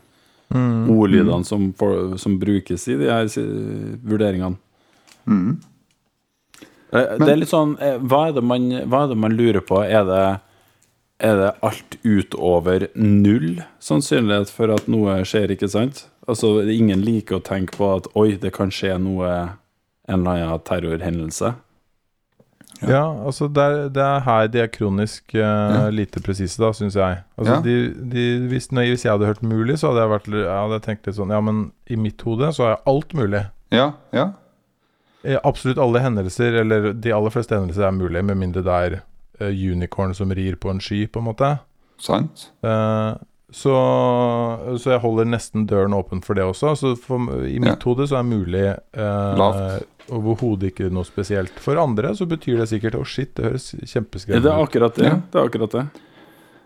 ordlydene 0.89 1.45
som, 1.45 1.73
for, 1.77 2.16
som 2.20 2.39
brukes 2.41 2.87
i 2.89 2.97
de 3.01 3.11
her 3.12 3.29
vurderingene. 4.05 4.57
Mm. 5.29 5.61
det 6.91 7.29
er 7.29 7.39
litt 7.39 7.53
sånn 7.53 7.77
eh, 7.79 8.01
hva, 8.01 8.25
er 8.29 8.33
det 8.37 8.43
man, 8.43 8.64
hva 8.91 9.05
er 9.05 9.12
det 9.12 9.20
man 9.20 9.37
lurer 9.37 9.62
på? 9.64 9.79
Er 9.85 10.09
det, 10.09 10.25
er 11.23 11.37
det 11.39 11.51
alt 11.62 11.97
utover 12.03 12.89
null 12.99 13.61
sannsynlighet 13.83 14.51
for 14.51 14.73
at 14.75 14.89
noe 14.91 15.20
skjer, 15.29 15.53
ikke 15.55 15.68
sant? 15.70 16.07
Altså, 16.29 16.57
ingen 16.70 17.03
liker 17.03 17.39
å 17.39 17.45
tenke 17.47 17.77
på 17.79 17.89
at 17.97 18.09
oi, 18.18 18.33
det 18.43 18.53
kan 18.57 18.70
skje 18.75 18.97
noe, 19.03 19.29
en 20.11 20.20
eller 20.27 20.43
annen 20.49 20.64
terrorhendelse. 20.66 21.53
Ja, 22.83 23.05
altså 23.23 23.47
det 23.47 23.62
er, 23.62 23.77
det 23.95 24.03
er 24.03 24.23
her 24.27 24.49
de 24.51 24.59
er 24.64 24.70
kronisk 24.75 25.37
uh, 25.37 25.41
Ja. 25.43 25.83
lite 25.95 26.18
presise, 26.25 26.59
da, 26.59 26.73
syns 26.75 26.97
jeg. 26.99 27.20
Altså 27.39 27.55
Ja. 27.55 27.61
de, 27.62 27.77
de, 28.11 28.25
hvis, 28.51 28.73
når, 28.75 28.89
hvis 28.91 29.05
jeg 29.07 29.12
hadde 29.14 29.29
hørt 29.31 29.43
mulig, 29.47 29.77
så 29.79 29.93
hadde 29.93 30.03
jeg, 30.03 30.11
vært, 30.16 30.27
jeg 30.35 30.57
hadde 30.64 30.81
tenkt 30.83 31.07
litt 31.07 31.18
sånn 31.20 31.31
Ja, 31.31 31.39
men 31.41 31.61
i 31.87 31.97
mitt 31.97 32.23
hode 32.27 32.51
så 32.57 32.73
er 32.73 32.81
alt 32.91 33.14
mulig. 33.14 33.45
Ja, 33.70 33.93
ja. 34.12 34.33
Eh, 35.23 35.39
Absolutt 35.47 35.79
alle 35.79 36.03
hendelser, 36.03 36.59
eller 36.64 36.91
de 36.93 37.14
aller 37.14 37.31
fleste 37.31 37.55
hendelser, 37.55 37.87
er 37.87 37.95
mulig, 37.95 38.25
med 38.27 38.41
mindre 38.43 38.64
det 38.66 38.75
er 38.89 38.99
unicorn 39.51 40.14
som 40.14 40.30
rir 40.34 40.55
på 40.61 40.70
en 40.70 40.80
sky, 40.80 41.07
på 41.11 41.18
en 41.22 41.28
måte. 41.30 41.51
Sant. 42.03 42.49
Uh, 42.64 43.14
så, 43.53 43.72
så 44.80 44.95
jeg 44.95 45.03
holder 45.03 45.26
nesten 45.28 45.66
døren 45.68 45.93
åpen 45.95 46.22
for 46.24 46.34
det 46.38 46.45
også. 46.49 46.72
Så 46.78 46.95
for, 46.97 47.18
i 47.45 47.59
mitt 47.61 47.74
Ja. 47.74 47.80
hode 47.84 48.07
så 48.09 48.16
er 48.20 48.24
mulig 48.28 48.62
uh, 48.97 49.82
overhodet 50.12 50.72
ikke 50.72 50.88
noe 50.93 51.05
spesielt. 51.05 51.53
For 51.61 51.76
andre 51.80 52.14
så 52.16 52.26
betyr 52.26 52.62
det 52.62 52.70
sikkert 52.72 52.97
Å, 52.99 53.05
shit, 53.05 53.34
det 53.36 53.45
høres 53.51 53.68
kjempeskremmende 53.76 54.40
ut'. 54.40 54.49
det 54.49 54.55
er 54.57 54.64
akkurat 54.64 54.95
det. 54.97 55.05
Ja. 55.11 55.20
Det 55.30 55.40
er 55.40 55.51
akkurat 55.51 55.76
det. 55.76 55.84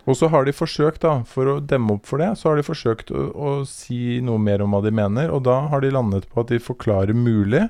Og 0.07 0.15
så 0.15 0.29
har 0.31 0.45
de 0.47 0.53
forsøkt, 0.55 1.01
da, 1.03 1.17
for 1.27 1.45
å 1.51 1.59
demme 1.59 1.97
opp 1.97 2.05
for 2.07 2.17
det, 2.23 2.29
så 2.39 2.49
har 2.49 2.55
de 2.55 2.63
forsøkt 2.63 3.11
å, 3.11 3.25
å 3.35 3.49
si 3.67 4.21
noe 4.23 4.39
mer 4.39 4.61
om 4.63 4.71
hva 4.71 4.79
de 4.85 4.91
mener, 4.95 5.27
og 5.35 5.43
da 5.43 5.67
har 5.67 5.83
de 5.83 5.91
landet 5.91 6.29
på 6.31 6.39
at 6.45 6.47
de 6.53 6.59
forklarer 6.63 7.11
mulig 7.13 7.65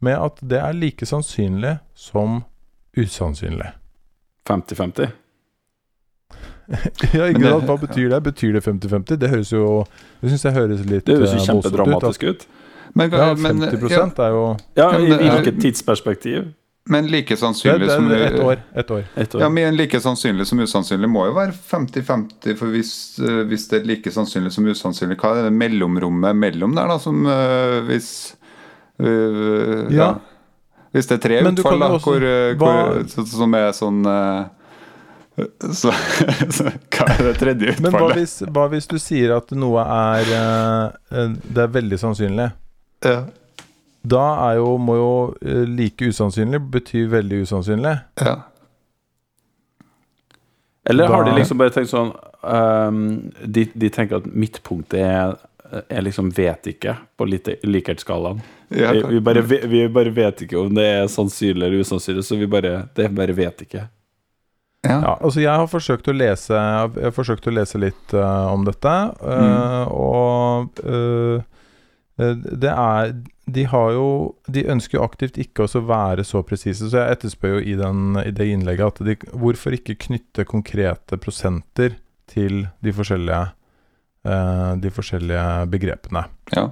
med 0.00 0.16
at 0.16 0.40
det 0.40 0.62
er 0.64 0.72
like 0.72 1.04
sannsynlig 1.04 1.74
som 1.94 2.40
usannsynlig. 2.96 3.74
50-50. 4.48 5.12
ja, 7.12 7.28
ikke 7.28 7.44
sant? 7.44 7.66
Hva 7.68 7.78
betyr 7.80 8.10
det? 8.12 8.20
Betyr 8.24 8.54
det 8.56 8.64
50-50? 8.64 9.18
Det 9.20 9.28
høres 9.28 9.50
jo 9.52 9.64
Det 10.22 10.30
syns 10.32 10.46
jeg 10.46 10.54
høres 10.56 10.84
litt 10.88 11.04
Det 11.04 11.18
høres 11.18 11.34
jo 11.34 11.40
eh, 11.42 11.48
kjempedramatisk 11.50 12.24
ut. 12.24 12.46
Men, 12.94 13.12
Ja, 13.12 13.34
men, 13.36 13.60
50 13.68 13.90
ja, 13.92 14.04
er 14.24 14.36
jo 14.36 14.44
Ja, 14.78 14.88
I 14.96 15.32
hvilket 15.34 15.60
tidsperspektiv? 15.60 16.52
men 16.86 17.06
like 17.08 17.36
sannsynlig 17.36 17.88
som 17.90 18.10
et 18.12 18.22
ett 18.26 18.40
år. 18.40 18.58
Et 18.74 18.90
år. 18.90 19.04
Et 19.16 19.34
år. 19.34 19.40
Ja, 19.40 19.48
men 19.48 19.76
like 19.76 20.00
sannsynlig 20.00 20.44
som 20.46 20.60
usannsynlig 20.60 21.08
må 21.08 21.22
jo 21.30 21.36
være 21.38 21.54
50-50, 21.56 22.56
for 22.58 22.74
hvis, 22.74 22.92
eh, 23.24 23.40
hvis 23.48 23.64
det 23.70 23.78
er 23.78 23.86
like 23.88 24.12
sannsynlig 24.12 24.52
som 24.52 24.68
usannsynlig, 24.68 25.16
hva 25.22 25.32
er 25.38 25.48
det 25.48 25.54
mellomrommet 25.56 26.36
mellom 26.36 26.76
der, 26.76 26.90
da, 26.92 26.98
som 27.00 27.24
eh, 27.24 27.78
hvis 27.88 28.10
eh, 29.00 29.88
ja. 29.88 29.96
Ja. 29.96 30.10
Hvis 30.94 31.08
det 31.10 31.16
er 31.18 31.22
tre 31.24 31.38
utfall, 31.42 31.80
da, 31.82 31.88
også- 31.96 32.04
hvor, 32.06 32.24
hvor, 32.24 32.68
hva- 32.70 33.04
hvor, 33.14 33.26
som 33.26 33.54
er 33.58 33.72
sånn 33.74 34.04
eh, 34.06 34.44
så, 35.74 35.90
så 36.54 36.68
Hva 36.94 37.06
er 37.10 37.22
det 37.26 37.32
tredje 37.40 37.72
Men 37.82 37.90
hva 37.90 38.04
utfallet? 38.04 38.20
hvis, 38.20 38.34
hva 38.54 38.68
hvis 38.70 38.86
du 38.86 38.94
sier 39.02 39.32
at 39.34 39.50
noe 39.58 39.82
er 39.82 40.28
eh, 40.30 40.84
eh, 41.18 41.32
Det 41.50 41.64
er 41.64 41.72
veldig 41.74 41.98
sannsynlig? 41.98 42.46
Ja. 43.02 43.16
Da 44.06 44.22
er 44.50 44.60
jo, 44.60 44.76
må 44.78 44.94
jo 45.00 45.10
eh, 45.42 45.64
like 45.66 46.06
usannsynlig 46.12 46.60
bety 46.70 47.06
veldig 47.10 47.42
usannsynlig. 47.48 47.96
ja. 48.22 48.36
Eller 50.86 51.08
har 51.08 51.24
de 51.24 51.32
liksom 51.38 51.56
bare 51.58 51.72
tenkt 51.72 51.88
sånn 51.90 52.10
um, 52.44 52.98
de, 53.40 53.62
de 53.72 53.88
tenker 53.88 54.18
at 54.20 54.26
midtpunktet 54.28 54.98
er, 55.00 55.30
er 55.88 56.04
liksom 56.04 56.28
vet 56.36 56.68
ikke 56.74 56.92
på 57.16 57.24
lite- 57.30 57.56
likhetsskalaen. 57.64 58.42
Ja, 58.74 58.92
Vi, 58.92 59.02
vi, 59.16 59.20
bare, 59.20 59.42
vi 59.42 59.82
bare 59.88 60.10
vet 60.10 60.44
ikke 60.46 60.58
om 60.58 60.74
det 60.74 60.84
er 60.84 61.10
sannsynlig 61.10 61.66
eller 61.68 61.84
usannsynlig, 61.84 62.24
så 62.26 62.38
vi 62.38 62.48
bare, 62.50 62.88
det 62.96 63.10
bare 63.14 63.36
vet 63.36 63.62
ikke. 63.66 63.86
ja. 64.84 64.96
Ja, 65.00 65.14
altså 65.20 65.40
jeg 65.40 65.54
har 65.54 65.68
forsøkt 65.70 66.08
å 66.10 66.14
lese 66.16 66.52
Jeg 66.58 67.06
har 67.06 67.14
forsøkt 67.16 67.46
å 67.48 67.54
lese 67.54 67.80
litt 67.80 68.12
uh, 68.12 68.50
om 68.52 68.66
dette, 68.66 68.94
eh, 69.24 69.92
og 69.94 70.82
eh, 70.84 71.38
eh, 72.20 72.34
det 72.64 72.72
er 72.72 73.14
De 73.46 73.64
har 73.70 73.94
jo 73.96 74.06
De 74.44 74.66
ønsker 74.74 74.98
jo 74.98 75.06
aktivt 75.06 75.38
ikke 75.40 75.64
å 75.64 75.84
være 75.88 76.24
så 76.28 76.42
presise, 76.44 76.90
så 76.90 77.00
jeg 77.00 77.16
etterspør 77.16 77.56
jo 77.56 77.64
i, 77.64 77.74
den, 77.80 78.18
i 78.20 78.32
det 78.34 78.50
innlegget 78.52 78.92
at 78.92 79.04
de 79.08 79.16
Hvorfor 79.32 79.78
ikke 79.78 79.96
knytte 80.08 80.44
konkrete 80.44 81.16
prosenter 81.16 81.96
til 82.28 82.66
de 82.84 82.92
forskjellige 82.92 83.42
eh, 84.28 84.72
De 84.84 84.92
forskjellige 84.92 85.68
begrepene? 85.72 86.26
ja. 86.56 86.68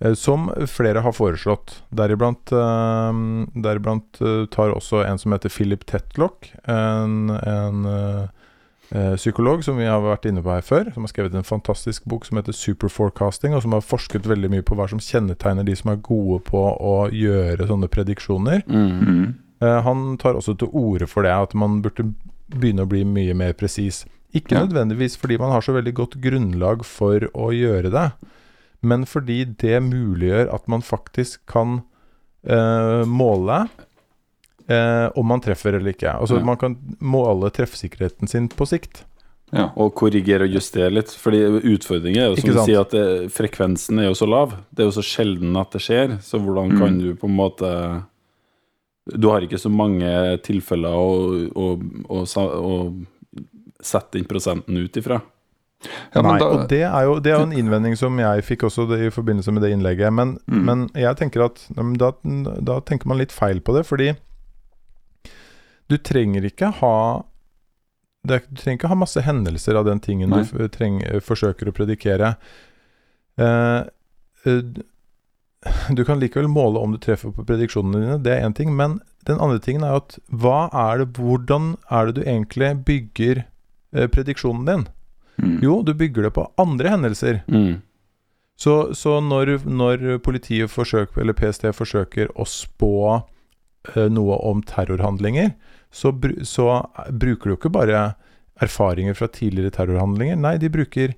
Eh, 0.00 0.14
Som 0.14 0.50
flere 0.68 1.00
har 1.00 1.12
foreslått. 1.12 1.82
Deriblant, 1.88 2.52
eh, 2.52 3.12
deriblant 3.54 4.20
eh, 4.20 4.46
tar 4.52 4.74
også 4.74 5.04
en 5.06 5.18
som 5.18 5.32
heter 5.32 5.52
Philip 5.52 5.86
Tetlock, 5.86 6.52
en, 6.64 7.30
en 7.30 8.28
psykolog 9.16 9.64
som 9.66 9.80
vi 9.80 9.88
har 9.88 9.98
vært 9.98 10.28
inne 10.30 10.44
på 10.44 10.52
her 10.52 10.62
før, 10.62 10.92
som 10.94 11.02
har 11.02 11.10
skrevet 11.10 11.34
en 11.34 11.46
fantastisk 11.46 12.04
bok 12.06 12.26
som 12.26 12.38
heter 12.38 12.54
Superforecasting, 12.54 13.56
og 13.56 13.64
som 13.64 13.74
har 13.74 13.82
forsket 13.82 14.28
veldig 14.30 14.52
mye 14.52 14.62
på 14.62 14.76
hva 14.78 14.86
som 14.92 15.02
kjennetegner 15.02 15.66
de 15.66 15.74
som 15.74 15.90
er 15.90 16.04
gode 16.06 16.38
på 16.46 16.60
å 16.62 17.08
gjøre 17.10 17.66
sånne 17.66 17.90
prediksjoner. 17.90 18.62
Mm. 18.70 19.34
Eh, 19.62 19.80
han 19.82 20.06
tar 20.22 20.38
også 20.38 20.54
til 20.60 20.70
orde 20.76 21.08
for 21.10 21.26
det, 21.26 21.32
at 21.32 21.56
man 21.58 21.80
burde 21.82 22.12
begynne 22.52 22.84
å 22.84 22.90
bli 22.90 23.02
mye 23.08 23.34
mer 23.34 23.56
presis. 23.58 24.04
Ikke 24.36 24.58
nødvendigvis 24.58 25.16
fordi 25.18 25.38
man 25.40 25.50
har 25.54 25.64
så 25.64 25.74
veldig 25.74 25.94
godt 25.96 26.18
grunnlag 26.22 26.84
for 26.86 27.26
å 27.32 27.50
gjøre 27.56 27.90
det, 27.94 28.06
men 28.86 29.04
fordi 29.08 29.40
det 29.60 29.80
muliggjør 29.84 30.52
at 30.54 30.68
man 30.70 30.84
faktisk 30.86 31.42
kan 31.50 31.80
eh, 32.46 33.02
måle 33.10 33.64
eh, 34.68 35.08
om 35.18 35.26
man 35.30 35.42
treffer 35.44 35.76
eller 35.78 35.92
ikke. 35.94 36.12
Altså 36.14 36.38
Ja. 36.38 36.44
man 36.46 36.56
kan 36.60 36.76
måle 37.00 37.50
treffsikkerheten 37.54 38.28
sin 38.30 38.48
på 38.48 38.66
sikt. 38.66 39.04
ja. 39.52 39.68
Og 39.76 39.94
korrigere 39.94 40.42
og 40.48 40.54
justere 40.56 40.90
litt. 40.90 41.12
Fordi 41.14 41.38
utfordringen 41.74 42.18
er 42.22 42.28
jo 42.32 42.36
som 42.40 42.50
du 42.50 42.62
sier, 42.66 42.80
at 42.82 42.90
det, 42.90 43.30
frekvensen 43.34 44.00
er 44.02 44.08
jo 44.08 44.14
så 44.18 44.26
lav. 44.26 44.56
Det 44.74 44.82
er 44.82 44.88
jo 44.90 44.96
så 45.00 45.04
sjelden 45.06 45.56
at 45.60 45.70
det 45.76 45.80
skjer. 45.84 46.16
Så 46.22 46.40
hvordan 46.42 46.72
Mm. 46.72 46.78
kan 46.78 46.98
du 46.98 47.14
på 47.14 47.26
en 47.30 47.36
måte 47.36 48.04
Du 49.16 49.28
har 49.30 49.40
ikke 49.40 49.58
så 49.62 49.70
mange 49.70 50.08
tilfeller 50.42 50.90
å, 50.90 51.46
å, 51.54 51.66
å, 52.10 52.24
å 52.26 53.04
sette 53.80 54.18
den 54.18 54.24
prosenten 54.26 54.76
ut 54.82 54.96
ifra. 54.98 55.20
Ja 55.84 56.22
men 56.22 56.30
Nei, 56.32 56.38
da, 56.40 56.46
og 56.48 56.68
det 56.70 56.82
er, 56.82 57.02
jo, 57.04 57.18
det 57.20 57.30
er 57.32 57.36
jo 57.40 57.46
en 57.46 57.52
innvending 57.60 57.96
som 58.00 58.16
jeg 58.18 58.44
fikk 58.46 58.64
også 58.68 58.86
det, 58.90 59.00
i 59.06 59.10
forbindelse 59.12 59.52
med 59.52 59.62
det 59.62 59.72
innlegget. 59.76 60.12
Men, 60.12 60.38
Mm. 60.48 60.62
men 60.64 60.84
jeg 60.94 61.16
tenker 61.20 61.44
at 61.44 61.60
da, 62.00 62.12
da 62.64 62.80
tenker 62.80 63.06
man 63.10 63.18
litt 63.20 63.32
feil 63.34 63.60
på 63.60 63.74
det, 63.76 63.84
fordi 63.86 64.14
du 65.88 65.96
trenger 66.02 66.46
ikke 66.48 66.72
ha 66.80 67.22
det 68.26 68.40
Du 68.50 68.56
trenger 68.58 68.80
ikke 68.80 68.88
ha 68.90 68.96
masse 68.98 69.22
hendelser 69.22 69.76
av 69.78 69.84
den 69.86 70.00
tingen 70.02 70.32
Nei. 70.32 70.42
du 70.42 70.66
treng, 70.74 70.96
forsøker 71.22 71.68
å 71.70 71.74
predikere. 71.76 72.32
Eh, 73.38 73.84
eh, 74.50 74.62
du 75.94 76.02
kan 76.04 76.18
likevel 76.18 76.48
måle 76.50 76.80
om 76.82 76.90
du 76.90 76.98
treffer 76.98 77.30
på 77.30 77.44
prediksjonene 77.46 78.00
dine, 78.02 78.16
det 78.24 78.32
er 78.34 78.42
én 78.48 78.56
ting. 78.56 78.74
Men 78.74 78.98
den 79.30 79.38
andre 79.38 79.60
tingen 79.62 79.84
er 79.86 79.94
jo 79.94 80.00
at 80.02 80.18
hva 80.42 80.58
er 80.74 81.04
det, 81.04 81.12
hvordan 81.20 81.76
er 81.86 82.06
det 82.10 82.16
du 82.18 82.22
egentlig 82.26 82.72
bygger 82.88 83.44
eh, 83.94 84.08
prediksjonen 84.10 84.66
din? 84.66 84.84
Mm. 85.42 85.58
Jo, 85.62 85.80
du 85.82 85.92
bygger 85.94 86.28
det 86.28 86.34
på 86.36 86.46
andre 86.60 86.92
hendelser. 86.94 87.42
Mm. 87.48 87.82
Så, 88.56 88.94
så 88.96 89.18
når, 89.20 89.58
når 89.68 90.18
politiet 90.24 90.72
forsøker, 90.72 91.20
eller 91.20 91.36
PST 91.36 91.68
forsøker 91.76 92.30
å 92.40 92.46
spå 92.48 92.96
eh, 93.16 94.06
noe 94.08 94.38
om 94.48 94.62
terrorhandlinger, 94.64 95.52
så, 95.92 96.12
br 96.12 96.38
så 96.44 96.80
bruker 97.12 97.52
du 97.52 97.56
ikke 97.56 97.72
bare 97.72 98.06
erfaringer 98.64 99.16
fra 99.16 99.28
tidligere 99.28 99.74
terrorhandlinger. 99.76 100.38
Nei, 100.40 100.56
de 100.60 100.70
bruker, 100.72 101.12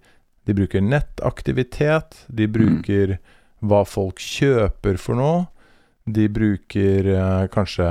de 0.47 0.57
bruker 0.59 0.83
nettaktivitet, 0.83 2.25
de 2.27 2.49
bruker 2.51 3.19
hva 3.63 3.85
folk 3.87 4.19
kjøper 4.23 4.99
for 4.99 5.19
noe. 5.19 5.47
De 6.09 6.27
bruker 6.33 7.07
eh, 7.15 7.47
kanskje 7.55 7.87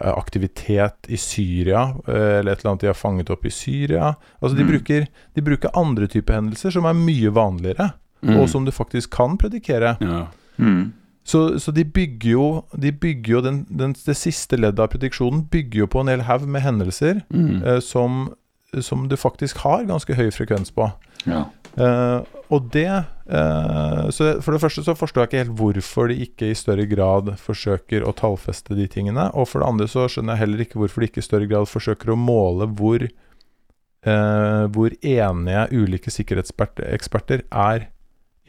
aktivitet 0.00 1.08
i 1.08 1.16
Syria, 1.16 1.94
eh, 2.08 2.38
eller 2.40 2.52
et 2.52 2.60
eller 2.62 2.70
annet 2.72 2.80
de 2.80 2.86
har 2.86 2.94
fanget 2.98 3.30
opp 3.30 3.44
i 3.46 3.50
Syria. 3.50 4.14
Altså 4.42 4.56
de, 4.56 4.64
Mm. 4.64 4.70
bruker, 4.72 5.06
de 5.34 5.42
bruker 5.42 5.70
andre 5.76 6.06
typer 6.08 6.34
hendelser 6.34 6.70
som 6.70 6.84
er 6.86 6.92
mye 6.94 7.30
vanligere 7.30 7.92
Mm. 8.22 8.36
og 8.40 8.48
som 8.48 8.64
du 8.64 8.70
faktisk 8.70 9.10
kan 9.10 9.36
predikere. 9.36 9.96
ja. 10.00 10.26
Mm. 10.58 10.92
Så, 11.24 11.58
så 11.58 11.72
de 11.72 11.84
bygger 11.84 12.30
jo, 12.30 12.64
de 12.76 12.90
bygger 12.92 13.32
jo 13.32 13.40
den, 13.40 13.64
den, 13.70 13.92
Det 13.92 14.16
siste 14.16 14.56
leddet 14.58 14.80
av 14.80 14.88
prediksjonen 14.88 15.48
bygger 15.50 15.78
jo 15.78 15.86
på 15.86 16.00
en 16.00 16.08
hel 16.08 16.20
haug 16.22 16.46
med 16.48 16.62
hendelser 16.62 17.22
Mm. 17.30 17.62
eh, 17.64 17.80
som, 17.80 18.34
som 18.80 19.08
du 19.08 19.16
faktisk 19.16 19.56
har 19.58 19.84
ganske 19.84 20.14
høy 20.14 20.30
frekvens 20.30 20.70
på. 20.74 20.92
Ja. 21.26 21.44
Eh, 21.78 22.20
og 22.50 22.70
det 22.72 22.86
eh, 22.86 23.02
Så 23.32 24.26
For 24.44 24.52
det 24.52 24.60
første 24.60 24.82
så 24.84 24.92
forstår 24.98 25.22
jeg 25.24 25.28
ikke 25.30 25.40
helt 25.42 25.56
hvorfor 25.56 26.08
de 26.10 26.16
ikke 26.26 26.50
i 26.50 26.56
større 26.58 26.84
grad 26.90 27.30
forsøker 27.40 28.04
å 28.04 28.12
tallfeste 28.18 28.76
de 28.76 28.84
tingene. 28.92 29.30
Og 29.32 29.48
for 29.48 29.62
det 29.62 29.68
andre 29.70 29.86
så 29.88 30.04
skjønner 30.10 30.34
jeg 30.36 30.42
heller 30.44 30.64
ikke 30.66 30.80
hvorfor 30.82 31.00
de 31.00 31.08
ikke 31.08 31.22
i 31.22 31.26
større 31.28 31.48
grad 31.48 31.70
forsøker 31.70 32.12
å 32.12 32.18
måle 32.20 32.68
hvor 32.76 33.06
eh, 33.06 34.64
hvor 34.74 34.94
enige 35.00 35.64
ulike 35.72 36.12
sikkerhetseksperter 36.12 37.44
er 37.50 37.88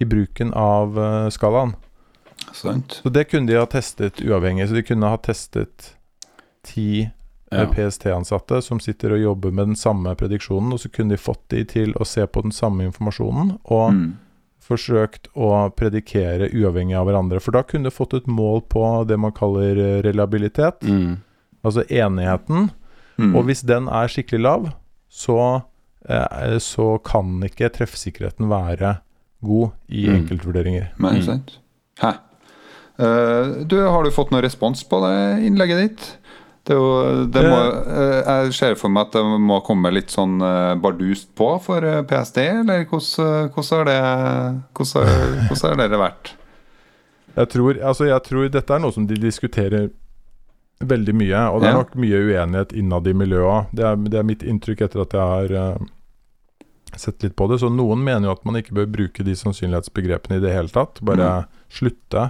i 0.01 0.05
bruken 0.09 0.51
av 0.57 0.97
eh, 0.99 1.29
skalaen. 1.31 1.75
Sant. 2.51 2.99
Så 3.03 3.09
det 3.13 3.27
kunne 3.31 3.47
de 3.47 3.55
ha 3.59 3.65
testet 3.69 4.19
uavhengig. 4.25 4.67
Så 4.67 4.75
de 4.79 4.84
kunne 4.84 5.11
ha 5.13 5.17
testet 5.21 5.93
ti 6.67 7.09
Ja. 7.53 7.61
eh, 7.61 7.69
PST-ansatte 7.69 8.61
som 8.65 8.79
sitter 8.81 9.13
og 9.13 9.19
jobber 9.21 9.51
med 9.53 9.67
den 9.67 9.75
samme 9.77 10.15
prediksjonen, 10.17 10.73
og 10.73 10.79
så 10.81 10.89
kunne 10.89 11.13
de 11.13 11.21
fått 11.21 11.43
de 11.53 11.63
til 11.69 11.93
å 12.01 12.05
se 12.09 12.25
på 12.25 12.41
den 12.41 12.51
samme 12.51 12.84
informasjonen 12.89 13.59
og 13.69 13.91
Mm. 13.93 14.13
Forsøkt 14.64 15.28
å 15.36 15.70
predikere 15.76 16.47
uavhengig 16.55 16.95
av 16.95 17.07
hverandre. 17.09 17.41
For 17.43 17.51
da 17.51 17.64
kunne 17.68 17.89
du 17.91 17.95
fått 17.95 18.14
et 18.18 18.28
mål 18.32 18.61
på 18.72 18.84
det 19.09 19.18
man 19.20 19.32
kaller 19.36 19.78
eh, 19.78 20.01
reliabilitet, 20.05 20.82
Mm. 20.88 21.18
altså 21.64 21.84
enigheten. 21.89 22.70
Mm. 23.20 23.36
Og 23.36 23.45
hvis 23.45 23.61
den 23.68 23.88
er 23.88 24.07
skikkelig 24.07 24.41
lav, 24.41 24.72
så, 25.11 25.64
eh, 26.09 26.57
så 26.59 26.97
kan 27.03 27.41
ikke 27.43 27.70
treffsikkerheten 27.76 28.47
være 28.49 28.99
god 29.43 29.72
i 29.89 30.07
Mm. 30.07 30.16
enkeltvurderinger. 30.24 30.88
Nei, 30.99 31.16
Mm. 31.20 31.24
sant. 31.24 31.57
Hæ. 31.99 32.14
Uh, 32.99 33.64
du, 33.66 33.76
har 33.89 34.03
du 34.03 34.11
fått 34.11 34.30
noe 34.32 34.41
respons 34.43 34.84
på 34.86 34.99
det 35.01 35.45
innlegget 35.47 35.80
ditt? 35.82 36.18
Det 36.64 36.76
jo, 36.78 36.84
det 37.28 37.41
må, 37.51 37.57
eh, 37.91 38.20
jeg 38.24 38.53
ser 38.55 38.76
for 38.80 38.88
meg 38.93 39.09
at 39.09 39.18
det 39.18 39.24
må 39.43 39.57
komme 39.68 39.89
litt 39.91 40.14
sånn 40.14 40.38
eh, 40.39 40.76
bardust 40.80 41.34
på 41.36 41.49
for 41.66 41.84
eh, 41.84 41.97
PST, 42.07 42.38
eller 42.39 42.86
hvordan, 42.88 43.49
hvordan 43.51 43.82
har 43.82 43.89
det 43.89 43.97
hvordan, 44.78 45.09
hvordan 45.49 45.74
har 45.74 45.82
dere 45.82 45.99
vært? 45.99 46.32
Jeg 47.36 47.49
tror, 47.51 47.80
altså 47.84 48.07
jeg 48.07 48.24
tror 48.30 48.47
dette 48.53 48.74
er 48.78 48.80
noe 48.84 48.93
som 48.95 49.07
de 49.09 49.18
diskuterer 49.20 49.89
veldig 50.84 51.16
mye, 51.20 51.41
og 51.51 51.61
det 51.64 51.68
er 51.70 51.76
nok 51.82 51.93
mye 51.99 52.22
uenighet 52.30 52.74
innad 52.80 53.07
i 53.07 53.14
miljøet. 53.16 53.74
Det, 53.76 53.84
er- 53.89 54.07
det 54.14 54.20
er 54.22 54.28
mitt 54.32 54.43
inntrykk 54.43 54.82
etter 54.88 55.03
at 55.03 55.16
jeg 55.18 55.34
har 55.34 55.53
eh, 55.59 55.84
sett 56.95 57.24
litt 57.26 57.36
på 57.39 57.47
det. 57.51 57.59
Så 57.59 57.70
noen 57.74 58.03
mener 58.05 58.30
jo 58.30 58.36
at 58.38 58.43
man 58.47 58.55
ikke 58.59 58.76
bør 58.78 58.88
bruke 58.91 59.24
de 59.28 59.36
sannsynlighetsbegrepene 59.39 60.38
i 60.39 60.43
det 60.43 60.53
hele 60.55 60.72
tatt. 60.72 60.99
Bare 61.03 61.30
slutte 61.74 62.30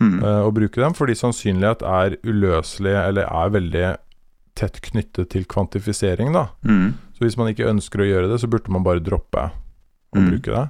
Mm. 0.00 0.22
uh, 0.24 0.42
å 0.48 0.52
bruke 0.56 0.80
dem, 0.80 0.94
fordi 0.96 1.12
sannsynlighet 1.18 1.82
er 1.84 2.14
uløselig, 2.24 2.94
eller 3.04 3.26
er 3.28 3.50
veldig 3.52 3.86
tett 4.56 4.80
knyttet 4.80 5.28
til 5.34 5.44
kvantifisering, 5.44 6.32
da. 6.32 6.46
Mm. 6.64 6.94
Så 7.16 7.26
hvis 7.26 7.36
man 7.36 7.50
ikke 7.52 7.68
ønsker 7.68 8.00
å 8.00 8.06
gjøre 8.08 8.30
det, 8.32 8.38
så 8.40 8.48
burde 8.48 8.72
man 8.72 8.82
bare 8.86 9.00
droppe 9.04 9.50
å 9.50 10.16
Mm. 10.18 10.30
bruke 10.30 10.50
det. 10.56 10.68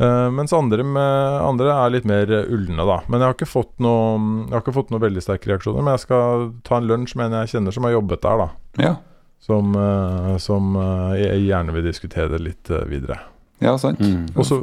Uh, 0.00 0.30
mens 0.32 0.52
andre, 0.56 0.80
med, 0.84 1.40
andre 1.44 1.72
er 1.74 1.90
litt 1.92 2.06
mer 2.08 2.30
ulne, 2.48 2.84
da. 2.88 3.00
Men 3.08 3.20
jeg 3.20 3.26
har 3.28 3.34
ikke 3.36 3.48
fått 3.50 3.74
noe 3.84 4.14
Jeg 4.46 4.54
har 4.54 4.62
ikke 4.62 4.72
fått 4.78 4.90
noe 4.94 5.00
veldig 5.02 5.20
sterke 5.24 5.50
reaksjoner. 5.50 5.82
Men 5.84 5.92
jeg 5.98 6.04
skal 6.06 6.46
ta 6.64 6.76
en 6.80 6.86
lunsj 6.88 7.16
med 7.20 7.26
en 7.32 7.40
jeg 7.42 7.50
kjenner 7.56 7.72
som 7.76 7.84
har 7.84 7.92
jobbet 7.92 8.22
der, 8.24 8.38
da. 8.44 8.48
Ja. 8.80 8.94
Som, 9.40 9.74
uh, 9.76 10.36
som 10.40 10.74
uh, 10.76 11.12
jeg 11.20 11.46
gjerne 11.50 11.72
vil 11.76 11.84
diskutere 11.88 12.28
det 12.32 12.40
litt 12.40 12.68
videre. 12.88 13.18
ja, 13.60 13.74
sant. 13.80 14.00
Mm. 14.00 14.28
Og 14.36 14.44
så 14.48 14.62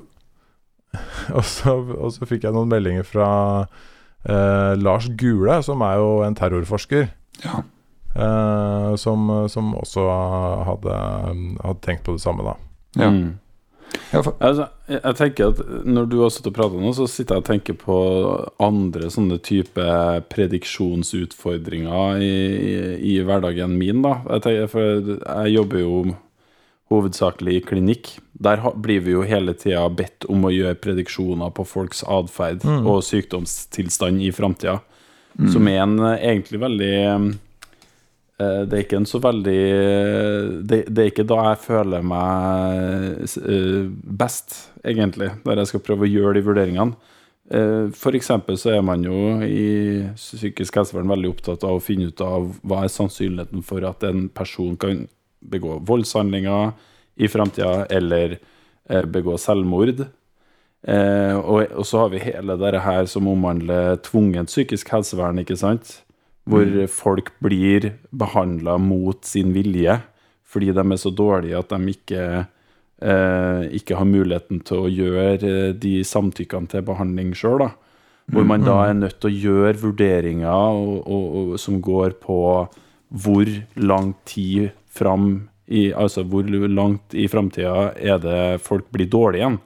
og 1.37 1.45
så, 1.47 1.77
og 1.97 2.11
så 2.15 2.27
fikk 2.29 2.47
jeg 2.47 2.55
noen 2.55 2.71
meldinger 2.71 3.07
fra 3.07 3.29
eh, 4.27 4.73
Lars 4.79 5.09
Gule, 5.19 5.59
som 5.65 5.83
er 5.85 5.97
jo 6.01 6.11
en 6.27 6.37
terrorforsker. 6.37 7.09
Ja. 7.43 7.63
eh, 8.15 8.93
som, 8.97 9.27
som 9.51 9.75
også 9.77 10.05
hadde, 10.69 11.01
hadde 11.63 11.83
tenkt 11.85 12.07
på 12.07 12.17
det 12.17 12.23
samme, 12.23 12.47
da. 12.47 12.57
Ja. 12.97 13.11
Mm. 13.13 13.35
Ja, 14.11 14.21
for, 14.21 14.35
Altså, 14.43 14.67
jeg, 14.89 14.99
jeg 15.03 15.15
tenker 15.15 15.51
at 15.51 15.59
Når 15.87 16.07
du 16.11 16.17
har 16.21 16.31
sittet 16.33 16.49
og 16.51 16.57
pratet 16.57 16.83
nå, 16.83 16.91
så 16.95 17.07
sitter 17.07 17.37
jeg 17.37 17.43
og 17.43 17.47
tenker 17.47 17.77
på 17.79 17.97
andre 18.63 19.09
sånne 19.13 19.39
type 19.43 19.87
prediksjonsutfordringer 20.33 22.23
i, 22.23 22.31
i, 22.57 22.75
i 23.13 23.17
hverdagen 23.23 23.77
min. 23.79 24.03
da 24.03 24.17
jeg, 24.25 24.43
tenker, 24.43 24.71
for 24.71 25.13
jeg 25.13 25.53
jobber 25.55 25.83
jo 25.83 25.93
hovedsakelig 26.91 27.57
i 27.57 27.63
klinikk. 27.67 28.13
Der 28.39 28.61
blir 28.77 29.01
vi 29.01 29.15
jo 29.15 29.23
hele 29.25 29.53
tida 29.57 29.87
bedt 29.89 30.27
om 30.29 30.43
å 30.45 30.51
gjøre 30.53 30.77
prediksjoner 30.77 31.49
på 31.57 31.63
folks 31.65 32.03
atferd 32.05 32.61
Mm. 32.67 32.85
og 32.85 33.01
sykdomstilstand 33.03 34.21
i 34.21 34.31
framtida. 34.31 34.79
Som 35.51 35.67
er 35.69 35.83
en 35.83 35.99
eh, 35.99 36.23
egentlig 36.31 36.59
veldig 36.61 36.93
eh, 38.39 38.63
Det 38.65 38.73
er 38.73 38.83
ikke 38.83 38.97
en 38.97 39.05
så 39.09 39.19
veldig 39.21 39.61
det, 40.69 40.79
det 40.89 41.03
er 41.03 41.11
ikke 41.11 41.25
da 41.29 41.37
jeg 41.51 41.59
føler 41.65 42.01
meg 42.05 43.21
eh, 43.25 43.85
best, 44.21 44.57
egentlig, 44.85 45.31
når 45.45 45.61
jeg 45.63 45.71
skal 45.71 45.85
prøve 45.85 46.05
å 46.05 46.11
gjøre 46.11 46.33
de 46.37 46.45
vurderingene. 46.45 46.95
F.eks. 47.47 48.27
Så 48.59 48.73
er 48.75 48.81
man 48.83 49.05
jo 49.07 49.39
i 49.45 50.03
psykisk 50.19 50.75
helsevern 50.75 51.07
veldig 51.07 51.29
opptatt 51.31 51.63
av 51.63 51.77
å 51.77 51.83
finne 51.83 52.09
ut 52.11 52.21
av 52.21 52.49
hva 52.67 52.81
er 52.83 52.91
sannsynligheten 52.91 53.63
for 53.63 53.85
at 53.87 54.03
en 54.03 54.25
person 54.35 54.75
kan 54.75 55.05
begå 55.47 55.77
voldshandlinger 55.87 56.73
i 57.17 57.29
framtida, 57.31 57.85
eller 57.89 58.37
eh, 58.37 59.05
begå 59.05 59.37
selvmord. 59.41 60.05
Eh, 60.87 61.35
og, 61.37 61.71
og 61.73 61.87
så 61.87 62.03
har 62.03 62.11
vi 62.13 62.23
hele 62.23 62.57
dette 62.59 62.83
her 62.85 63.07
som 63.09 63.29
omhandler 63.31 63.97
tvungent 64.05 64.53
psykisk 64.53 64.93
helsevern, 64.93 65.41
ikke 65.41 65.57
sant? 65.59 66.01
Hvor 66.47 66.69
folk 66.87 67.33
blir 67.43 67.89
behandla 68.15 68.77
mot 68.79 69.25
sin 69.27 69.51
vilje 69.51 69.97
fordi 70.47 70.71
de 70.71 70.83
er 70.83 70.99
så 70.99 71.11
dårlige 71.11 71.59
at 71.59 71.73
de 71.73 71.91
ikke, 71.91 72.23
eh, 73.03 73.63
ikke 73.75 73.97
har 73.99 74.07
muligheten 74.07 74.61
til 74.65 74.85
å 74.85 74.91
gjøre 74.91 75.35
eh, 75.43 75.73
de 75.75 75.99
samtykkene 76.07 76.71
til 76.71 76.85
behandling 76.87 77.33
sjøl. 77.35 77.67
Hvor 78.31 78.47
man 78.47 78.65
da 78.65 78.81
er 78.85 78.95
nødt 78.97 79.19
til 79.21 79.29
å 79.29 79.37
gjøre 79.43 79.81
vurderinger 79.83 80.51
og, 80.51 81.03
og, 81.07 81.27
og, 81.39 81.51
som 81.59 81.79
går 81.83 82.17
på 82.23 82.39
hvor 83.07 83.51
lang 83.79 84.15
tid 84.27 84.73
fram 84.91 85.47
i, 85.67 85.91
Altså 85.93 86.23
hvor 86.23 86.47
langt 86.47 87.13
i 87.13 87.27
framtida 87.27 87.91
er 87.95 88.21
det 88.23 88.61
folk 88.63 88.87
blir 88.91 89.09
dårlige 89.11 89.43
igjen? 89.43 89.57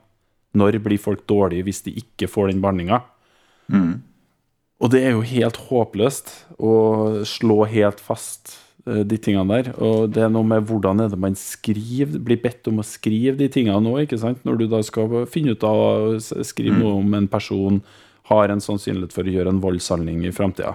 Når 0.58 0.80
blir 0.84 1.00
folk 1.00 1.28
dårlige 1.30 1.64
hvis 1.68 1.84
de 1.86 1.94
ikke 2.02 2.28
får 2.28 2.52
den 2.52 2.64
behandlinga? 2.64 3.04
mm. 3.72 3.94
Og 4.82 4.90
det 4.90 5.04
er 5.06 5.14
jo 5.14 5.22
helt 5.22 5.60
håpløst 5.70 6.32
å 6.58 6.74
slå 7.30 7.60
helt 7.70 8.00
fast 8.02 8.56
eh, 8.88 9.04
de 9.06 9.20
tingene 9.22 9.60
der. 9.60 9.70
Og 9.78 10.10
det 10.10 10.24
er 10.26 10.32
noe 10.34 10.48
med 10.48 10.66
hvordan 10.66 11.04
er 11.04 11.12
det 11.12 11.20
man 11.22 11.38
skriver, 11.38 12.18
blir 12.18 12.42
bedt 12.42 12.66
om 12.72 12.82
å 12.82 12.88
skrive 12.88 13.38
de 13.38 13.50
tingene 13.54 13.78
nå, 13.86 13.94
ikke 14.02 14.18
sant? 14.18 14.42
Når 14.48 14.58
du 14.58 14.66
da 14.72 14.82
skal 14.86 15.28
finne 15.30 15.54
ut 15.54 15.68
av 15.68 15.82
å 15.84 16.16
skrive 16.18 16.80
noe 16.80 16.98
om 17.04 17.14
en 17.14 17.30
person 17.30 17.78
har 18.32 18.50
en 18.50 18.64
sannsynlighet 18.64 19.14
for 19.14 19.28
å 19.28 19.36
gjøre 19.36 19.54
en 19.54 19.62
voldshandling 19.62 20.26
i 20.26 20.34
framtida. 20.34 20.74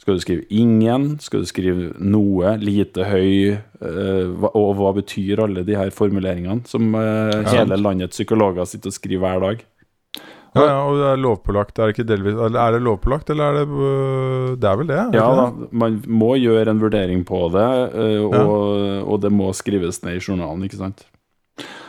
Skal 0.00 0.16
du 0.16 0.20
skrive 0.22 0.44
'ingen'? 0.48 1.18
Skal 1.20 1.40
du 1.42 1.46
skrive 1.46 1.90
'noe'? 2.00 2.56
'Lite 2.58 3.04
høy'? 3.04 3.58
eh, 3.80 4.44
og 4.54 4.76
hva 4.78 4.94
betyr 4.96 5.42
alle 5.44 5.62
de 5.64 5.76
her 5.76 5.90
formuleringene 5.92 6.64
som 6.68 6.94
eh, 6.94 7.44
hele 7.52 7.76
landets 7.76 8.16
psykologer 8.16 8.64
sitter 8.68 8.88
og 8.88 8.96
skriver 8.96 9.20
hver 9.26 9.40
dag? 9.44 9.60
Ja, 10.56 10.62
ja, 10.66 10.78
og 10.82 10.96
det 10.98 11.06
er 11.12 11.20
lovpålagt. 11.22 11.78
Er 11.78 11.86
det 11.86 11.94
ikke 11.94 12.08
delvis 12.08 12.34
Er 12.34 12.72
det 12.74 12.80
lovpålagt, 12.82 13.30
eller 13.30 13.44
er 13.44 13.52
det 13.60 13.68
øh, 13.70 14.56
Det 14.58 14.66
er 14.66 14.76
vel 14.80 14.88
det? 14.88 14.96
er 14.98 15.10
det 15.12 15.20
Ja 15.20 15.28
det? 15.46 15.68
man 15.72 16.02
må 16.08 16.32
gjøre 16.40 16.70
en 16.72 16.80
vurdering 16.82 17.22
på 17.24 17.44
det, 17.54 17.68
og, 18.24 18.34
ja. 18.34 19.02
og 19.04 19.20
det 19.22 19.30
må 19.30 19.52
skrives 19.54 20.02
ned 20.02 20.16
i 20.18 20.24
journalen, 20.28 20.64
ikke 20.64 20.80
sant? 20.80 21.04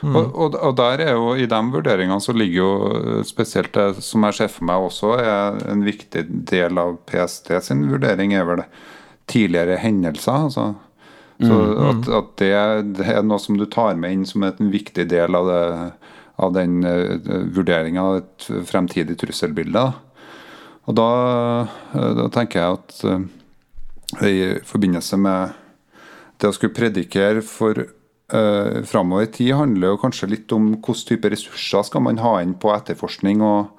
Mm. 0.02 0.16
Og, 0.16 0.32
og, 0.34 0.56
og 0.58 0.78
der 0.80 1.04
er 1.06 1.12
jo, 1.14 1.34
I 1.38 1.48
de 1.50 1.60
vurderingene 1.74 2.22
så 2.24 2.34
ligger 2.34 2.58
jo 2.58 2.72
eh, 2.92 3.24
spesielt 3.28 3.74
det 3.78 4.04
som 4.04 4.26
jeg 4.28 4.40
ser 4.40 4.54
for 4.54 4.68
meg 4.70 4.88
også 4.88 5.16
er 5.22 5.60
en 5.72 5.84
viktig 5.86 6.26
del 6.50 6.80
av 6.82 6.96
PST 7.10 7.54
sin 7.66 7.86
vurdering, 7.92 8.34
er 8.34 8.48
vel 8.50 8.64
det 8.64 8.70
tidligere 9.32 9.78
hendelser. 9.80 10.48
altså 10.48 10.72
så 11.42 11.58
at, 11.90 12.10
at 12.14 12.34
det, 12.38 12.56
det 13.00 13.08
er 13.10 13.24
noe 13.26 13.42
som 13.42 13.58
du 13.58 13.66
tar 13.70 13.98
med 13.98 14.14
inn 14.14 14.26
som 14.30 14.44
en 14.46 14.72
viktig 14.74 15.08
del 15.10 15.38
av, 15.38 15.48
det, 15.50 16.12
av 16.46 16.54
den 16.54 16.84
uh, 16.86 17.18
vurderinga 17.56 18.04
av 18.04 18.20
et 18.20 18.50
fremtidig 18.70 19.18
trusselbilde. 19.22 19.88
Og 20.90 20.98
da, 20.98 21.10
eh, 21.94 22.12
da 22.18 22.28
tenker 22.34 22.62
jeg 22.62 22.78
at 22.78 23.02
uh, 23.06 24.28
i 24.28 24.38
forbindelse 24.68 25.18
med 25.22 25.58
det 26.42 26.50
å 26.50 26.56
skulle 26.56 26.78
predikere 26.78 27.44
for 27.46 27.86
uh, 28.34 28.82
framover 28.88 29.28
i 29.28 29.32
tid, 29.32 29.54
handler 29.58 29.94
jo 29.94 30.02
kanskje 30.02 30.32
litt 30.32 30.56
om 30.56 30.72
hvilke 30.74 30.96
type 31.08 31.32
ressurser 31.34 31.86
skal 31.88 32.06
man 32.06 32.22
ha 32.24 32.38
inn 32.44 32.56
på 32.60 32.72
etterforskning 32.74 33.44
og, 33.46 33.72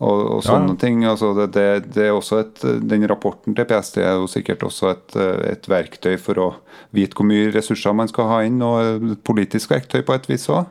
og, 0.00 0.22
og 0.36 0.40
sånne 0.46 0.74
ja. 0.74 0.80
ting. 0.84 1.04
Altså 1.08 1.32
det, 1.38 1.50
det, 1.56 1.66
det 1.96 2.08
er 2.08 2.16
også 2.16 2.40
et, 2.44 2.64
Den 2.90 3.06
rapporten 3.10 3.56
til 3.56 3.68
PST 3.68 4.00
er 4.02 4.16
jo 4.18 4.30
sikkert 4.30 4.64
også 4.66 4.94
et, 4.94 5.14
eh, 5.20 5.44
et 5.52 5.70
verktøy 5.70 6.16
for 6.20 6.40
å 6.40 6.48
vite 6.96 7.18
hvor 7.18 7.28
mye 7.28 7.52
ressurser 7.54 7.96
man 7.96 8.10
skal 8.10 8.30
ha 8.32 8.42
inn, 8.48 8.60
og 8.64 9.06
et 9.12 9.24
politisk 9.26 9.74
verktøy 9.74 10.02
på 10.06 10.16
et 10.16 10.28
vis 10.30 10.48
òg. 10.52 10.68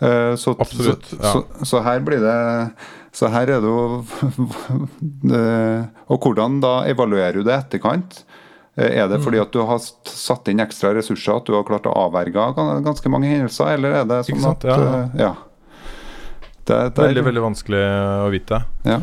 Så, 0.00 0.54
Absolutt, 0.56 1.10
ja. 1.12 1.28
så, 1.28 1.64
så 1.68 1.82
her 1.84 1.98
blir 2.00 2.22
det 2.24 2.36
Så 3.12 3.28
her 3.28 3.50
er 3.52 3.58
det 3.60 3.68
jo 3.68 3.98
eh, 5.36 5.82
Og 6.08 6.24
hvordan 6.24 6.56
da 6.62 6.70
evaluerer 6.88 7.36
du 7.36 7.44
det 7.44 7.58
etterkant? 7.58 8.22
Eh, 8.80 8.96
Er 9.02 9.08
det 9.12 9.18
Mm. 9.20 9.24
fordi 9.26 9.40
at 9.42 9.52
du 9.52 9.60
har 9.68 9.78
satt 10.08 10.48
inn 10.48 10.60
ekstra 10.64 10.94
ressurser, 10.96 11.36
at 11.36 11.44
du 11.44 11.52
har 11.52 11.64
klart 11.68 11.84
å 11.90 11.92
avverge 12.06 12.32
ganske 12.84 13.10
mange 13.12 13.28
hendelser, 13.28 13.74
eller 13.76 13.92
er 14.00 14.04
det 14.08 14.22
sånn 14.30 14.40
sant? 14.40 14.64
at 14.64 14.70
Ja, 14.70 15.08
ja. 15.18 15.30
eh. 15.30 15.46
Det, 16.64 16.94
det 16.94 16.98
er- 16.98 17.08
Veldig, 17.08 17.24
veldig 17.24 17.42
vanskelig 17.42 17.80
å 18.26 18.30
vite. 18.30 18.64
Ja. 18.84 19.00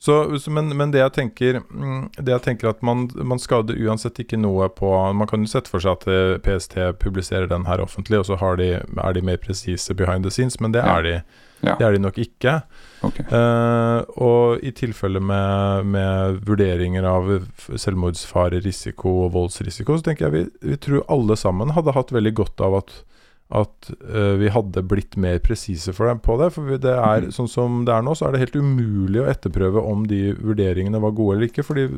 Så, 0.00 0.14
men, 0.50 0.68
men 0.76 0.92
det 0.92 1.00
jeg 1.00 1.12
tenker 1.12 1.56
mm, 1.60 2.10
Det 2.22 2.30
jeg 2.30 2.42
tenker 2.44 2.68
at 2.70 2.82
man, 2.86 3.08
man 3.18 3.38
skader 3.42 3.74
uansett 3.82 4.14
ikke 4.22 4.38
noe 4.38 4.68
på 4.70 4.86
Man 5.12 5.26
kan 5.26 5.42
jo 5.42 5.50
sette 5.50 5.66
for 5.68 5.80
seg 5.82 5.90
at 5.96 6.06
eh, 6.06 6.38
PST 6.38 6.76
publiserer 7.02 7.48
den 7.50 7.64
her 7.66 7.78
offentlig, 7.82 8.20
og 8.20 8.26
så 8.26 8.38
har 8.38 8.56
de, 8.60 8.68
er 8.78 9.12
de 9.12 9.20
mer 9.26 9.38
presise 9.42 9.92
behind 9.98 10.22
the 10.22 10.30
scenes, 10.30 10.60
men 10.60 10.70
det 10.72 10.84
Ja. 10.84 10.98
er 10.98 11.02
de 11.02 11.22
Ja. 11.60 11.74
Det 11.78 11.86
er 11.86 11.96
de 11.96 12.02
nok 12.02 12.18
ikke. 12.22 12.54
Okay. 13.06 13.26
Uh, 13.30 14.02
og 14.18 14.64
i 14.66 14.72
tilfelle 14.74 15.20
med, 15.22 15.86
med 15.90 16.40
vurderinger 16.46 17.06
av 17.06 17.30
selvmordsfare, 17.78 18.62
risiko 18.64 19.14
og 19.26 19.34
voldsrisiko, 19.36 19.98
så 19.98 20.08
tenker 20.08 20.28
jeg 20.28 20.34
vi, 20.34 20.72
vi 20.72 20.80
tror 20.82 21.06
alle 21.12 21.38
sammen 21.38 21.74
hadde 21.76 21.94
hatt 21.94 22.14
veldig 22.14 22.34
godt 22.40 22.64
av 22.66 22.78
at, 22.80 22.94
at 23.62 23.90
uh, 24.10 24.34
vi 24.40 24.50
hadde 24.54 24.84
blitt 24.90 25.18
mer 25.20 25.40
presise 25.44 25.94
på 25.94 26.38
det. 26.42 26.50
For 26.54 26.78
det 26.78 26.94
er 26.94 27.28
mm. 27.28 27.32
sånn 27.38 27.50
som 27.50 27.80
det 27.88 27.94
er 27.94 28.06
nå, 28.06 28.14
så 28.18 28.28
er 28.28 28.36
det 28.36 28.44
helt 28.46 28.58
umulig 28.58 29.22
å 29.22 29.30
etterprøve 29.30 29.82
om 29.82 30.06
de 30.10 30.32
vurderingene 30.38 31.02
var 31.02 31.16
gode 31.18 31.38
eller 31.38 31.50
ikke, 31.50 31.66
fordi 31.66 31.88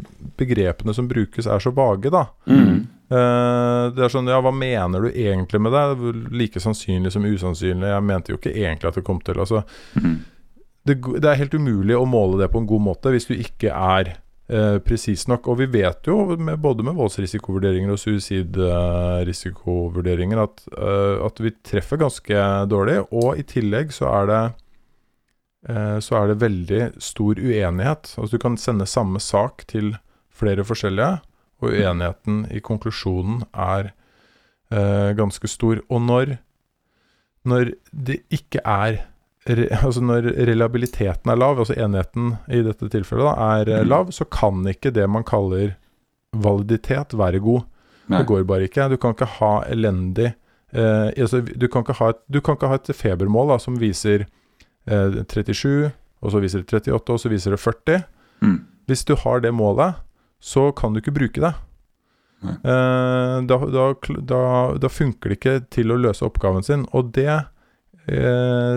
begrepene 0.41 0.97
som 0.97 1.09
brukes 1.11 1.49
er 1.49 1.65
så 1.65 1.73
vage, 1.77 2.13
da. 2.13 2.29
Mm. 2.49 2.89
Eh, 3.11 3.85
det 3.91 4.05
er 4.07 4.13
sånn, 4.13 4.29
ja, 4.31 4.37
hva 4.43 4.53
mener 4.55 5.01
du 5.03 5.09
egentlig 5.11 5.61
med 5.63 5.73
det? 5.75 5.83
Like 6.31 6.61
sannsynlig 6.63 7.13
som 7.15 7.25
usannsynlig. 7.27 7.89
Jeg 7.91 8.03
mente 8.07 8.31
jo 8.33 8.39
ikke 8.39 8.55
egentlig 8.55 8.89
at 8.91 8.97
det 9.01 9.07
kom 9.07 9.21
til. 9.27 9.37
Altså, 9.43 9.59
mm. 9.99 10.17
det, 10.87 10.95
det 11.19 11.29
er 11.31 11.41
helt 11.43 11.59
umulig 11.59 11.97
å 11.99 12.09
måle 12.09 12.41
det 12.43 12.49
på 12.53 12.59
en 12.63 12.71
god 12.71 12.83
måte 12.87 13.13
hvis 13.15 13.29
du 13.31 13.35
ikke 13.35 13.71
er 13.75 14.05
eh, 14.15 14.79
presis 14.87 15.23
nok. 15.31 15.43
Og 15.51 15.55
vi 15.63 15.69
vet 15.75 16.01
jo, 16.07 16.17
med, 16.37 16.57
både 16.63 16.81
med 16.87 16.99
voldsrisikovurderinger 17.01 17.91
og 17.95 18.03
suicidrisikovurderinger, 18.03 20.39
at, 20.45 20.57
eh, 20.77 21.17
at 21.27 21.37
vi 21.43 21.51
treffer 21.67 21.97
ganske 22.05 22.37
dårlig. 22.71 22.97
Og 23.11 23.29
i 23.41 23.45
tillegg 23.57 23.87
så 23.97 24.05
er 24.21 24.25
det 24.31 24.45
eh, 25.67 25.99
så 25.99 26.13
er 26.21 26.25
det 26.31 26.45
veldig 26.45 26.83
stor 27.03 27.35
uenighet. 27.43 28.03
Altså 28.15 28.33
Du 28.37 28.43
kan 28.47 28.55
sende 28.55 28.87
samme 28.87 29.19
sak 29.19 29.67
til 29.67 29.99
flere 30.41 30.65
forskjellige, 30.65 31.21
og 31.61 31.75
uenigheten 31.75 32.45
i 32.55 32.63
konklusjonen 32.65 33.45
er 33.53 33.93
eh, 34.73 35.11
ganske 35.19 35.51
stor. 35.51 35.83
Og 35.91 36.03
når, 36.07 36.37
når 37.49 37.75
det 37.93 38.23
ikke 38.33 38.65
er 38.65 39.07
Altså 39.85 40.03
når 40.05 40.27
reliabiliteten 40.47 41.31
er 41.33 41.39
lav, 41.41 41.59
altså 41.59 41.75
enheten 41.81 42.35
i 42.53 42.61
dette 42.63 42.91
tilfellet 42.93 43.25
da, 43.25 43.47
er 43.61 43.71
eh, 43.73 43.87
lav, 43.87 44.13
så 44.13 44.27
kan 44.29 44.61
ikke 44.69 44.93
det 44.95 45.07
man 45.09 45.25
kaller 45.27 45.73
validitet 46.37 47.17
være 47.19 47.41
god. 47.43 47.65
Nei. 48.11 48.21
Det 48.21 48.29
går 48.29 48.45
bare 48.47 48.69
ikke. 48.69 48.89
Du 48.93 48.99
kan 49.01 49.17
ikke 49.17 49.31
ha 49.39 49.53
elendig 49.71 50.29
eh, 50.73 51.09
altså, 51.17 51.41
du, 51.41 51.67
kan 51.69 51.87
et, 51.87 52.21
du 52.29 52.41
kan 52.41 52.59
ikke 52.59 52.71
ha 52.71 52.79
et 52.79 52.93
febermål 52.95 53.55
da, 53.55 53.59
som 53.63 53.79
viser 53.81 54.27
eh, 54.87 55.21
37, 55.25 55.91
og 56.21 56.35
så 56.35 56.43
viser 56.43 56.63
det 56.63 56.83
38, 56.83 57.15
og 57.15 57.21
så 57.23 57.33
viser 57.33 57.57
det 57.57 57.61
40. 57.61 58.05
Mm. 58.45 58.59
Hvis 58.91 59.05
du 59.09 59.15
har 59.17 59.41
det 59.41 59.55
målet, 59.55 60.01
så 60.41 60.71
kan 60.77 60.95
du 60.95 61.03
ikke 61.03 61.17
bruke 61.17 61.43
det. 61.43 61.53
Eh, 62.43 63.37
da, 63.45 63.57
da, 63.69 63.87
da, 64.25 64.43
da 64.81 64.89
funker 64.89 65.33
det 65.33 65.39
ikke 65.39 65.57
til 65.77 65.93
å 65.93 66.01
løse 66.01 66.25
oppgaven 66.27 66.65
sin. 66.65 66.87
Og 66.97 67.13
det, 67.17 67.33
eh, 68.09 68.77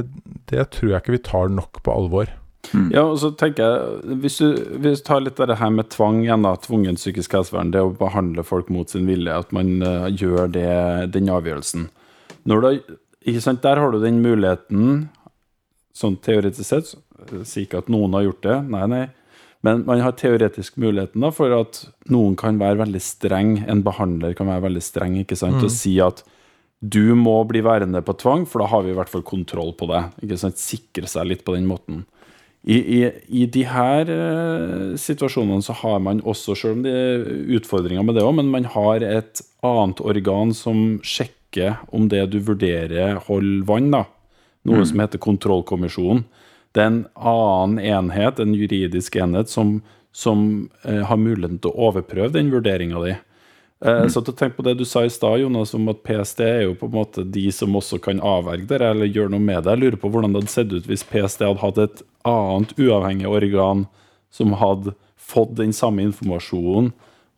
det 0.51 0.70
tror 0.76 0.91
jeg 0.91 1.03
ikke 1.03 1.16
vi 1.16 1.26
tar 1.30 1.53
nok 1.53 1.84
på 1.86 1.95
alvor. 1.95 2.32
Mm. 2.72 2.89
Ja, 2.95 3.03
og 3.03 3.18
så 3.20 3.28
tenker 3.36 3.66
jeg 3.68 4.20
Hvis 4.24 4.38
du, 4.39 4.53
hvis 4.80 5.01
du 5.01 5.07
tar 5.09 5.20
litt 5.20 5.39
av 5.43 5.49
det 5.51 5.57
her 5.59 5.72
med 5.76 5.89
tvang 5.91 6.22
igjen, 6.24 6.45
da, 6.47 6.53
tvungen 6.64 6.95
psykisk 6.95 7.36
helsevern, 7.36 7.74
det 7.76 7.82
å 7.84 7.91
behandle 7.99 8.45
folk 8.47 8.70
mot 8.72 8.88
sin 8.89 9.03
vilje, 9.09 9.36
at 9.36 9.51
man 9.51 9.84
uh, 9.84 10.07
gjør 10.07 10.47
det, 10.47 10.70
den 11.11 11.28
avgjørelsen 11.28 11.89
Når 12.47 12.64
du, 12.64 12.95
ikke 13.28 13.43
sant, 13.43 13.61
Der 13.68 13.82
har 13.84 13.91
du 13.91 13.99
den 13.99 14.24
muligheten, 14.24 15.09
sånn 15.91 16.16
teoretisk 16.24 16.70
sett 16.70 16.95
sier 17.47 17.68
ikke 17.68 17.84
at 17.84 17.91
noen 17.91 18.16
har 18.18 18.26
gjort 18.28 18.47
det, 18.47 18.55
nei, 18.74 18.88
nei. 18.91 19.03
Men 19.64 19.86
man 19.88 20.01
har 20.03 20.11
teoretisk 20.20 20.76
muligheten 20.82 21.24
da 21.24 21.30
for 21.32 21.53
at 21.55 21.86
noen 22.11 22.36
kan 22.39 22.57
være 22.59 22.82
veldig 22.82 23.01
streng, 23.01 23.53
en 23.70 23.84
behandler 23.86 24.36
kan 24.36 24.49
være 24.51 24.66
veldig 24.68 24.82
streng, 24.84 25.16
ikke 25.22 25.38
sant, 25.39 25.55
Mm. 25.61 25.64
og 25.64 25.72
si 25.72 25.99
at 26.03 26.24
du 26.84 27.16
må 27.16 27.38
bli 27.47 27.61
værende 27.64 28.01
på 28.03 28.18
tvang, 28.20 28.45
for 28.45 28.59
da 28.59 28.68
har 28.68 28.84
vi 28.84 28.91
i 28.91 28.97
hvert 28.97 29.07
fall 29.07 29.24
kontroll 29.24 29.72
på 29.72 29.88
det. 29.88 30.01
Ikke 30.22 30.38
sant? 30.38 30.57
Sikre 30.59 31.07
seg 31.07 31.30
litt 31.30 31.45
på 31.45 31.55
den 31.55 31.66
måten. 31.66 32.03
I, 32.66 32.76
i, 32.76 32.99
i 33.28 33.45
de 33.45 33.64
her 33.68 34.07
eh, 34.11 34.95
situasjonene 34.99 35.64
så 35.64 35.74
har 35.80 35.99
man 35.99 36.20
også, 36.22 36.55
selv 36.55 36.78
om 36.78 36.84
det 36.84 36.91
er 36.91 37.24
utfordringer 37.57 38.03
med 38.03 38.16
det 38.16 38.24
òg, 38.24 38.36
men 38.36 38.51
man 38.51 38.68
har 38.72 39.03
et 39.03 39.41
annet 39.64 39.99
organ 40.03 40.53
som 40.55 40.99
sjekker 41.03 41.78
om 41.91 42.07
det 42.11 42.30
du 42.32 42.39
vurderer, 42.39 43.16
holder 43.28 43.66
vann. 43.68 43.91
da. 43.91 44.03
Noe 44.64 44.86
som 44.88 44.99
heter 45.03 45.20
kontrollkommisjonen. 45.20 46.24
Det 46.74 46.82
er 46.82 46.90
en 46.90 47.04
annen 47.14 47.78
enhet, 47.80 48.40
en 48.42 48.56
juridisk 48.58 49.16
enhet, 49.22 49.50
som, 49.50 49.78
som 50.12 50.70
eh, 50.84 51.04
har 51.06 51.20
muligheten 51.22 51.62
til 51.62 51.74
å 51.74 51.90
overprøve 51.92 52.34
den 52.34 52.50
vurderinga 52.54 53.04
di. 53.06 53.14
Eh, 53.86 54.08
Så 54.08 54.24
til 54.24 54.34
å 54.34 54.38
tenke 54.40 54.58
på 54.58 54.66
det 54.66 54.78
du 54.80 54.86
sa 54.88 55.04
i 55.06 55.12
stad, 55.12 55.42
Jonas, 55.44 55.76
om 55.78 55.90
at 55.92 56.02
PST 56.08 56.42
er 56.46 56.62
jo 56.66 56.76
på 56.80 56.90
en 56.90 56.98
måte 56.98 57.26
de 57.30 57.46
som 57.52 57.76
også 57.78 58.00
kan 58.02 58.22
avverge 58.24 58.66
det, 58.70 58.82
eller 58.82 59.12
gjøre 59.12 59.36
noe 59.36 59.44
med 59.44 59.64
det. 59.64 59.76
Jeg 59.76 59.84
lurer 59.84 60.02
på 60.02 60.12
hvordan 60.14 60.34
det 60.34 60.44
hadde 60.44 60.56
sett 60.56 60.74
ut 60.74 60.90
hvis 60.90 61.06
PST 61.10 61.46
hadde 61.46 61.62
hatt 61.62 61.82
et 61.84 62.04
annet 62.26 62.74
uavhengig 62.80 63.30
organ 63.30 63.88
som 64.34 64.56
hadde 64.58 64.96
fått 65.20 65.56
den 65.60 65.74
samme 65.76 66.04
informasjonen, 66.08 66.94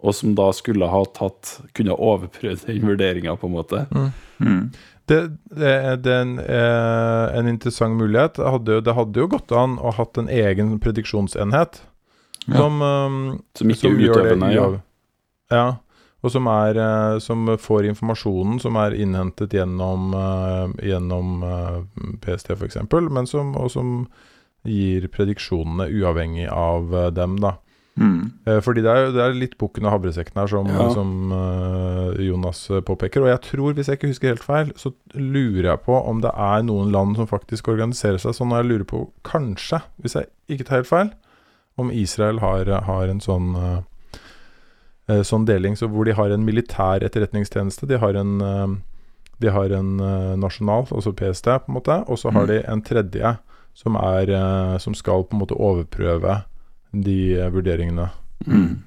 og 0.06 0.14
som 0.14 0.36
da 0.38 0.52
skulle 0.54 0.88
ha 0.92 1.02
tatt 1.18 1.56
kunne 1.74 1.96
overprøvd 1.98 2.68
den 2.68 2.86
vurderinga, 2.86 3.34
på 3.42 3.50
en 3.50 3.56
måte. 3.56 3.86
Mm. 4.40 4.70
Det, 5.06 5.20
det, 5.54 5.72
det 6.02 6.12
er 6.12 6.24
en, 6.24 6.38
eh, 6.42 7.38
en 7.38 7.50
interessant 7.50 7.98
mulighet. 7.98 8.40
Det 8.40 8.52
hadde, 8.56 8.80
det 8.88 8.96
hadde 8.98 9.22
jo 9.22 9.30
gått 9.30 9.54
an 9.54 9.78
å 9.78 9.94
hatt 9.94 10.18
en 10.18 10.32
egen 10.32 10.78
prediksjonsenhet 10.82 11.84
Ja. 12.46 12.58
som, 12.58 12.82
um, 12.82 13.18
Som 13.58 13.70
ikke 13.74 13.88
som 13.88 14.00
gjør 14.02 14.28
det 14.30 14.54
ja. 14.54 14.66
ja. 15.54 15.66
Og 16.26 16.32
som, 16.34 16.48
er, 16.50 16.78
eh, 16.82 17.20
som 17.22 17.46
får 17.62 17.86
informasjonen 17.92 18.58
som 18.62 18.78
er 18.82 18.98
innhentet 18.98 19.54
gjennom, 19.54 20.14
uh, 20.18 20.74
gjennom 20.82 21.44
uh, 21.46 21.84
PST 22.24 22.56
f.eks., 22.58 22.80
men 22.90 23.30
som, 23.30 23.54
og 23.58 23.70
som 23.74 24.00
gir 24.66 25.06
prediksjonene 25.14 25.86
uavhengig 25.94 26.48
av 26.50 26.90
uh, 26.94 27.12
dem. 27.14 27.38
da. 27.44 27.60
Mm. 27.98 28.32
Eh, 28.46 28.60
Fordi 28.60 28.82
det 28.84 28.92
er, 28.92 29.12
det 29.16 29.22
er 29.24 29.34
litt 29.40 29.54
bukken 29.58 29.86
og 29.88 29.94
havresekken 29.94 30.36
her, 30.42 30.48
som, 30.52 30.68
Ja. 30.68 30.90
som 30.92 31.32
uh, 31.32 32.12
Jonas 32.20 32.70
eh, 32.70 32.82
påpeker. 32.84 33.22
Og 33.24 33.30
jeg 33.32 33.42
tror, 33.42 33.74
hvis 33.74 33.88
jeg 33.88 33.98
ikke 34.00 34.10
husker 34.12 34.34
helt 34.34 34.44
feil, 34.44 34.74
så 34.76 34.92
lurer 35.16 35.70
jeg 35.72 35.80
på 35.86 35.96
om 36.10 36.20
det 36.22 36.32
er 36.36 36.64
noen 36.68 36.92
land 36.92 37.16
som 37.16 37.28
faktisk 37.28 37.70
organiserer 37.72 38.18
seg 38.20 38.36
sånn. 38.36 38.52
Og 38.52 38.60
jeg 38.60 38.70
lurer 38.72 38.84
på, 38.90 39.06
kanskje, 39.24 39.80
hvis 40.04 40.16
jeg 40.20 40.28
ikke 40.52 40.68
tar 40.68 40.82
helt 40.82 40.92
feil, 40.92 41.12
om 41.78 41.90
Israel 41.92 42.40
har, 42.40 42.66
har 42.88 43.08
en 43.12 43.20
sånn 43.24 43.56
eh, 43.56 43.82
Sånn 45.24 45.44
deling 45.46 45.76
så 45.78 45.86
hvor 45.86 46.04
de 46.08 46.16
har 46.18 46.32
en 46.34 46.42
militær 46.48 47.04
etterretningstjeneste. 47.06 47.86
De 47.86 48.00
har 48.02 48.16
en, 48.18 48.40
de 49.38 49.52
har 49.54 49.70
en 49.78 49.92
nasjonal, 50.42 50.88
altså 50.90 51.12
PST, 51.14 51.46
på 51.46 51.70
en 51.70 51.76
måte. 51.78 51.98
Og 52.10 52.18
så 52.18 52.32
har 52.34 52.48
Mm. 52.48 52.50
de 52.50 52.58
en 52.72 52.82
tredje 52.82 53.38
som, 53.78 53.96
er, 54.02 54.32
som 54.82 54.96
skal 54.98 55.24
på 55.30 55.36
en 55.38 55.44
måte 55.44 55.54
overprøve 55.62 56.40
de 57.04 57.20
eh, 57.40 57.50
vurderingene. 57.54 58.10
Mm. 58.46 58.84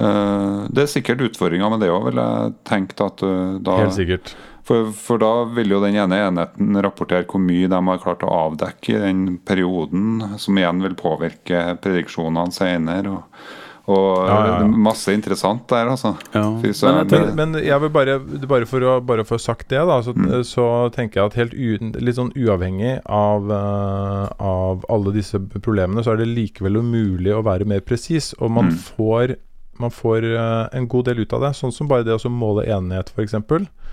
Eh, 0.00 0.60
det 0.70 0.84
er 0.84 0.92
sikkert 0.92 1.24
utfordringer 1.30 1.72
med 1.72 1.82
det 1.84 1.90
òg, 1.92 2.10
vil 2.10 2.22
jeg 2.22 2.54
tenke 2.68 2.96
at 3.04 3.24
eh, 3.26 3.58
da 3.64 3.80
Helt 3.82 3.98
sikkert. 3.98 4.34
For, 4.66 4.92
for 4.94 5.18
da 5.18 5.32
vil 5.56 5.72
jo 5.72 5.80
den 5.82 5.96
ene 5.98 6.20
enheten 6.28 6.78
rapportere 6.84 7.26
hvor 7.26 7.42
mye 7.42 7.70
de 7.70 7.80
har 7.88 8.02
klart 8.02 8.22
å 8.22 8.34
avdekke 8.46 8.92
i 8.94 9.00
den 9.02 9.24
perioden, 9.46 10.36
som 10.38 10.58
igjen 10.60 10.84
vil 10.84 10.94
påvirke 10.98 11.64
prediksjonene 11.82 12.54
senere. 12.54 13.16
Og, 13.16 13.48
og 13.90 14.28
Ja, 14.28 14.36
ja, 14.46 14.54
ja. 14.62 14.66
masse 14.86 15.12
interessant 15.12 15.66
der, 15.72 15.88
altså. 15.92 16.12
Ja. 16.34 16.44
Fy 16.62 16.70
Men 16.70 16.74
søren. 16.78 16.96
jeg 17.00 17.06
Men, 17.06 17.10
tenker, 17.10 17.34
men 17.40 17.64
jeg 17.66 17.80
vil 17.84 17.92
bare, 17.94 18.18
bare 18.54 18.66
for 18.70 18.80
å 18.80 18.94
bare 19.04 19.24
få 19.28 19.38
sagt 19.42 19.68
det, 19.72 19.82
da, 19.90 19.98
så, 20.06 20.14
Mm. 20.14 20.44
så 20.46 20.66
tenker 20.94 21.20
jeg 21.20 21.26
at 21.26 21.38
helt 21.40 21.54
u, 21.54 21.92
litt 22.00 22.16
sånn 22.16 22.32
uavhengig 22.36 23.00
av, 23.06 23.50
uh, 23.50 24.28
av 24.38 24.84
alle 24.88 25.12
disse 25.12 25.38
problemene, 25.60 26.02
så 26.04 26.12
er 26.14 26.22
det 26.22 26.28
likevel 26.30 26.76
umulig 26.80 27.34
å 27.34 27.42
være 27.44 27.66
mer 27.66 27.80
presis. 27.80 28.32
Og 28.40 28.50
man 28.50 28.70
Mm. 28.70 28.78
får, 28.96 29.36
man 29.80 29.90
får 29.90 30.24
eh, 30.36 30.68
en 30.76 30.86
god 30.88 31.04
del 31.06 31.20
ut 31.20 31.32
av 31.32 31.40
det. 31.40 31.54
Sånn 31.56 31.72
som 31.72 31.88
bare 31.88 32.04
det 32.04 32.12
å 32.12 32.28
måle 32.30 32.66
enighet, 32.68 33.10
f.eks. 33.16 33.32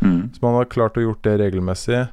Mm. 0.04 0.30
Hvis 0.30 0.41
man 0.41 0.54
har 0.56 0.66
klart 0.66 0.98
å 0.98 1.02
gjort 1.02 1.24
det 1.24 1.39
regelmessig 1.39 2.10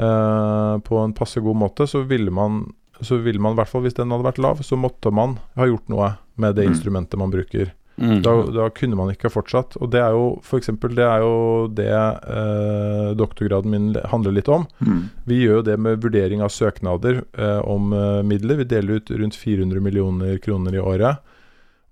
uh, 0.00 0.78
på 0.84 0.98
en 1.04 1.12
passe 1.16 1.40
god 1.40 1.56
måte, 1.56 1.86
så 1.88 2.02
ville 2.06 2.30
man 2.30 2.72
så 3.02 3.16
ville 3.22 3.40
man, 3.40 3.52
i 3.52 3.60
hvert 3.60 3.68
fall 3.68 3.82
hvis 3.86 3.94
den 3.96 4.10
hadde 4.12 4.26
vært 4.26 4.38
lav, 4.42 4.62
så 4.66 4.76
måtte 4.76 5.12
man 5.12 5.38
ha 5.56 5.66
gjort 5.66 5.88
noe 5.88 6.14
med 6.40 6.54
det 6.56 6.66
Mm. 6.66 6.72
instrumentet 6.74 7.18
man 7.18 7.30
bruker. 7.32 7.72
mm. 8.00 8.22
Da, 8.24 8.32
da 8.52 8.68
kunne 8.70 8.96
man 8.96 9.10
ikke 9.12 9.28
ha 9.28 9.34
fortsatt. 9.34 9.76
Og 9.80 9.90
det 9.92 10.00
er 10.00 10.10
jo 10.16 10.40
for 10.42 10.58
eksempel, 10.58 10.94
det 10.96 11.04
er 11.04 11.20
jo 11.20 11.66
det 11.68 11.88
eh, 11.90 13.10
doktorgraden 13.18 13.70
min 13.70 13.88
handler 14.12 14.32
litt 14.32 14.48
om. 14.48 14.66
Mm. 14.80 15.02
Vi 15.26 15.40
gjør 15.42 15.58
jo 15.60 15.66
det 15.68 15.76
med 15.78 16.00
vurdering 16.02 16.40
av 16.44 16.48
søknader 16.54 17.22
eh, 17.36 17.60
om 17.68 17.92
eh, 17.92 18.22
midler. 18.26 18.56
Vi 18.62 18.64
deler 18.70 19.00
ut 19.00 19.10
rundt 19.10 19.36
400 19.36 19.80
millioner 19.84 20.38
kroner 20.38 20.74
i 20.74 20.80
året. 20.80 21.18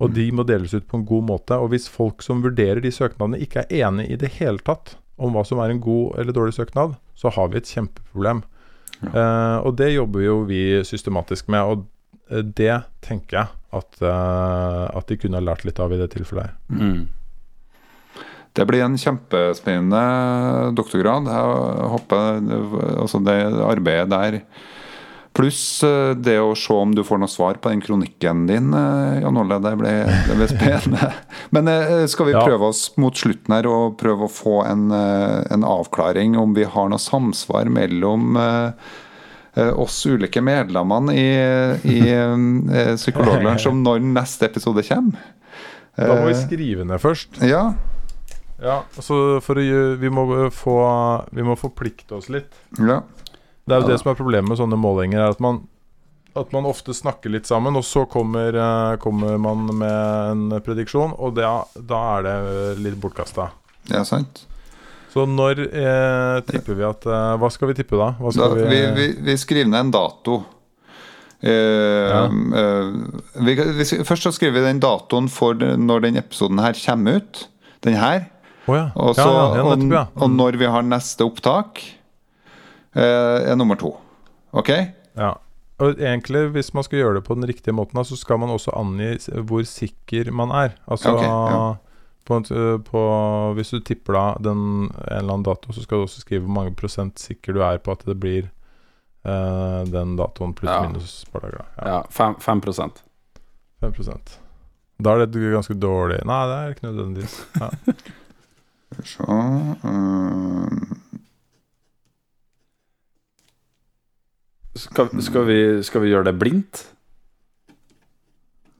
Og 0.00 0.12
de 0.14 0.28
må 0.32 0.44
deles 0.46 0.72
ut 0.74 0.86
på 0.86 0.96
en 1.00 1.04
god 1.08 1.24
måte. 1.26 1.56
Og 1.58 1.72
hvis 1.74 1.88
folk 1.90 2.22
som 2.22 2.40
vurderer 2.44 2.80
de 2.80 2.92
søknadene, 2.94 3.40
ikke 3.42 3.64
er 3.66 3.88
enig 3.88 4.08
i 4.14 4.16
det 4.20 4.30
hele 4.38 4.58
tatt 4.64 4.96
om 5.18 5.34
hva 5.34 5.42
som 5.44 5.58
er 5.58 5.72
en 5.74 5.80
god 5.82 6.20
eller 6.20 6.32
dårlig 6.36 6.54
søknad, 6.54 6.94
så 7.18 7.32
har 7.34 7.48
vi 7.50 7.58
et 7.58 7.66
kjempeproblem. 7.66 8.44
Eh, 9.06 9.58
og 9.62 9.76
det 9.78 9.92
jobber 9.94 10.24
jo 10.24 10.40
vi 10.48 10.62
systematisk 10.86 11.50
med. 11.52 11.62
Og 11.62 12.32
eh, 12.32 12.42
det 12.42 12.74
tenker 13.04 13.40
jeg 13.40 13.54
at, 13.78 14.02
eh, 14.02 14.84
at 14.98 15.08
de 15.10 15.18
kunne 15.20 15.38
ha 15.40 15.44
lært 15.44 15.66
litt 15.68 15.80
av 15.82 15.94
i 15.94 16.00
det 16.00 16.10
tilfellet. 16.16 16.50
her. 16.50 16.82
Mm. 16.82 17.06
Det 18.58 18.66
blir 18.66 18.82
en 18.82 18.98
kjempespennende 18.98 20.72
doktorgrad. 20.74 21.28
Jeg 21.30 21.90
håper 21.94 22.40
altså 22.98 23.20
det 23.22 23.38
arbeidet 23.62 24.10
der 24.10 24.40
Pluss 25.36 25.82
eh, 25.86 26.14
det 26.18 26.38
å 26.42 26.54
se 26.58 26.74
om 26.74 26.94
du 26.96 27.04
får 27.06 27.20
noe 27.22 27.30
svar 27.30 27.58
på 27.62 27.70
den 27.70 27.82
kronikken 27.84 28.46
din, 28.48 28.72
eh, 28.74 29.20
Jan 29.22 29.38
Olle. 29.38 29.58
Det 29.62 29.74
ble, 29.78 29.92
det 30.26 30.36
ble 30.38 30.48
spennende. 30.50 31.10
Men 31.54 31.70
eh, 31.70 32.06
skal 32.10 32.30
vi 32.30 32.34
prøve 32.34 32.70
oss 32.72 32.88
mot 32.98 33.14
slutten 33.18 33.54
her 33.54 33.68
og 33.70 33.98
prøve 34.00 34.26
å 34.26 34.32
få 34.32 34.62
en, 34.66 34.88
en 34.90 35.66
avklaring 35.66 36.34
om 36.40 36.56
vi 36.56 36.66
har 36.66 36.90
noe 36.90 37.02
samsvar 37.02 37.70
mellom 37.72 38.38
oss 39.58 39.94
ulike 40.06 40.38
medlemmene 40.44 41.14
i, 41.18 41.28
i 41.90 42.00
Psykologlunsj 43.00 43.66
om 43.70 43.80
når 43.82 44.04
neste 44.06 44.46
episode 44.46 44.84
kommer? 44.86 45.32
Da 45.98 46.14
må 46.14 46.28
vi 46.28 46.36
skrive 46.38 46.86
ned 46.86 47.02
først. 47.02 47.40
Ja, 47.42 47.72
Ja, 48.62 48.80
så 48.98 49.38
for 49.42 49.58
å 49.58 49.64
Vi 49.98 50.10
må 50.10 50.26
få 50.54 50.76
Vi 51.34 51.46
må 51.46 51.54
forplikte 51.58 52.18
oss 52.18 52.30
litt. 52.30 52.54
ja. 52.78 53.00
Det 53.68 53.76
er 53.76 53.82
jo 53.82 53.86
Ja. 53.88 53.92
det 53.92 54.00
som 54.00 54.10
er 54.12 54.18
problemet 54.18 54.48
med 54.48 54.58
sånne 54.58 54.78
målinger, 54.80 55.20
er 55.26 55.34
at 55.36 55.40
man 55.44 55.66
at 56.36 56.52
man 56.54 56.66
ofte 56.68 56.92
snakker 56.94 57.32
litt 57.32 57.48
sammen, 57.48 57.74
og 57.74 57.82
så 57.82 58.04
kommer, 58.06 58.54
eh, 58.54 58.96
kommer 59.02 59.38
man 59.42 59.64
med 59.74 60.52
en 60.52 60.60
prediksjon, 60.62 61.14
og 61.18 61.34
da, 61.34 61.64
da 61.74 62.18
er 62.18 62.22
det 62.28 62.78
litt 62.84 62.98
bortkasta. 63.00 63.48
Det 63.88 63.96
er 63.98 64.04
sant. 64.06 64.44
Så 65.10 65.24
når 65.26 65.64
eh, 65.72 66.40
tipper 66.46 66.76
vi 66.78 66.84
at 66.84 67.06
eh, 67.08 67.36
Hva 67.40 67.48
skal 67.50 67.68
vi 67.72 67.74
tippe 67.80 67.96
da? 67.98 68.12
Da, 68.20 68.48
vi, 68.54 68.62
vi, 68.68 68.80
vi, 68.94 69.06
vi 69.24 69.36
skriver 69.40 69.66
ned 69.72 69.80
en 69.88 69.90
dato. 69.90 70.44
Eh, 71.40 71.50
Ja. 72.12 72.24
eh, 72.26 72.92
vi, 73.42 73.54
vi, 73.54 73.84
først 74.04 74.22
så 74.28 74.32
skriver 74.36 74.60
vi 74.60 74.66
den 74.68 74.80
datoen 74.82 75.28
for 75.32 75.54
når 75.54 76.02
den 76.06 76.16
episoden 76.20 76.58
her 76.62 76.72
kommer 76.74 77.16
ut. 77.22 77.48
Den 77.82 77.94
her. 77.98 78.26
Oh, 78.68 78.76
ja. 78.76 78.90
Og, 78.94 79.16
ja, 79.16 79.24
ja, 79.24 79.32
ja, 79.32 79.76
ja. 79.88 80.06
og, 80.14 80.22
og 80.22 80.30
når 80.36 80.58
vi 80.60 80.66
har 80.68 80.82
neste 80.86 81.24
opptak, 81.24 81.80
eh, 81.80 81.97
er 82.94 83.54
nummer 83.56 83.76
to. 83.76 83.92
OK? 84.52 84.68
Ja. 85.18 85.34
Og 85.78 86.00
egentlig, 86.02 86.48
hvis 86.56 86.72
man 86.74 86.82
skal 86.82 86.98
gjøre 86.98 87.18
det 87.18 87.24
på 87.28 87.34
den 87.38 87.46
riktige 87.46 87.74
måten, 87.74 88.00
så 88.04 88.16
skal 88.18 88.40
man 88.42 88.50
også 88.50 88.72
angi 88.74 89.12
hvor 89.46 89.62
sikker 89.62 90.32
man 90.34 90.50
er. 90.50 90.74
Altså 90.90 91.12
okay, 91.14 91.28
ja. 91.28 91.74
på, 92.26 92.40
på, 92.88 93.02
Hvis 93.54 93.70
du 93.70 93.78
tipper 93.80 94.12
da 94.16 94.24
den, 94.50 94.88
en 94.88 95.18
eller 95.20 95.36
annen 95.36 95.46
dato, 95.46 95.72
så 95.72 95.82
skal 95.84 95.98
du 96.00 96.08
også 96.08 96.24
skrive 96.24 96.42
hvor 96.46 96.56
mange 96.56 96.74
prosent 96.74 97.18
sikker 97.22 97.54
du 97.54 97.62
er 97.62 97.78
på 97.78 97.94
at 97.94 98.02
det 98.08 98.18
blir 98.18 98.48
eh, 98.48 99.84
den 99.86 100.16
datoen 100.18 100.54
pluss 100.58 100.72
Ja. 100.72 100.82
minus 100.88 101.22
et 101.22 101.32
par 101.32 101.46
dager. 101.46 101.62
da. 101.62 101.64
Ja, 101.78 101.94
Ja, 101.94 102.02
fem, 102.10 102.34
5 102.40 102.60
5% 103.80 104.38
Da 104.98 105.14
er 105.14 105.26
det 105.26 105.52
ganske 105.52 105.74
dårlig 105.78 106.24
Nei, 106.26 106.46
det 106.50 106.56
er 106.58 106.74
ikke 106.74 106.88
nødvendigvis. 106.90 107.46
Ja. 107.60 107.70
Så 109.14 109.22
eh, 109.84 110.96
skal, 114.78 115.10
skal, 115.22 115.44
vi, 115.48 115.58
skal 115.86 116.02
vi 116.04 116.12
gjøre 116.14 116.28
det 116.30 116.36
blindt? 116.40 116.84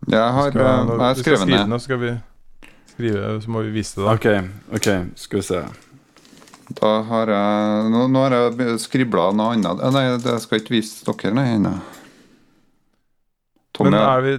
Jeg 0.08 0.32
har, 0.32 0.50
Skal, 0.50 0.62
eh, 0.62 0.68
jeg 0.68 0.86
har 0.86 0.86
vi 0.86 1.20
skal 1.20 1.24
skrevet 1.24 1.42
skrive 1.42 1.58
ned. 1.58 1.68
Nå 1.74 1.78
skal 1.84 1.98
vi 2.00 2.12
skrive, 2.94 3.34
så 3.44 3.50
må 3.52 3.62
vi 3.66 3.74
vise 3.74 3.98
det. 3.98 4.06
da 4.06 4.14
Ok, 4.14 4.26
ok, 4.78 4.88
skal 5.20 5.40
vi 5.42 5.46
se. 5.50 5.60
Da 6.78 6.90
har 7.08 7.30
jeg 7.32 7.90
Nå, 7.92 8.06
nå 8.12 8.22
har 8.26 8.34
jeg 8.38 8.78
skribla 8.82 9.30
noe 9.36 9.54
annet. 9.56 9.80
Eh, 9.84 9.92
Nei, 9.94 10.02
jeg 10.16 10.42
skal 10.44 10.60
ikke 10.62 10.74
vise 10.78 11.04
dere 11.08 11.34
nei, 11.36 11.46
ennå. 11.58 11.74
Men 13.78 13.94
er 13.94 14.24
vi, 14.24 14.32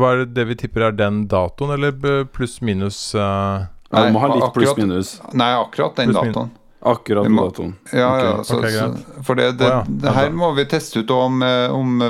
hva 0.00 0.14
er 0.14 0.22
det, 0.22 0.30
det 0.38 0.44
vi 0.48 0.54
tipper 0.62 0.86
er 0.86 0.94
den 0.96 1.26
datoen, 1.28 1.74
eller 1.74 2.24
pluss 2.32 2.60
minus 2.64 3.02
Uh, 3.12 3.66
nei, 3.92 4.06
må 4.14 4.22
ha 4.22 4.28
Nei, 4.30 4.36
litt 4.38 4.46
akkurat- 4.46 4.54
pluss-minus. 4.56 5.10
Nei, 5.36 5.50
akkurat 5.60 5.98
den 6.00 6.08
Pluss 6.08 6.22
min- 6.24 6.32
datoen. 6.32 6.50
Akkurat 6.82 7.28
på 7.28 7.34
datoen. 7.38 7.74
Ja, 7.92 8.08
Ok, 8.10 8.22
ja, 8.22 8.32
så, 8.44 8.56
okay, 8.58 8.72
så, 8.74 9.22
for 9.22 9.38
det, 9.38 9.52
det, 9.60 9.68
oh, 9.68 9.76
ja. 9.76 9.98
det 10.02 10.14
her 10.16 10.32
må 10.34 10.48
vi 10.56 10.64
teste 10.66 11.04
ut 11.04 11.12
om, 11.14 11.42
eh, 11.46 11.70
om 11.70 12.02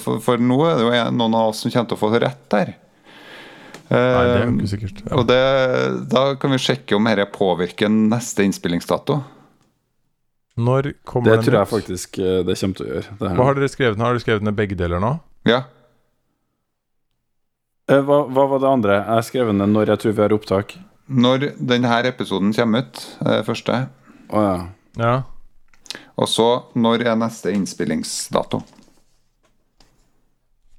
for, 0.00 0.22
for 0.24 0.40
nå 0.40 0.56
er 0.64 0.80
det 0.80 0.86
jo 0.86 1.02
noen 1.18 1.36
av 1.36 1.50
oss 1.52 1.60
som 1.64 1.74
kommer 1.74 1.90
til 1.92 1.98
å 1.98 2.00
få 2.00 2.12
rett 2.16 2.46
der. 2.54 2.72
Nei, 3.92 4.00
det 4.00 4.32
er 4.32 4.42
jo 4.46 4.48
Eh, 4.48 4.56
ikke 4.56 4.70
sikkert. 4.70 5.02
Ja. 5.04 5.12
og 5.18 5.26
det, 5.28 5.42
da 6.10 6.24
kan 6.40 6.54
vi 6.54 6.60
sjekke 6.62 6.96
om 6.96 7.04
dette 7.08 7.26
påvirker 7.34 7.92
neste 7.92 8.46
innspillingsdato. 8.46 9.20
Når 10.54 10.92
kommer 11.04 11.30
Det 11.30 11.36
den 11.36 11.46
tror 11.48 11.58
jeg 11.58 11.70
faktisk 11.72 12.18
eh, 12.22 12.40
det 12.46 12.56
kommer 12.60 12.78
til 12.78 12.86
å 12.86 12.90
gjøre. 12.92 13.16
Det 13.18 13.28
her. 13.28 13.36
Hva 13.36 13.46
har 13.48 13.58
dere 13.58 13.70
skrevet 13.72 13.98
ned? 13.98 14.06
Har 14.06 14.14
dere 14.14 14.24
skrevet 14.24 14.46
ned 14.46 14.56
begge 14.58 14.78
deler 14.78 15.02
nå? 15.02 15.16
Ja. 15.50 15.64
Eh, 17.90 18.00
hva, 18.00 18.22
hva 18.30 18.46
var 18.54 18.62
det 18.62 18.70
andre? 18.70 18.98
Jeg 19.02 19.18
har 19.18 19.26
skrevet 19.26 19.58
ned 19.58 19.74
når 19.74 19.92
jeg 19.92 20.02
tror 20.04 20.16
vi 20.16 20.24
har 20.24 20.36
opptak. 20.36 20.76
Når 21.04 21.50
denne 21.58 21.98
episoden 22.08 22.54
kommer 22.56 22.86
ut, 22.86 23.02
eh, 23.26 23.42
første. 23.44 23.82
Å 24.34 24.42
ja. 24.42 24.56
Ja. 24.98 25.14
Og 26.18 26.28
så 26.30 26.46
når 26.78 27.04
er 27.06 27.16
neste 27.18 27.52
innspillingsdato? 27.54 28.60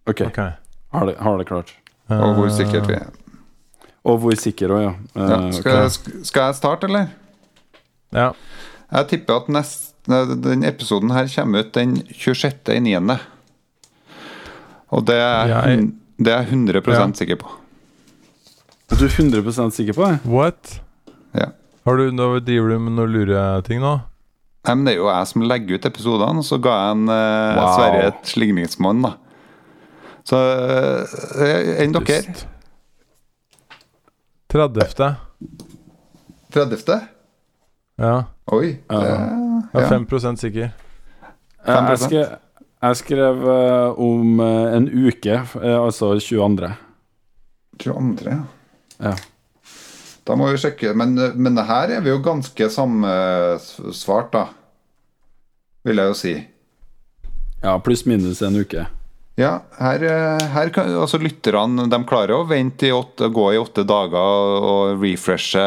Ok, 0.08 0.22
okay. 0.28 0.51
har 0.93 1.06
det, 1.10 1.16
har 1.20 1.38
det 1.39 1.47
klart. 1.49 1.72
Og 2.14 2.36
hvor 2.38 2.49
sikkert 2.53 2.86
vi 2.89 2.97
er. 2.99 3.08
Og 4.06 4.20
hvor 4.22 4.36
sikker 4.38 4.70
òg, 4.76 4.82
ja. 4.84 4.91
Uh, 5.16 5.30
Ja, 5.32 5.38
skal, 5.51 5.72
okay. 5.72 5.82
jeg- 5.82 6.26
skal 6.30 6.45
jeg 6.51 6.56
starte, 6.60 6.86
eller? 6.91 7.08
Ja. 8.14 8.28
Jeg 8.91 9.08
tipper 9.10 9.41
at 9.41 9.49
nest, 9.49 9.95
den 10.06 10.64
episoden 10.64 11.10
her 11.12 11.26
kommer 11.34 11.60
ut 11.66 11.72
den 11.74 11.95
26. 12.14 12.70
i 12.76 12.80
9. 12.80 13.20
Og 14.93 15.06
det 15.06 15.16
er, 15.16 15.47
Jeg- 15.47 15.91
det 16.20 16.28
er 16.34 16.43
jeg 16.43 16.49
100 16.53 16.93
Ja. 16.93 17.12
sikker 17.14 17.36
på. 17.36 17.47
Er 18.91 18.95
du 18.97 19.08
100% 19.08 19.74
sikker 19.74 19.93
på 19.93 20.06
det? 20.12 20.20
What? 20.26 20.80
Ja. 21.86 21.92
Har 21.92 21.98
du, 22.02 22.08
nå 22.12 22.40
driver 22.42 22.70
du 22.74 22.80
med 22.82 22.96
noe 22.98 23.06
lureting 23.08 23.80
nå? 23.84 23.94
Nei, 24.66 24.74
men 24.74 24.86
Det 24.88 24.94
er 24.96 24.98
jo 24.98 25.10
jeg 25.12 25.28
som 25.30 25.44
legger 25.46 25.78
ut 25.78 25.86
episodene, 25.86 26.42
så 26.44 26.58
ga 26.58 26.72
jeg 26.80 26.96
en 26.96 27.04
uh, 27.10 27.60
Wow. 27.60 27.76
Sverre 27.76 28.08
et 28.10 28.32
slingringsmonn, 28.32 29.04
da. 29.06 29.12
Så 30.26 30.40
uh, 30.42 31.78
enn 31.84 31.94
dere? 31.94 32.24
30. 34.50 35.12
30.? 36.56 36.98
Ja. 38.02 38.16
Oi. 38.52 38.78
Ja. 38.90 39.00
det- 39.02 39.70
Jeg 39.74 39.84
er 39.84 39.90
5 39.90 40.38
sikker. 40.38 40.72
Eh, 41.66 41.76
5%. 41.76 41.90
Jeg 41.90 42.00
skrev, 42.00 42.38
jeg 42.82 42.96
skrev 42.96 43.46
eh, 43.50 44.00
om 44.00 44.40
eh, 44.40 44.76
en 44.78 44.88
uke, 44.90 45.36
eh, 45.62 45.78
altså 45.86 46.14
22. 46.20 46.70
22. 47.80 48.30
ja. 48.32 48.44
Ja. 49.00 49.16
Da 50.26 50.36
må 50.38 50.50
vi 50.50 50.60
sjekke. 50.62 50.94
Men, 50.98 51.14
men 51.38 51.62
her 51.68 51.98
er 51.98 52.04
vi 52.06 52.10
jo 52.10 52.22
ganske 52.26 52.70
samsvart, 52.74 54.32
da. 54.34 54.46
Vil 55.86 56.02
jeg 56.02 56.12
jo 56.12 56.18
si. 56.18 56.36
Ja, 57.62 57.78
pluss-minus 57.82 58.42
en 58.46 58.58
uke. 58.58 58.88
Ja, 59.36 59.58
her, 59.82 60.04
her 60.54 60.70
kan 60.72 60.94
altså 60.96 61.18
lytterne 61.20 61.90
De 61.92 61.98
klarer 62.08 62.38
å 62.38 62.46
vente 62.48 62.88
i 62.88 62.94
åtte, 62.96 63.28
gå 63.36 63.50
i 63.52 63.58
åtte 63.60 63.84
dager 63.84 64.62
og 64.64 65.02
refreshe 65.04 65.64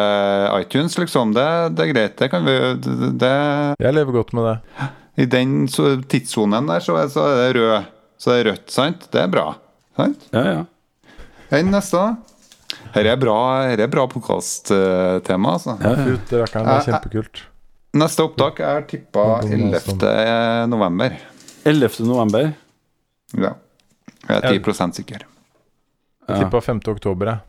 iTunes, 0.57 0.97
liksom. 0.99 1.35
Det, 1.37 1.45
det 1.77 1.85
er 1.85 1.93
greit. 1.93 2.17
Det 2.19 2.31
kan 2.33 2.49
vi 2.49 2.57
det, 3.21 3.35
Jeg 3.77 3.97
lever 3.99 4.17
godt 4.17 4.33
med 4.39 4.49
det. 4.49 4.89
I 5.19 5.27
den 5.29 5.55
tidssonen 5.69 6.71
der 6.71 6.81
så 6.81 6.97
så 7.13 7.27
er 7.29 7.53
det 7.53 7.61
rød. 7.61 7.93
Så 8.19 8.33
det 8.33 8.41
er 8.41 8.51
rødt, 8.53 8.67
sant? 8.73 9.07
Det 9.13 9.21
er 9.23 9.31
bra. 9.31 9.53
Sant? 9.99 10.25
Ja, 10.35 10.45
ja. 10.49 10.65
Enn 11.55 11.71
neste, 11.73 12.01
da? 12.01 12.28
Her 12.95 13.11
er 13.13 13.19
bra, 13.21 13.37
her 13.69 13.81
er 13.85 13.91
bra 13.93 14.05
podkast-tema, 14.11 15.55
altså. 15.59 15.77
ja. 15.83 15.95
Ut, 16.09 16.31
det, 16.31 16.43
er 16.45 16.85
kjempekult. 16.87 17.43
Neste 17.99 18.25
opptak 18.25 18.61
er 18.65 18.85
tippa 18.89 19.41
11. 19.47 20.69
november. 20.71 21.17
11. 21.69 22.07
november. 22.09 22.53
Ja. 23.37 23.55
Jeg 24.29 24.59
er 24.59 24.63
10 24.65 24.97
sikker. 25.01 25.25
Jeg 26.29 26.43
tippa 26.45 26.61
5. 26.61 26.83
oktober, 26.93 27.33
jeg. 27.33 27.45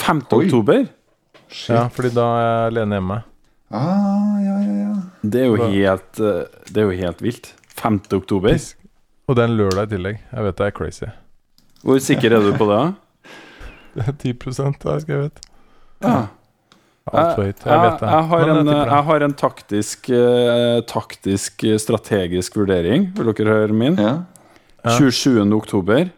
5. 0.00 0.22
Oi. 0.36 0.44
oktober? 0.44 0.86
Shit. 1.50 1.74
Ja, 1.74 1.86
fordi 1.90 2.12
da 2.14 2.26
er 2.36 2.44
jeg 2.44 2.66
alene 2.70 2.98
hjemme. 2.98 3.22
Ah, 3.70 4.36
ja, 4.42 4.56
ja, 4.64 4.74
ja. 4.84 4.92
Det 5.22 5.40
er 5.40 5.48
jo 5.48 5.70
helt, 5.70 6.20
eh, 6.20 6.60
det 6.70 6.82
er 6.82 6.88
jo 6.88 6.98
helt 7.00 7.22
vilt. 7.22 7.52
5. 7.80 8.02
oktober? 8.20 8.52
Pisk. 8.52 8.76
Og 9.28 9.36
det 9.38 9.44
er 9.44 9.50
en 9.52 9.58
lørdag 9.58 9.86
i 9.86 9.94
tillegg. 9.94 10.20
Jeg 10.30 10.46
vet 10.46 10.58
det 10.58 10.66
er 10.66 10.74
crazy. 10.74 11.08
Hvor 11.86 12.00
sikker 12.02 12.34
er 12.36 12.44
du 12.44 12.50
på 12.58 12.66
det? 12.68 12.76
da? 12.76 13.09
Det 13.94 14.06
er 14.08 14.12
10 14.12 14.34
har 14.84 14.92
jeg 14.98 15.02
skrevet. 15.06 15.40
Ja. 16.04 16.18
Jeg 17.10 17.34
Jeg, 17.64 17.98
jeg, 18.00 18.24
har 18.30 18.48
en, 18.52 18.66
jeg 18.70 19.04
har 19.08 19.22
taktisk, 19.34 20.10
eh, 20.14 20.80
taktisk 20.86 21.64
eh, 21.64 21.76
strategisk 21.80 22.54
vurdering. 22.60 23.08
Vil 23.16 23.32
dere 23.34 23.54
høre 23.56 23.72
min? 23.74 23.96
ja. 23.98 24.18
Ja. 24.84 24.94
27. 24.96 25.42
oktober. 25.52 26.08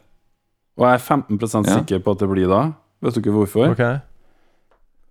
Og 0.78 0.84
jeg 0.86 0.94
er 0.94 0.98
15 0.98 1.38
Ja. 1.66 1.78
sikker 1.78 1.98
på 1.98 2.12
at 2.12 2.18
det 2.18 2.28
blir 2.30 2.48
da. 2.48 2.72
Vet 3.02 3.14
dere 3.14 3.32
hvorfor? 3.34 3.72
Okay. 3.72 3.98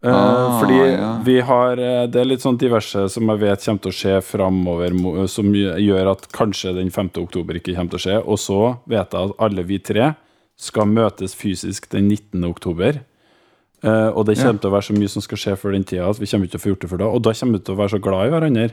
Eh, 0.03 0.09
Ah, 0.09 0.59
fordi 0.59 0.77
ja. 0.97 1.19
vi 1.23 1.39
har 1.41 1.77
eh, 1.77 2.07
Det 2.07 2.21
er 2.21 2.25
litt 2.25 2.41
sånn 2.41 2.57
diverse 2.57 3.03
som 3.09 3.27
jeg 3.29 3.39
vet 3.39 3.59
kommer 3.65 3.81
til 3.81 3.91
å 3.91 3.97
skje 3.99 4.21
framover, 4.23 5.27
som 5.27 5.45
gjør 5.53 6.11
at 6.11 6.31
kanskje 6.33 6.73
den 6.73 6.89
5. 6.89 7.11
oktober 7.21 7.53
ikke 7.59 7.75
kommer 7.75 7.91
til 7.91 7.99
å 7.99 8.05
skje. 8.05 8.15
Og 8.25 8.39
så 8.39 8.77
vet 8.89 9.11
jeg 9.13 9.29
at 9.29 9.35
alle 9.39 9.63
vi 9.63 9.77
tre 9.79 10.15
skal 10.61 10.85
møtes 10.89 11.33
fysisk 11.37 11.87
den 11.93 12.07
19. 12.11 12.43
oktober. 12.45 13.01
Uh, 13.81 14.13
og 14.13 14.27
det 14.27 14.35
kommer 14.37 14.53
Ja. 14.53 14.61
til 14.61 14.69
å 14.69 14.73
være 14.75 14.85
så 14.91 14.93
mye 14.93 15.09
som 15.09 15.23
skal 15.25 15.39
skje 15.41 15.55
før 15.57 15.73
den 15.73 15.83
tida 15.89 16.05
at 16.11 16.19
vi 16.21 16.27
kommer 16.29 16.45
ikke 16.45 16.53
til 16.53 16.59
å 16.61 16.65
få 16.65 16.69
gjort 16.75 16.81
det 16.85 16.89
før 16.91 16.99
da. 17.01 17.05
Og 17.09 17.21
da 17.25 17.33
kommer 17.33 17.57
vi 17.57 17.63
til 17.65 17.73
å 17.75 17.79
være 17.81 17.93
så 17.95 18.01
glad 18.05 18.27
i 18.27 18.33
hverandre 18.35 18.67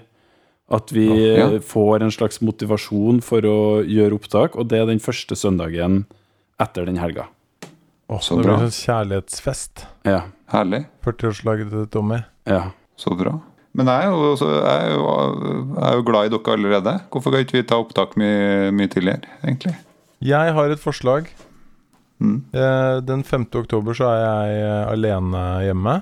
at 0.70 0.91
vi 0.93 1.07
Ja. 1.39 1.47
får 1.64 2.03
en 2.05 2.11
slags 2.12 2.43
motivasjon 2.45 3.22
for 3.24 3.41
å 3.41 3.80
gjøre 3.89 4.18
opptak. 4.20 4.57
Og 4.61 4.68
det 4.68 4.82
er 4.82 4.86
den 4.86 5.01
første 5.01 5.32
søndagen 5.34 6.05
etter 6.61 6.84
den 6.84 6.99
helga. 7.01 7.28
Åh, 8.11 8.20
Så 8.20 8.36
det 8.36 8.45
bra. 8.45 8.57
blir 8.59 8.68
sånn 8.68 8.84
kjærlighetsfest. 8.84 9.86
Ja. 10.05 10.22
Herlig. 10.53 10.86
40-årslaget 11.05 11.70
til 11.70 11.86
Tommy. 11.86 12.22
ja. 12.47 12.70
Så 12.99 13.16
bra. 13.16 13.41
Men 13.74 13.86
jeg 13.86 14.05
er, 14.05 14.11
jo, 14.11 14.34
også, 14.34 14.47
jeg, 14.64 14.91
er 14.91 14.95
jo, 14.97 15.74
jeg 15.76 15.84
er 15.89 15.95
jo 15.95 16.03
glad 16.03 16.24
i 16.26 16.28
dere 16.36 16.57
allerede. 16.57 17.01
Hvorfor 17.12 17.30
kan 17.30 17.45
ikke 17.45 17.53
vi 17.53 17.62
ta 17.62 17.76
opptak 17.78 18.16
mye, 18.16 18.72
mye 18.74 18.89
tidligere, 18.89 19.22
egentlig? 19.45 19.76
Jeg 20.20 20.53
har 20.53 20.70
et 20.72 20.80
forslag. 20.80 21.28
Mm. 22.19 22.39
Eh, 22.53 22.97
Den 23.07 23.23
5. 23.25 23.47
oktober 23.61 23.95
så 23.95 24.09
er 24.11 24.21
jeg 24.25 24.62
eh, 24.64 24.85
alene 24.93 25.43
hjemme. 25.66 25.95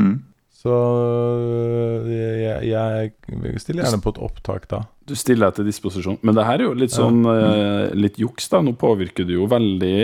Mm. 0.00 0.14
Så 0.62 0.74
eh, 2.06 2.10
jeg, 2.42 2.68
jeg 2.70 3.60
stiller 3.62 3.86
gjerne 3.86 4.02
på 4.04 4.12
et 4.14 4.20
opptak 4.22 4.68
da. 4.70 4.82
Du 5.08 5.14
stiller 5.18 5.50
deg 5.50 5.56
til 5.60 5.66
disposisjon. 5.70 6.18
Men 6.22 6.36
det 6.38 6.44
her 6.46 6.60
er 6.60 6.68
jo 6.68 6.74
litt 6.78 6.94
sånn 6.94 7.24
eh, 7.26 7.88
litt 7.98 8.20
juks, 8.22 8.46
da. 8.52 8.60
Nå 8.62 8.76
påvirker 8.78 9.26
du 9.26 9.34
jo 9.40 9.48
veldig 9.50 9.96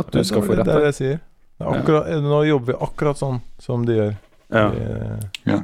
at 0.00 0.10
du 0.12 0.20
skal 0.26 0.44
få 0.44 0.52
det, 0.52 0.58
rett. 0.60 0.68
det 0.68 0.74
er 0.74 0.84
det 0.84 0.90
jeg 0.92 0.98
sier. 1.00 1.22
Akkurat, 1.64 2.10
ja. 2.10 2.18
Nå 2.20 2.42
jobber 2.50 2.74
vi 2.74 2.80
akkurat 2.84 3.20
sånn 3.20 3.40
som 3.62 3.86
de 3.88 4.00
gjør. 4.00 4.14
Ja, 4.54 4.66
Eh, 4.74 5.62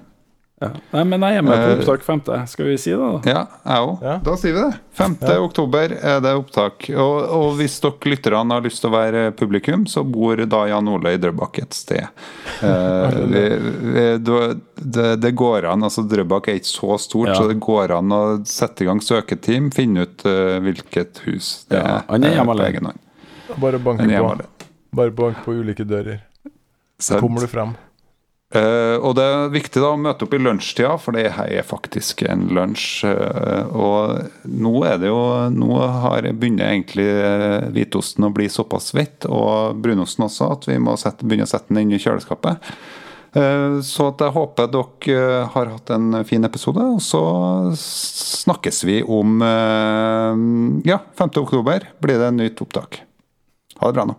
ja. 0.61 0.69
Nei, 0.93 1.03
men 1.09 1.23
jeg 1.25 1.39
er 1.41 1.45
med 1.47 1.57
på 1.57 1.69
Eh, 1.71 1.79
opptak 1.79 2.03
5. 2.05 2.21
Skal 2.53 2.67
vi 2.69 2.75
si 2.79 2.91
det, 2.93 2.99
da? 3.01 3.21
Ja, 3.31 3.43
jeg 3.65 3.85
òg. 3.87 4.03
Ja. 4.05 4.17
Da 4.27 4.35
sier 4.37 4.53
vi 4.57 4.61
det. 4.67 4.75
5. 4.99 5.15
Ja. 5.25 5.37
oktober 5.41 5.95
er 5.97 6.21
det 6.21 6.33
opptak. 6.37 6.89
Og, 6.93 7.17
og 7.39 7.47
hvis 7.57 7.79
dere 7.81 8.13
lytterne 8.13 8.59
har 8.59 8.67
lyst 8.67 8.83
til 8.85 8.91
å 8.91 8.95
være 8.99 9.23
publikum, 9.39 9.87
så 9.89 10.05
bor 10.05 10.37
da 10.45 10.61
Jan 10.69 10.89
Ole 10.93 11.15
i 11.17 11.21
Drøbak 11.23 11.63
et 11.63 11.73
sted. 11.79 12.05
Eh, 12.61 13.19
vi, 13.33 13.45
vi, 13.97 14.07
det, 14.77 15.09
det 15.25 15.33
går 15.41 15.65
an. 15.73 15.83
altså 15.89 16.05
Drøbak 16.05 16.49
er 16.53 16.61
ikke 16.61 16.73
så 16.75 16.99
stort, 17.01 17.29
Ja. 17.33 17.35
så 17.41 17.49
det 17.49 17.57
går 17.61 17.97
an 17.97 18.13
å 18.13 18.23
sette 18.49 18.85
i 18.85 18.89
gang 18.91 19.01
søketeam, 19.01 19.71
finne 19.73 20.05
ut 20.05 20.25
uh, 20.29 20.59
hvilket 20.61 21.23
hus 21.25 21.65
det 21.71 21.81
Ja, 21.81 22.01
er. 22.01 22.09
han 22.09 22.25
er 22.25 22.29
eh, 22.29 22.37
hjemme 22.37 22.53
på 22.53 22.61
alene. 22.61 22.93
bare 23.61 23.79
banke 23.79 24.09
på. 24.13 24.49
Bare 24.93 25.11
bank 25.15 25.45
på 25.45 25.55
ulike 25.57 25.85
dører. 25.89 26.21
Så 27.01 27.17
kommer 27.21 27.41
du 27.41 27.49
fram. 27.49 27.77
Eh, 28.51 28.97
og 28.99 29.15
det 29.15 29.23
er 29.23 29.53
viktig 29.53 29.79
da 29.79 29.93
å 29.95 29.99
møte 30.01 30.27
opp 30.27 30.33
i 30.35 30.41
lunsjtida, 30.43 30.97
for 30.99 31.15
det 31.15 31.29
her 31.37 31.51
er 31.61 31.67
faktisk 31.67 32.25
en 32.27 32.49
lunsj. 32.51 33.05
Uh, 33.07 33.69
og 33.71 34.49
nå 34.51 34.73
er 34.89 34.97
det 34.99 35.11
jo 35.13 35.21
Nå 35.55 35.77
har 35.79 36.27
begynner 36.35 36.73
egentlig 36.73 37.07
eh, 37.07 37.69
hvitosten 37.71 38.27
å 38.27 38.33
bli 38.35 38.49
såpass 38.51 38.91
svett, 38.91 39.29
og 39.31 39.79
brunosten 39.83 40.27
også, 40.27 40.51
at 40.57 40.67
vi 40.67 40.81
må 40.83 40.97
sette, 40.99 41.27
begynne 41.27 41.47
å 41.47 41.53
sette 41.53 41.71
den 41.71 41.85
inn 41.85 41.95
i 41.95 42.03
kjøleskapet. 42.03 42.73
Uh, 43.31 43.79
så 43.87 44.09
jeg 44.19 44.35
håper 44.35 44.73
dere 44.75 45.45
har 45.55 45.71
hatt 45.77 45.93
en 45.95 46.25
fin 46.27 46.43
episode, 46.47 46.83
og 46.83 46.99
så 47.07 47.23
snakkes 47.79 48.83
vi 48.89 48.99
om 49.07 49.39
Ja, 50.89 50.99
5. 51.21 51.37
oktober 51.45 51.87
blir 52.03 52.19
det 52.19 52.33
en 52.33 52.43
nytt 52.43 52.65
opptak. 52.67 53.05
Ha 53.79 53.87
det 53.87 54.01
bra 54.01 54.09
nå. 54.11 54.19